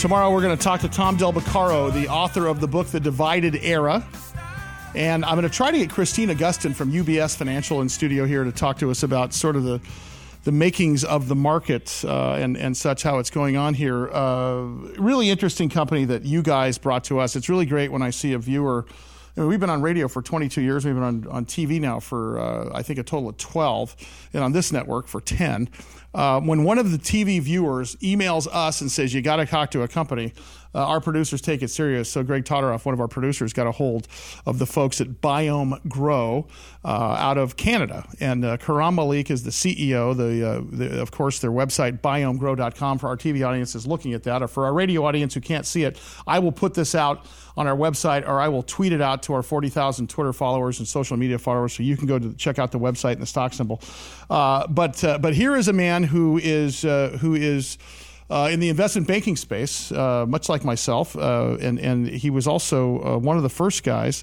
Tomorrow, 0.00 0.32
we're 0.32 0.40
going 0.40 0.56
to 0.56 0.64
talk 0.64 0.80
to 0.80 0.88
Tom 0.88 1.18
Del 1.18 1.30
Beccaro, 1.30 1.92
the 1.92 2.08
author 2.08 2.46
of 2.46 2.58
the 2.58 2.66
book, 2.66 2.86
The 2.86 3.00
Divided 3.00 3.56
Era. 3.56 4.02
And 4.94 5.26
I'm 5.26 5.34
going 5.34 5.46
to 5.46 5.54
try 5.54 5.70
to 5.70 5.76
get 5.76 5.90
Christine 5.90 6.30
Augustin 6.30 6.72
from 6.72 6.90
UBS 6.90 7.36
Financial 7.36 7.82
in 7.82 7.90
studio 7.90 8.24
here 8.24 8.42
to 8.42 8.50
talk 8.50 8.78
to 8.78 8.90
us 8.90 9.02
about 9.02 9.34
sort 9.34 9.56
of 9.56 9.64
the 9.64 9.78
the 10.44 10.52
makings 10.52 11.04
of 11.04 11.28
the 11.28 11.36
market 11.36 12.02
uh, 12.06 12.32
and 12.32 12.56
and 12.56 12.74
such 12.78 13.02
how 13.02 13.18
it's 13.18 13.28
going 13.28 13.58
on 13.58 13.74
here. 13.74 14.08
Uh, 14.10 14.62
really 14.96 15.28
interesting 15.28 15.68
company 15.68 16.06
that 16.06 16.24
you 16.24 16.40
guys 16.40 16.78
brought 16.78 17.04
to 17.04 17.18
us. 17.18 17.36
It's 17.36 17.50
really 17.50 17.66
great 17.66 17.92
when 17.92 18.00
I 18.00 18.08
see 18.08 18.32
a 18.32 18.38
viewer. 18.38 18.86
I 19.36 19.40
mean, 19.40 19.50
we've 19.50 19.60
been 19.60 19.68
on 19.68 19.82
radio 19.82 20.08
for 20.08 20.22
22 20.22 20.62
years. 20.62 20.86
We've 20.86 20.94
been 20.94 21.04
on, 21.04 21.26
on 21.28 21.44
TV 21.44 21.78
now 21.78 22.00
for, 22.00 22.38
uh, 22.38 22.70
I 22.74 22.82
think, 22.82 22.98
a 22.98 23.02
total 23.02 23.28
of 23.28 23.36
12, 23.36 23.96
and 24.32 24.42
on 24.42 24.52
this 24.52 24.72
network 24.72 25.06
for 25.06 25.20
10. 25.20 25.68
Uh, 26.12 26.40
when 26.40 26.64
one 26.64 26.78
of 26.78 26.90
the 26.90 26.98
TV 26.98 27.40
viewers 27.40 27.94
emails 27.96 28.48
us 28.52 28.80
and 28.80 28.90
says, 28.90 29.14
You 29.14 29.22
got 29.22 29.36
to 29.36 29.46
talk 29.46 29.70
to 29.72 29.82
a 29.82 29.88
company, 29.88 30.32
uh, 30.74 30.86
our 30.86 31.00
producers 31.00 31.40
take 31.40 31.62
it 31.62 31.68
serious. 31.68 32.08
So 32.08 32.22
Greg 32.22 32.44
Todoroff, 32.44 32.84
one 32.84 32.92
of 32.92 33.00
our 33.00 33.08
producers, 33.08 33.52
got 33.52 33.66
a 33.66 33.72
hold 33.72 34.06
of 34.46 34.58
the 34.58 34.66
folks 34.66 35.00
at 35.00 35.08
Biome 35.20 35.86
Grow 35.88 36.46
uh, 36.84 36.88
out 36.88 37.38
of 37.38 37.56
Canada, 37.56 38.08
and 38.20 38.44
uh, 38.44 38.56
Khurram 38.56 38.94
Malik 38.94 39.30
is 39.30 39.42
the 39.42 39.50
CEO. 39.50 40.16
The, 40.16 40.48
uh, 40.48 40.62
the, 40.70 41.00
of 41.00 41.10
course, 41.10 41.38
their 41.40 41.50
website 41.50 42.00
biomegrow.com 42.00 42.98
for 42.98 43.08
our 43.08 43.16
TV 43.16 43.46
audience 43.46 43.74
is 43.74 43.86
looking 43.86 44.14
at 44.14 44.22
that. 44.24 44.42
Or 44.42 44.48
for 44.48 44.66
our 44.66 44.72
radio 44.72 45.04
audience 45.04 45.34
who 45.34 45.40
can't 45.40 45.66
see 45.66 45.84
it, 45.84 45.98
I 46.26 46.38
will 46.38 46.52
put 46.52 46.74
this 46.74 46.94
out 46.94 47.26
on 47.56 47.66
our 47.66 47.76
website, 47.76 48.26
or 48.26 48.40
I 48.40 48.48
will 48.48 48.62
tweet 48.62 48.92
it 48.92 49.00
out 49.00 49.22
to 49.24 49.34
our 49.34 49.42
40,000 49.42 50.08
Twitter 50.08 50.32
followers 50.32 50.78
and 50.78 50.88
social 50.88 51.16
media 51.16 51.38
followers, 51.38 51.72
so 51.74 51.82
you 51.82 51.96
can 51.96 52.06
go 52.06 52.18
to 52.18 52.32
check 52.34 52.58
out 52.58 52.72
the 52.72 52.78
website 52.78 53.12
and 53.12 53.22
the 53.22 53.26
stock 53.26 53.52
symbol. 53.52 53.80
Uh, 54.30 54.66
but 54.68 55.02
uh, 55.04 55.18
but 55.18 55.34
here 55.34 55.56
is 55.56 55.68
a 55.68 55.72
man 55.72 56.04
who 56.04 56.38
is 56.38 56.82
who 56.82 57.34
is 57.34 57.76
uh, 58.30 58.48
in 58.50 58.60
the 58.60 58.68
investment 58.68 59.08
banking 59.08 59.36
space, 59.36 59.90
uh, 59.90 60.24
much 60.26 60.48
like 60.48 60.64
myself, 60.64 61.16
uh, 61.16 61.56
and 61.60 61.80
and 61.80 62.06
he 62.06 62.30
was 62.30 62.46
also 62.46 63.02
uh, 63.02 63.18
one 63.18 63.36
of 63.36 63.42
the 63.42 63.48
first 63.48 63.82
guys 63.82 64.22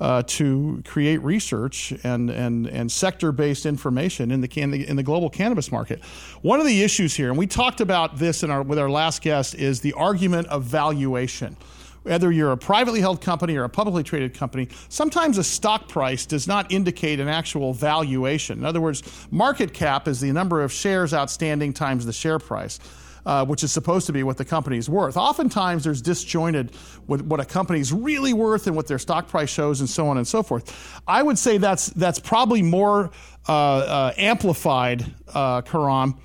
uh, 0.00 0.22
to 0.26 0.82
create 0.86 1.22
research 1.22 1.92
and 2.02 2.30
and 2.30 2.66
and 2.66 2.90
sector 2.90 3.30
based 3.30 3.66
information 3.66 4.30
in 4.30 4.40
the, 4.40 4.48
the 4.48 4.88
in 4.88 4.96
the 4.96 5.02
global 5.02 5.28
cannabis 5.28 5.70
market. 5.70 6.02
One 6.40 6.60
of 6.60 6.66
the 6.66 6.82
issues 6.82 7.14
here, 7.14 7.28
and 7.28 7.36
we 7.36 7.46
talked 7.46 7.82
about 7.82 8.16
this 8.18 8.42
in 8.42 8.50
our 8.50 8.62
with 8.62 8.78
our 8.78 8.90
last 8.90 9.20
guest, 9.20 9.54
is 9.54 9.80
the 9.80 9.92
argument 9.92 10.48
of 10.48 10.64
valuation 10.64 11.56
whether 12.04 12.32
you're 12.32 12.50
a 12.50 12.56
privately 12.56 13.00
held 13.00 13.20
company 13.20 13.54
or 13.56 13.62
a 13.62 13.68
publicly 13.68 14.02
traded 14.02 14.34
company, 14.34 14.68
sometimes 14.88 15.38
a 15.38 15.44
stock 15.44 15.86
price 15.86 16.26
does 16.26 16.48
not 16.48 16.72
indicate 16.72 17.20
an 17.20 17.28
actual 17.28 17.72
valuation. 17.72 18.58
In 18.58 18.64
other 18.64 18.80
words, 18.80 19.04
market 19.30 19.72
cap 19.72 20.08
is 20.08 20.20
the 20.20 20.32
number 20.32 20.62
of 20.62 20.72
shares 20.72 21.14
outstanding 21.14 21.72
times 21.72 22.04
the 22.04 22.12
share 22.12 22.40
price 22.40 22.80
uh, 23.26 23.44
which 23.44 23.62
is 23.62 23.72
supposed 23.72 24.06
to 24.06 24.12
be 24.12 24.22
what 24.22 24.36
the 24.36 24.44
company's 24.44 24.88
worth. 24.88 25.16
Oftentimes, 25.16 25.84
there's 25.84 26.02
disjointed 26.02 26.72
with 27.06 27.22
what 27.22 27.40
a 27.40 27.44
company's 27.44 27.92
really 27.92 28.32
worth 28.32 28.66
and 28.66 28.74
what 28.74 28.86
their 28.86 28.98
stock 28.98 29.28
price 29.28 29.50
shows, 29.50 29.80
and 29.80 29.88
so 29.88 30.08
on 30.08 30.16
and 30.16 30.26
so 30.26 30.42
forth. 30.42 31.00
I 31.06 31.22
would 31.22 31.38
say 31.38 31.58
that's 31.58 31.86
that's 31.86 32.18
probably 32.18 32.62
more 32.62 33.10
uh, 33.48 33.52
uh, 33.52 34.14
amplified, 34.16 35.04
uh, 35.34 35.62
Khurram. 35.62 36.18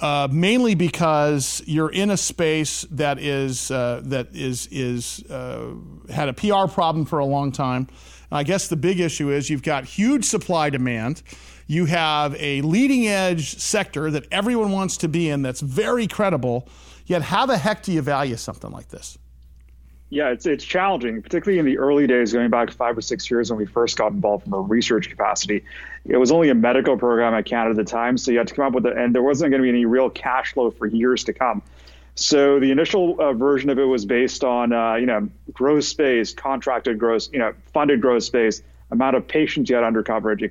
Uh, 0.00 0.26
mainly 0.32 0.74
because 0.74 1.62
you're 1.64 1.92
in 1.92 2.10
a 2.10 2.16
space 2.16 2.82
that 2.90 3.20
is 3.20 3.70
uh, 3.70 4.00
that 4.04 4.34
is 4.34 4.66
is 4.72 5.22
had 5.28 6.28
a 6.28 6.32
PR 6.32 6.66
problem 6.66 7.06
for 7.06 7.20
a 7.20 7.24
long 7.24 7.52
time. 7.52 7.86
I 8.32 8.42
guess 8.42 8.66
the 8.66 8.76
big 8.76 8.98
issue 8.98 9.30
is 9.30 9.48
you've 9.48 9.62
got 9.62 9.84
huge 9.84 10.24
supply 10.24 10.70
demand. 10.70 11.22
You 11.66 11.86
have 11.86 12.34
a 12.38 12.60
leading 12.62 13.06
edge 13.06 13.58
sector 13.58 14.10
that 14.10 14.26
everyone 14.30 14.72
wants 14.72 14.96
to 14.98 15.08
be 15.08 15.28
in 15.28 15.42
that's 15.42 15.60
very 15.60 16.06
credible. 16.06 16.68
Yet, 17.06 17.22
how 17.22 17.46
the 17.46 17.58
heck 17.58 17.82
do 17.82 17.92
you 17.92 18.02
value 18.02 18.36
something 18.36 18.70
like 18.70 18.88
this? 18.88 19.18
Yeah, 20.12 20.28
it's 20.28 20.44
it's 20.44 20.62
challenging, 20.62 21.22
particularly 21.22 21.58
in 21.58 21.64
the 21.64 21.78
early 21.78 22.06
days, 22.06 22.34
going 22.34 22.50
back 22.50 22.70
five 22.70 22.98
or 22.98 23.00
six 23.00 23.30
years 23.30 23.50
when 23.50 23.58
we 23.58 23.64
first 23.64 23.96
got 23.96 24.12
involved 24.12 24.44
from 24.44 24.52
a 24.52 24.60
research 24.60 25.08
capacity. 25.08 25.64
It 26.04 26.18
was 26.18 26.30
only 26.30 26.50
a 26.50 26.54
medical 26.54 26.98
program 26.98 27.32
at 27.32 27.46
Canada 27.46 27.70
at 27.70 27.76
the 27.76 27.90
time, 27.90 28.18
so 28.18 28.30
you 28.30 28.36
had 28.36 28.46
to 28.48 28.54
come 28.54 28.66
up 28.66 28.74
with 28.74 28.84
it, 28.84 28.94
and 28.94 29.14
there 29.14 29.22
wasn't 29.22 29.52
going 29.52 29.62
to 29.62 29.64
be 29.64 29.70
any 29.70 29.86
real 29.86 30.10
cash 30.10 30.52
flow 30.52 30.70
for 30.70 30.86
years 30.86 31.24
to 31.24 31.32
come. 31.32 31.62
So 32.14 32.60
the 32.60 32.70
initial 32.70 33.18
uh, 33.18 33.32
version 33.32 33.70
of 33.70 33.78
it 33.78 33.84
was 33.84 34.04
based 34.04 34.44
on 34.44 34.74
uh, 34.74 34.96
you 34.96 35.06
know 35.06 35.30
gross 35.50 35.88
space, 35.88 36.34
contracted 36.34 36.98
gross, 36.98 37.30
you 37.32 37.38
know 37.38 37.54
funded 37.72 38.02
gross 38.02 38.26
space, 38.26 38.62
amount 38.90 39.16
of 39.16 39.26
patients 39.26 39.70
you 39.70 39.76
had 39.76 39.84
under 39.84 40.02
coverage, 40.02 40.42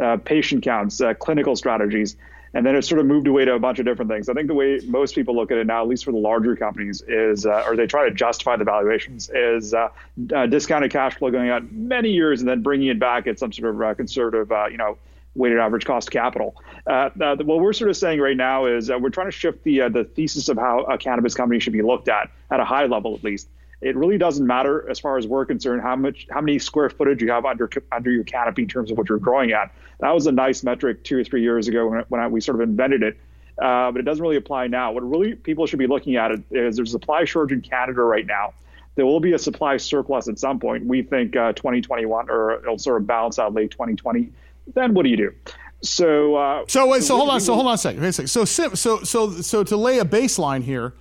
uh, 0.00 0.16
patient 0.18 0.62
counts, 0.62 1.00
uh, 1.00 1.14
clinical 1.14 1.56
strategies, 1.56 2.16
and 2.52 2.66
then 2.66 2.74
it 2.74 2.82
sort 2.82 3.00
of 3.00 3.06
moved 3.06 3.28
away 3.28 3.44
to 3.44 3.54
a 3.54 3.58
bunch 3.58 3.78
of 3.78 3.84
different 3.84 4.10
things. 4.10 4.28
I 4.28 4.34
think 4.34 4.48
the 4.48 4.54
way 4.54 4.80
most 4.86 5.14
people 5.14 5.36
look 5.36 5.50
at 5.50 5.58
it 5.58 5.66
now, 5.66 5.82
at 5.82 5.88
least 5.88 6.04
for 6.04 6.12
the 6.12 6.18
larger 6.18 6.56
companies, 6.56 7.02
is 7.06 7.46
uh, 7.46 7.64
or 7.66 7.76
they 7.76 7.86
try 7.86 8.08
to 8.08 8.14
justify 8.14 8.56
the 8.56 8.64
valuations 8.64 9.30
is 9.32 9.72
uh, 9.72 9.88
uh, 10.34 10.46
discounted 10.46 10.90
cash 10.90 11.16
flow 11.16 11.30
going 11.30 11.50
out 11.50 11.70
many 11.72 12.10
years 12.10 12.40
and 12.40 12.48
then 12.48 12.62
bringing 12.62 12.88
it 12.88 12.98
back 12.98 13.26
at 13.26 13.38
some 13.38 13.52
sort 13.52 13.74
of 13.74 13.82
uh, 13.82 13.94
conservative, 13.94 14.50
you 14.70 14.78
know, 14.78 14.98
weighted 15.36 15.58
average 15.58 15.84
cost 15.84 16.10
capital. 16.10 16.56
what 16.84 17.46
we're 17.46 17.72
sort 17.72 17.88
of 17.88 17.96
saying 17.96 18.18
right 18.18 18.36
now 18.36 18.66
is 18.66 18.90
we're 18.90 19.10
trying 19.10 19.28
to 19.28 19.36
shift 19.36 19.62
the 19.62 19.88
the 19.88 20.04
thesis 20.04 20.48
of 20.48 20.56
how 20.56 20.80
a 20.80 20.98
cannabis 20.98 21.34
company 21.34 21.60
should 21.60 21.72
be 21.72 21.82
looked 21.82 22.08
at 22.08 22.30
at 22.50 22.58
a 22.58 22.64
high 22.64 22.86
level, 22.86 23.14
at 23.14 23.22
least 23.22 23.48
it 23.80 23.96
really 23.96 24.18
doesn't 24.18 24.46
matter 24.46 24.88
as 24.90 25.00
far 25.00 25.16
as 25.16 25.26
we're 25.26 25.46
concerned 25.46 25.80
how 25.80 25.96
much 25.96 26.26
how 26.30 26.40
many 26.40 26.58
square 26.58 26.90
footage 26.90 27.22
you 27.22 27.30
have 27.30 27.44
under 27.44 27.68
under 27.92 28.10
your 28.10 28.24
canopy 28.24 28.62
in 28.62 28.68
terms 28.68 28.90
of 28.90 28.98
what 28.98 29.08
you're 29.08 29.18
growing 29.18 29.52
at. 29.52 29.72
That 30.00 30.14
was 30.14 30.26
a 30.26 30.32
nice 30.32 30.62
metric 30.62 31.02
two 31.02 31.18
or 31.18 31.24
three 31.24 31.42
years 31.42 31.68
ago 31.68 31.88
when, 31.88 32.04
when 32.08 32.20
I, 32.20 32.28
we 32.28 32.40
sort 32.40 32.56
of 32.56 32.68
invented 32.68 33.02
it. 33.02 33.18
Uh, 33.58 33.92
but 33.92 34.00
it 34.00 34.04
doesn't 34.04 34.22
really 34.22 34.36
apply 34.36 34.66
now. 34.66 34.92
What 34.92 35.08
really 35.08 35.34
people 35.34 35.66
should 35.66 35.78
be 35.78 35.86
looking 35.86 36.16
at 36.16 36.30
is 36.50 36.76
there's 36.76 36.80
a 36.80 36.86
supply 36.86 37.24
shortage 37.24 37.52
in 37.52 37.60
Canada 37.60 38.02
right 38.02 38.24
now. 38.24 38.54
There 38.96 39.04
will 39.04 39.20
be 39.20 39.32
a 39.32 39.38
supply 39.38 39.76
surplus 39.76 40.28
at 40.28 40.38
some 40.38 40.58
point. 40.58 40.86
We 40.86 41.02
think 41.02 41.36
uh, 41.36 41.52
2021, 41.52 42.30
or 42.30 42.60
it'll 42.60 42.78
sort 42.78 43.00
of 43.00 43.06
balance 43.06 43.38
out 43.38 43.52
late 43.54 43.70
2020. 43.70 44.30
Then 44.74 44.94
what 44.94 45.04
do 45.04 45.10
you 45.10 45.16
do? 45.16 45.34
So, 45.82 46.36
uh, 46.36 46.64
so 46.68 46.86
wait, 46.86 47.02
so, 47.02 47.08
so 47.08 47.16
hold 47.16 47.30
on, 47.30 47.40
so 47.40 47.54
hold 47.54 47.66
on 47.66 47.74
a 47.74 47.78
second. 47.78 48.02
A 48.02 48.12
second. 48.12 48.28
So, 48.28 48.44
so, 48.44 48.74
so, 49.04 49.30
so 49.30 49.64
to 49.64 49.76
lay 49.76 49.98
a 49.98 50.04
baseline 50.04 50.62
here, 50.62 50.94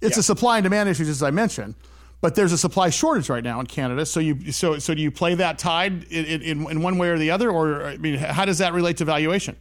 it's 0.00 0.16
yeah. 0.16 0.20
a 0.20 0.22
supply 0.22 0.58
and 0.58 0.64
demand 0.64 0.88
issue, 0.88 1.04
as 1.04 1.22
I 1.22 1.30
mentioned 1.30 1.74
but 2.20 2.34
there's 2.34 2.52
a 2.52 2.58
supply 2.58 2.90
shortage 2.90 3.28
right 3.28 3.44
now 3.44 3.60
in 3.60 3.66
Canada. 3.66 4.06
So 4.06 4.20
you 4.20 4.52
so 4.52 4.78
so 4.78 4.94
do 4.94 5.02
you 5.02 5.10
play 5.10 5.34
that 5.34 5.58
tide 5.58 6.04
in, 6.04 6.42
in, 6.42 6.70
in 6.70 6.82
one 6.82 6.98
way 6.98 7.08
or 7.08 7.18
the 7.18 7.30
other, 7.30 7.50
or 7.50 7.84
I 7.84 7.96
mean, 7.96 8.16
how 8.16 8.44
does 8.44 8.58
that 8.58 8.72
relate 8.72 8.96
to 8.98 9.04
valuation? 9.04 9.56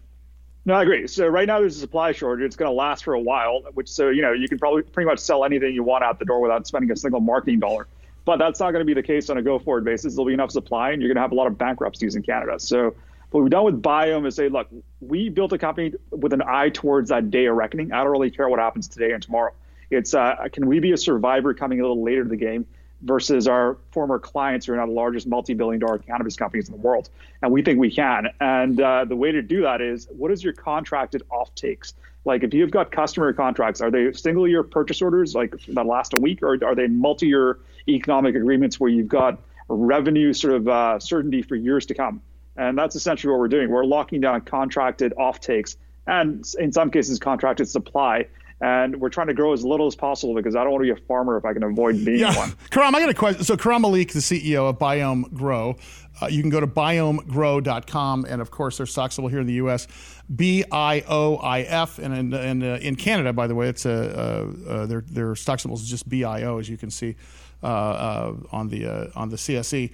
No, 0.68 0.74
I 0.74 0.82
agree. 0.82 1.06
So 1.08 1.28
right 1.28 1.47
now 1.47 1.60
there's 1.60 1.78
a 1.78 1.80
supply 1.80 2.12
shortage. 2.12 2.43
It's 2.43 2.56
going 2.56 2.70
to 2.70 2.76
last 2.76 3.03
for 3.03 3.14
a 3.14 3.20
while, 3.20 3.62
which 3.74 3.88
so 3.88 4.10
you 4.10 4.22
know 4.22 4.32
you 4.32 4.47
can 4.47 4.58
probably 4.58 4.82
pretty 4.82 5.06
much 5.06 5.20
sell 5.20 5.45
anything 5.45 5.76
you 5.76 5.84
want 5.84 6.03
out 6.03 6.18
the 6.18 6.26
door 6.26 6.41
without 6.41 6.66
spending 6.66 6.89
a 6.91 6.95
single 6.95 7.20
marketing 7.20 7.60
dollar. 7.60 7.88
But 8.26 8.38
that's 8.38 8.60
not 8.60 8.72
going 8.72 8.82
to 8.82 8.86
be 8.86 8.95
the 8.95 9.03
case 9.03 9.30
on 9.30 9.38
a 9.38 9.43
go 9.43 9.60
forward 9.60 9.86
basis. 9.86 10.16
There'll 10.16 10.26
be 10.26 10.34
enough 10.34 10.49
supply, 10.49 10.91
and 10.91 11.01
you're 11.01 11.10
going 11.10 11.18
to 11.18 11.22
have 11.22 11.32
a 11.32 11.36
lot 11.36 11.45
of 11.45 11.60
bankruptcies 11.60 12.16
in 12.16 12.24
Canada. 12.24 12.60
So 12.60 12.95
what 13.30 13.41
we've 13.41 13.51
done 13.51 13.66
with 13.66 13.84
Biome 13.84 14.26
is 14.26 14.36
say, 14.36 14.49
look, 14.49 14.68
we 15.01 15.30
built 15.30 15.53
a 15.53 15.60
company 15.60 15.93
with 16.10 16.34
an 16.34 16.41
eye 16.41 16.70
towards 16.70 17.10
that 17.10 17.30
day 17.30 17.45
of 17.45 17.56
reckoning. 17.56 17.91
I 17.91 18.01
don't 18.01 18.12
really 18.12 18.32
care 18.32 18.49
what 18.49 18.60
happens 18.60 18.88
today 18.88 19.12
and 19.12 19.22
tomorrow. 19.22 19.53
It's 19.90 20.14
uh, 20.14 20.48
can 20.52 20.66
we 20.68 20.80
be 20.80 20.92
a 20.92 20.98
survivor 20.98 21.54
coming 21.54 21.80
a 21.80 21.84
little 21.84 22.04
later 22.04 22.24
to 22.24 22.30
the 22.30 22.36
game 22.36 22.66
versus 23.02 23.48
our 23.48 23.78
former 23.92 24.20
clients 24.20 24.66
who 24.66 24.74
are 24.74 24.78
now 24.78 24.86
the 24.86 24.92
largest 24.92 25.28
multi-billion 25.28 25.80
dollar 25.80 26.00
cannabis 26.00 26.36
companies 26.36 26.70
in 26.70 26.76
the 26.76 26.82
world? 26.82 27.10
And 27.42 27.52
we 27.52 27.62
think 27.62 27.80
we 27.80 27.92
can. 27.92 28.30
And 28.40 28.80
uh, 28.80 29.06
the 29.06 29.16
way 29.16 29.32
to 29.32 29.42
do 29.42 29.62
that 29.64 29.82
is 29.82 30.08
what 30.10 30.32
is 30.32 30.44
your 30.44 30.54
contracted 30.54 31.24
off 31.30 31.54
takes 31.56 31.94
like 32.26 32.44
if 32.44 32.54
you've 32.54 32.72
got 32.72 32.92
customer 32.92 33.32
contracts 33.32 33.82
are 33.82 33.92
they 33.92 34.12
single 34.12 34.48
year 34.48 34.64
purchase 34.64 35.02
orders 35.02 35.36
like 35.36 35.56
that 35.68 35.86
last 35.86 36.14
a 36.14 36.18
week 36.18 36.42
or 36.42 36.58
are 36.66 36.76
they 36.76 36.88
multi-year 36.88 37.60
economic 37.88 38.36
agreements 38.36 38.80
where 38.80 38.90
you've 38.90 39.08
got 39.08 39.40
revenue 39.68 40.34
sort 40.34 40.56
of 40.56 40.68
uh, 40.68 41.00
certainty 41.00 41.42
for 41.42 41.56
years 41.56 41.86
to 41.86 41.94
come? 41.94 42.22
And 42.58 42.78
that's 42.78 42.96
essentially 42.96 43.32
what 43.32 43.40
we're 43.40 43.48
doing. 43.48 43.70
We're 43.70 43.86
locking 43.86 44.22
down 44.22 44.42
contracted 44.42 45.14
off 45.18 45.40
takes 45.40 45.78
and 46.08 46.46
in 46.60 46.72
some 46.72 46.90
cases 46.92 47.20
contracted 47.20 47.70
supply 47.70 48.28
and 48.62 48.99
we're 49.01 49.10
trying 49.10 49.28
to 49.28 49.34
grow 49.34 49.51
as 49.53 49.66
little 49.66 49.86
as 49.86 49.95
possible 49.95 50.34
because 50.34 50.56
I 50.56 50.64
don't 50.64 50.72
want 50.72 50.86
to 50.86 50.93
be 50.93 51.01
a 51.01 51.06
farmer 51.06 51.38
if 51.38 51.43
I 51.43 51.53
can 51.53 51.64
avoid 51.64 52.03
being 52.06 52.20
yeah. 52.20 52.38
one. 52.38 52.51
Khurram, 52.72 52.95
I 52.95 52.99
got 52.99 53.10
a 53.10 53.14
question. 53.14 53.43
So 53.43 53.58
Khurram 53.58 53.82
Malik, 53.82 54.14
the 54.14 54.20
CEO 54.20 54.70
of 54.70 54.80
Biome 54.80 55.32
Grow, 55.34 55.76
uh, 56.22 56.28
you 56.28 56.41
can 56.41 56.49
go 56.49 56.62
to 56.62 56.68
biomegrow.com, 56.68 58.26
and 58.30 58.41
of 58.41 58.51
course, 58.51 58.78
they're 58.78 58.86
stockable 58.86 59.30
here 59.30 59.41
in 59.41 59.47
the 59.47 59.53
U.S. 59.53 59.88
B 60.34 60.64
I 60.72 61.03
O 61.08 61.36
I 61.38 61.62
F, 61.62 61.99
and 61.99 62.14
in, 62.14 62.34
in, 62.34 62.64
uh, 62.64 62.80
in, 62.82 62.95
Canada, 62.95 63.34
by 63.34 63.47
the 63.47 63.56
way, 63.56 63.68
it's 63.68 63.86
a 63.86 63.91
uh, 63.91 64.70
uh, 64.70 64.86
their 64.86 65.01
their 65.01 65.36
stock 65.36 65.60
symbol 65.60 65.76
is 65.76 65.88
just 65.88 66.08
B 66.08 66.24
I 66.24 66.43
O, 66.43 66.58
as 66.58 66.70
you 66.70 66.78
can 66.78 66.89
see 66.89 67.18
uh, 67.62 67.68
uh, 67.68 68.36
on 68.51 68.70
the 68.70 69.12
on 69.16 69.30
the 69.30 69.36
CSE. 69.36 69.91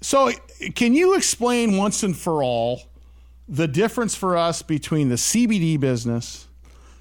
So, 0.00 0.30
can 0.76 0.94
you 0.94 1.14
explain 1.14 1.76
once 1.76 2.04
and 2.04 2.16
for 2.16 2.44
all 2.44 2.82
the 3.48 3.66
difference 3.66 4.14
for 4.14 4.36
us 4.36 4.62
between 4.62 5.08
the 5.08 5.16
CBD 5.16 5.80
business? 5.80 6.45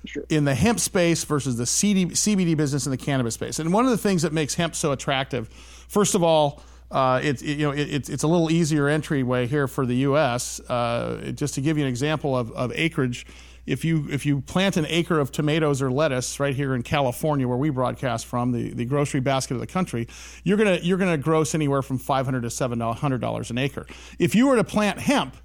Sure. 0.06 0.24
in 0.30 0.46
the 0.46 0.56
hemp 0.56 0.80
space 0.80 1.24
versus 1.24 1.58
the 1.58 1.66
CD, 1.66 2.06
CBD 2.08 2.56
business 2.56 2.86
in 2.86 2.92
the 2.92 2.98
cannabis 2.98 3.34
space. 3.34 3.60
And 3.60 3.74
one 3.74 3.86
of 3.86 3.92
the 3.92 3.98
things 3.98 4.22
that 4.22 4.34
makes 4.34 4.56
hemp 4.56 4.76
so 4.76 4.92
attractive, 4.92 5.50
first 5.88 6.16
of 6.16 6.24
all, 6.24 6.62
Uh, 6.92 7.20
it's 7.24 7.42
it, 7.42 7.58
you 7.58 7.66
know 7.66 7.72
it, 7.72 7.90
it's 7.90 8.10
it's 8.10 8.24
a 8.24 8.28
little 8.28 8.52
easier 8.52 8.88
entryway 8.88 9.48
here 9.48 9.68
for 9.68 9.88
the 9.88 9.96
U.S. 10.10 10.60
Uh, 10.70 11.32
just 11.34 11.56
to 11.56 11.62
give 11.62 11.80
you 11.80 11.84
an 11.84 11.90
example 11.90 12.38
of, 12.38 12.52
of 12.52 12.72
acreage, 12.76 13.26
if 13.66 13.84
you 13.84 14.08
if 14.12 14.24
you 14.24 14.42
plant 14.42 14.78
an 14.78 14.86
acre 14.88 15.20
of 15.20 15.32
tomatoes 15.32 15.82
or 15.82 15.90
lettuce 15.92 16.40
right 16.40 16.56
here 16.56 16.76
in 16.76 16.84
California, 16.84 17.48
where 17.48 17.58
we 17.58 17.72
broadcast 17.72 18.28
from, 18.28 18.52
the, 18.52 18.70
the 18.70 18.86
grocery 18.86 19.20
basket 19.20 19.56
of 19.56 19.62
the 19.62 19.68
country, 19.68 20.08
you're 20.44 20.58
gonna 20.58 20.78
you're 20.84 21.00
gonna 21.00 21.18
gross 21.18 21.56
anywhere 21.56 21.82
from 21.82 21.98
five 21.98 22.26
hundred 22.26 22.44
to 22.44 22.52
seven 22.52 22.80
hundred 22.80 23.20
dollars 23.20 23.50
an 23.50 23.58
acre. 23.58 23.88
If 24.20 24.36
you 24.36 24.48
were 24.48 24.56
to 24.56 24.64
plant 24.64 25.00
hemp, 25.00 25.36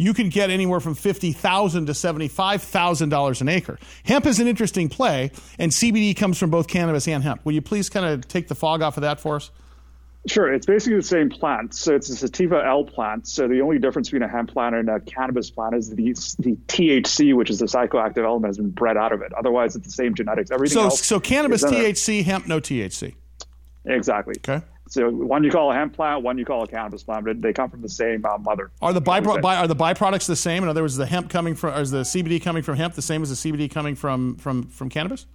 you 0.00 0.14
can 0.14 0.30
get 0.30 0.48
anywhere 0.48 0.80
from 0.80 0.94
50,000 0.94 1.86
to 1.86 1.94
seventy-five 1.94 2.62
thousand 2.62 3.10
dollars 3.10 3.42
an 3.42 3.48
acre. 3.48 3.78
Hemp 4.04 4.24
is 4.24 4.40
an 4.40 4.46
interesting 4.46 4.88
play, 4.88 5.30
and 5.58 5.70
CBD 5.70 6.16
comes 6.16 6.38
from 6.38 6.48
both 6.48 6.68
cannabis 6.68 7.06
and 7.06 7.22
hemp. 7.22 7.44
Will 7.44 7.52
you 7.52 7.60
please 7.60 7.90
kind 7.90 8.06
of 8.06 8.26
take 8.26 8.48
the 8.48 8.54
fog 8.54 8.80
off 8.80 8.96
of 8.96 9.02
that 9.02 9.20
for 9.20 9.36
us? 9.36 9.50
Sure, 10.26 10.52
it's 10.52 10.66
basically 10.66 10.96
the 10.96 11.02
same 11.02 11.28
plant. 11.28 11.74
So 11.74 11.94
it's 11.94 12.08
a 12.08 12.16
sativa 12.16 12.62
L 12.66 12.84
plant. 12.84 13.28
So 13.28 13.46
the 13.46 13.60
only 13.60 13.78
difference 13.78 14.08
between 14.08 14.22
a 14.22 14.28
hemp 14.28 14.52
plant 14.52 14.74
and 14.74 14.88
a 14.88 15.00
cannabis 15.00 15.50
plant 15.50 15.74
is 15.74 15.90
the, 15.90 16.12
the 16.38 16.56
THC, 16.68 17.34
which 17.34 17.50
is 17.50 17.58
the 17.58 17.66
psychoactive 17.66 18.24
element, 18.24 18.48
has 18.50 18.58
been 18.58 18.70
bred 18.70 18.96
out 18.96 19.12
of 19.12 19.22
it. 19.22 19.32
Otherwise, 19.32 19.76
it's 19.76 19.86
the 19.86 19.92
same 19.92 20.14
genetics. 20.14 20.50
Everything 20.50 20.74
so, 20.74 20.84
else. 20.84 21.04
so 21.04 21.20
cannabis 21.20 21.62
is 21.62 21.72
in 21.72 21.76
it. 21.78 21.96
THC, 21.96 22.24
hemp 22.24 22.46
no 22.46 22.60
THC. 22.60 23.14
Exactly. 23.86 24.34
Okay. 24.38 24.64
So 24.90 25.08
one 25.08 25.44
you 25.44 25.52
call 25.52 25.70
a 25.70 25.74
hemp 25.74 25.94
plant, 25.94 26.24
one 26.24 26.36
you 26.36 26.44
call 26.44 26.64
a 26.64 26.66
cannabis 26.66 27.04
plant, 27.04 27.24
but 27.24 27.40
they 27.40 27.52
come 27.52 27.70
from 27.70 27.80
the 27.80 27.88
same 27.88 28.24
uh, 28.24 28.36
mother. 28.38 28.72
Are 28.82 28.92
the 28.92 29.00
bypro- 29.00 29.40
by, 29.40 29.54
are 29.56 29.68
the 29.68 29.76
byproducts 29.76 30.26
the 30.26 30.34
same? 30.34 30.64
In 30.64 30.68
other 30.68 30.82
words, 30.82 30.96
the 30.96 31.06
hemp 31.06 31.30
coming 31.30 31.54
from, 31.54 31.80
is 31.80 31.92
the 31.92 32.02
CBD 32.02 32.42
coming 32.42 32.64
from 32.64 32.76
hemp 32.76 32.94
the 32.94 33.02
same 33.02 33.22
as 33.22 33.30
the 33.40 33.52
CBD 33.52 33.70
coming 33.70 33.94
from 33.94 34.34
from 34.34 34.64
from 34.64 34.88
cannabis? 34.88 35.26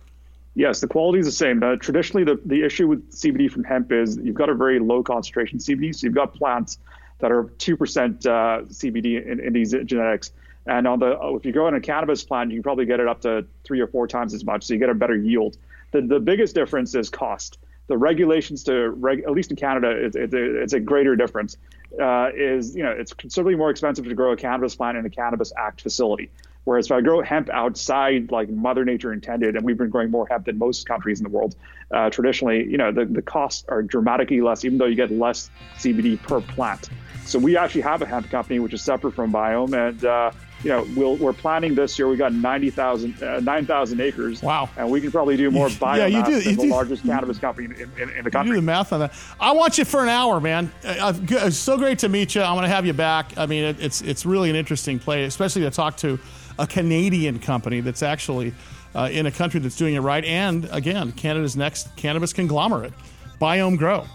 Yes, 0.55 0.81
the 0.81 0.87
quality 0.87 1.19
is 1.19 1.25
the 1.25 1.31
same. 1.31 1.63
Uh, 1.63 1.77
traditionally, 1.77 2.25
the, 2.25 2.39
the 2.45 2.63
issue 2.63 2.87
with 2.87 3.09
CBD 3.11 3.49
from 3.49 3.63
hemp 3.63 3.93
is 3.93 4.17
you've 4.17 4.35
got 4.35 4.49
a 4.49 4.53
very 4.53 4.79
low 4.79 5.01
concentration 5.01 5.59
CBD. 5.59 5.95
So 5.95 6.07
you've 6.07 6.15
got 6.15 6.33
plants 6.33 6.77
that 7.19 7.31
are 7.31 7.45
2% 7.45 8.25
uh, 8.25 8.65
CBD 8.65 9.25
in, 9.25 9.39
in 9.39 9.53
these 9.53 9.73
genetics. 9.85 10.31
And 10.65 10.85
on 10.85 10.99
the 10.99 11.17
if 11.37 11.45
you 11.45 11.53
grow 11.53 11.67
in 11.69 11.75
a 11.75 11.81
cannabis 11.81 12.23
plant, 12.25 12.51
you 12.51 12.57
can 12.57 12.63
probably 12.63 12.85
get 12.85 12.99
it 12.99 13.07
up 13.07 13.21
to 13.21 13.45
three 13.63 13.79
or 13.79 13.87
four 13.87 14.05
times 14.07 14.33
as 14.33 14.43
much. 14.43 14.63
So 14.63 14.73
you 14.73 14.79
get 14.79 14.89
a 14.89 14.95
better 14.95 15.15
yield. 15.15 15.57
The, 15.91 16.01
the 16.01 16.19
biggest 16.19 16.55
difference 16.55 16.93
is 16.93 17.09
cost. 17.09 17.59
The 17.88 17.97
regulations 17.97 18.63
to, 18.63 18.89
reg, 18.89 19.23
at 19.23 19.31
least 19.31 19.51
in 19.51 19.57
Canada, 19.57 19.89
it's, 19.89 20.15
a, 20.15 20.61
it's 20.61 20.73
a 20.73 20.79
greater 20.79 21.15
difference. 21.15 21.57
Uh, 22.01 22.29
is 22.36 22.75
you 22.75 22.83
know 22.83 22.91
it's 22.91 23.13
considerably 23.13 23.55
more 23.55 23.69
expensive 23.69 24.03
to 24.03 24.13
grow 24.13 24.33
a 24.33 24.36
cannabis 24.36 24.75
plant 24.75 24.97
in 24.97 25.05
a 25.05 25.09
Cannabis 25.09 25.53
Act 25.57 25.79
facility. 25.81 26.29
Whereas 26.65 26.88
if 26.88 26.91
I 26.91 27.01
grow 27.01 27.21
hemp 27.21 27.47
outside, 27.49 28.31
like 28.31 28.49
Mother 28.49 28.83
Nature 28.83 29.13
intended, 29.13 29.55
and 29.55 29.63
we've 29.63 29.77
been 29.77 29.91
growing 29.91 30.09
more 30.09 30.27
hemp 30.27 30.45
than 30.45 30.57
most 30.57 30.88
countries 30.88 31.19
in 31.19 31.23
the 31.23 31.29
world, 31.29 31.55
uh, 31.91 32.09
traditionally, 32.09 32.65
you 32.65 32.77
know, 32.77 32.91
the, 32.91 33.05
the 33.05 33.21
costs 33.21 33.65
are 33.69 33.83
dramatically 33.83 34.41
less, 34.41 34.65
even 34.65 34.79
though 34.79 34.88
you 34.88 34.95
get 34.95 35.11
less 35.11 35.51
CBD 35.77 36.21
per 36.21 36.41
plant. 36.41 36.89
So 37.25 37.38
we 37.38 37.55
actually 37.55 37.81
have 37.81 38.01
a 38.01 38.05
hemp 38.05 38.29
company 38.29 38.59
which 38.59 38.73
is 38.73 38.81
separate 38.81 39.13
from 39.13 39.31
Biome, 39.31 39.89
and 39.89 40.03
uh, 40.03 40.31
you 40.66 40.72
know, 40.72 40.88
we'll, 40.95 41.16
we're 41.18 41.32
planning 41.32 41.76
this 41.76 41.97
year. 41.99 42.07
We 42.07 42.18
got 42.18 42.34
90,000, 42.34 43.22
uh, 43.22 43.39
9,000 43.39 44.01
acres. 44.01 44.41
Wow. 44.41 44.68
And 44.78 44.89
we 44.89 44.99
can 44.99 45.11
probably 45.11 45.38
do 45.38 45.51
more 45.51 45.68
biomass 45.70 45.97
Yeah, 45.97 46.05
you 46.07 46.26
do- 46.26 46.39
than 46.41 46.49
you 46.49 46.55
the 46.57 46.61
do. 46.63 46.70
largest 46.70 47.03
cannabis 47.05 47.38
company 47.38 47.68
in, 47.68 47.91
in, 47.97 48.01
in 48.01 48.07
the 48.09 48.13
You 48.16 48.24
do 48.24 48.30
country. 48.32 48.55
the 48.55 48.61
math 48.63 48.91
on 48.91 48.99
that. 49.01 49.13
I 49.39 49.51
want 49.51 49.78
you 49.78 49.86
for 49.86 50.01
an 50.01 50.09
hour, 50.09 50.41
man. 50.41 50.72
Uh, 50.84 50.88
uh, 50.99 51.11
good- 51.11 51.43
It's 51.43 51.57
so 51.57 51.78
great 51.78 51.99
to 51.99 52.09
meet 52.09 52.34
you. 52.34 52.41
I'm 52.41 52.55
going 52.55 52.63
to 52.63 52.70
have 52.76 52.86
you 52.86 52.93
back. 52.93 53.38
I 53.38 53.45
mean, 53.45 53.63
it, 53.63 53.78
it's 53.80 54.01
it's 54.01 54.26
really 54.26 54.49
an 54.49 54.55
interesting 54.55 54.97
play, 54.97 55.26
especially 55.26 55.61
to 55.61 55.70
talk 55.72 55.97
to 55.97 56.20
a 56.57 56.66
Canadian 56.66 57.38
company 57.39 57.82
that's 57.82 58.01
actually 58.01 58.51
uh, 58.95 59.07
in 59.11 59.28
a 59.28 59.32
country 59.32 59.59
that's 59.59 59.76
doing 59.78 59.93
it 59.95 59.99
right, 59.99 60.24
and 60.26 60.68
again, 60.72 61.11
Canada's 61.11 61.55
next 61.55 61.95
cannabis 61.95 62.34
conglomerate, 62.34 62.93
Biome 63.39 63.78
Grow. 63.78 64.05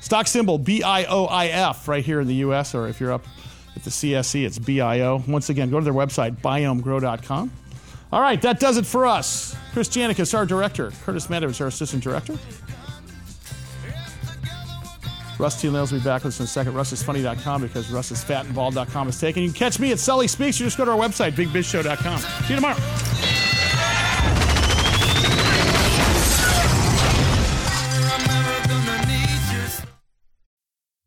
Stock 0.00 0.26
symbol 0.26 0.58
B 0.58 0.82
I 0.82 1.04
O 1.06 1.24
I 1.26 1.46
F 1.46 1.88
right 1.88 2.04
here 2.04 2.20
in 2.20 2.26
the 2.28 2.34
U.S. 2.36 2.74
Or 2.74 2.86
if 2.88 3.00
you're 3.00 3.12
up 3.12 3.24
at 3.78 3.84
the 3.84 3.90
CSE, 3.90 4.44
it's 4.44 4.58
B 4.58 4.80
I 4.80 5.00
O. 5.00 5.22
Once 5.26 5.48
again, 5.48 5.70
go 5.70 5.78
to 5.78 5.84
their 5.84 5.94
website 5.94 6.40
biomegrow.com. 6.40 7.50
All 8.10 8.20
right, 8.20 8.40
that 8.42 8.58
does 8.58 8.76
it 8.78 8.86
for 8.86 9.06
us. 9.06 9.54
Chris 9.72 9.88
Janicus, 9.88 10.34
our 10.34 10.46
director. 10.46 10.92
Curtis 11.04 11.26
Mandevich, 11.26 11.60
our 11.60 11.66
assistant 11.66 12.02
director. 12.02 12.36
Russ 15.38 15.60
T. 15.60 15.70
Nails 15.70 15.92
will 15.92 16.00
be 16.00 16.04
back 16.04 16.24
with 16.24 16.34
us 16.34 16.40
in 16.40 16.44
a 16.44 16.48
second. 16.48 16.72
RussIsFunny.com 16.72 17.62
because 17.62 17.86
RussIsFatandBald.com 17.86 18.12
is 18.16 18.24
fat 18.24 18.46
and 18.46 18.54
ball.com 18.54 19.08
is 19.08 19.20
taken. 19.20 19.42
You 19.42 19.50
can 19.50 19.58
catch 19.58 19.78
me 19.78 19.92
at 19.92 19.98
Sully 19.98 20.26
Speaks. 20.26 20.58
You 20.58 20.66
just 20.66 20.78
go 20.78 20.84
to 20.84 20.90
our 20.90 20.98
website, 20.98 21.32
BigBizShow.com. 21.32 22.18
See 22.18 22.54
you 22.54 22.56
tomorrow. 22.56 23.47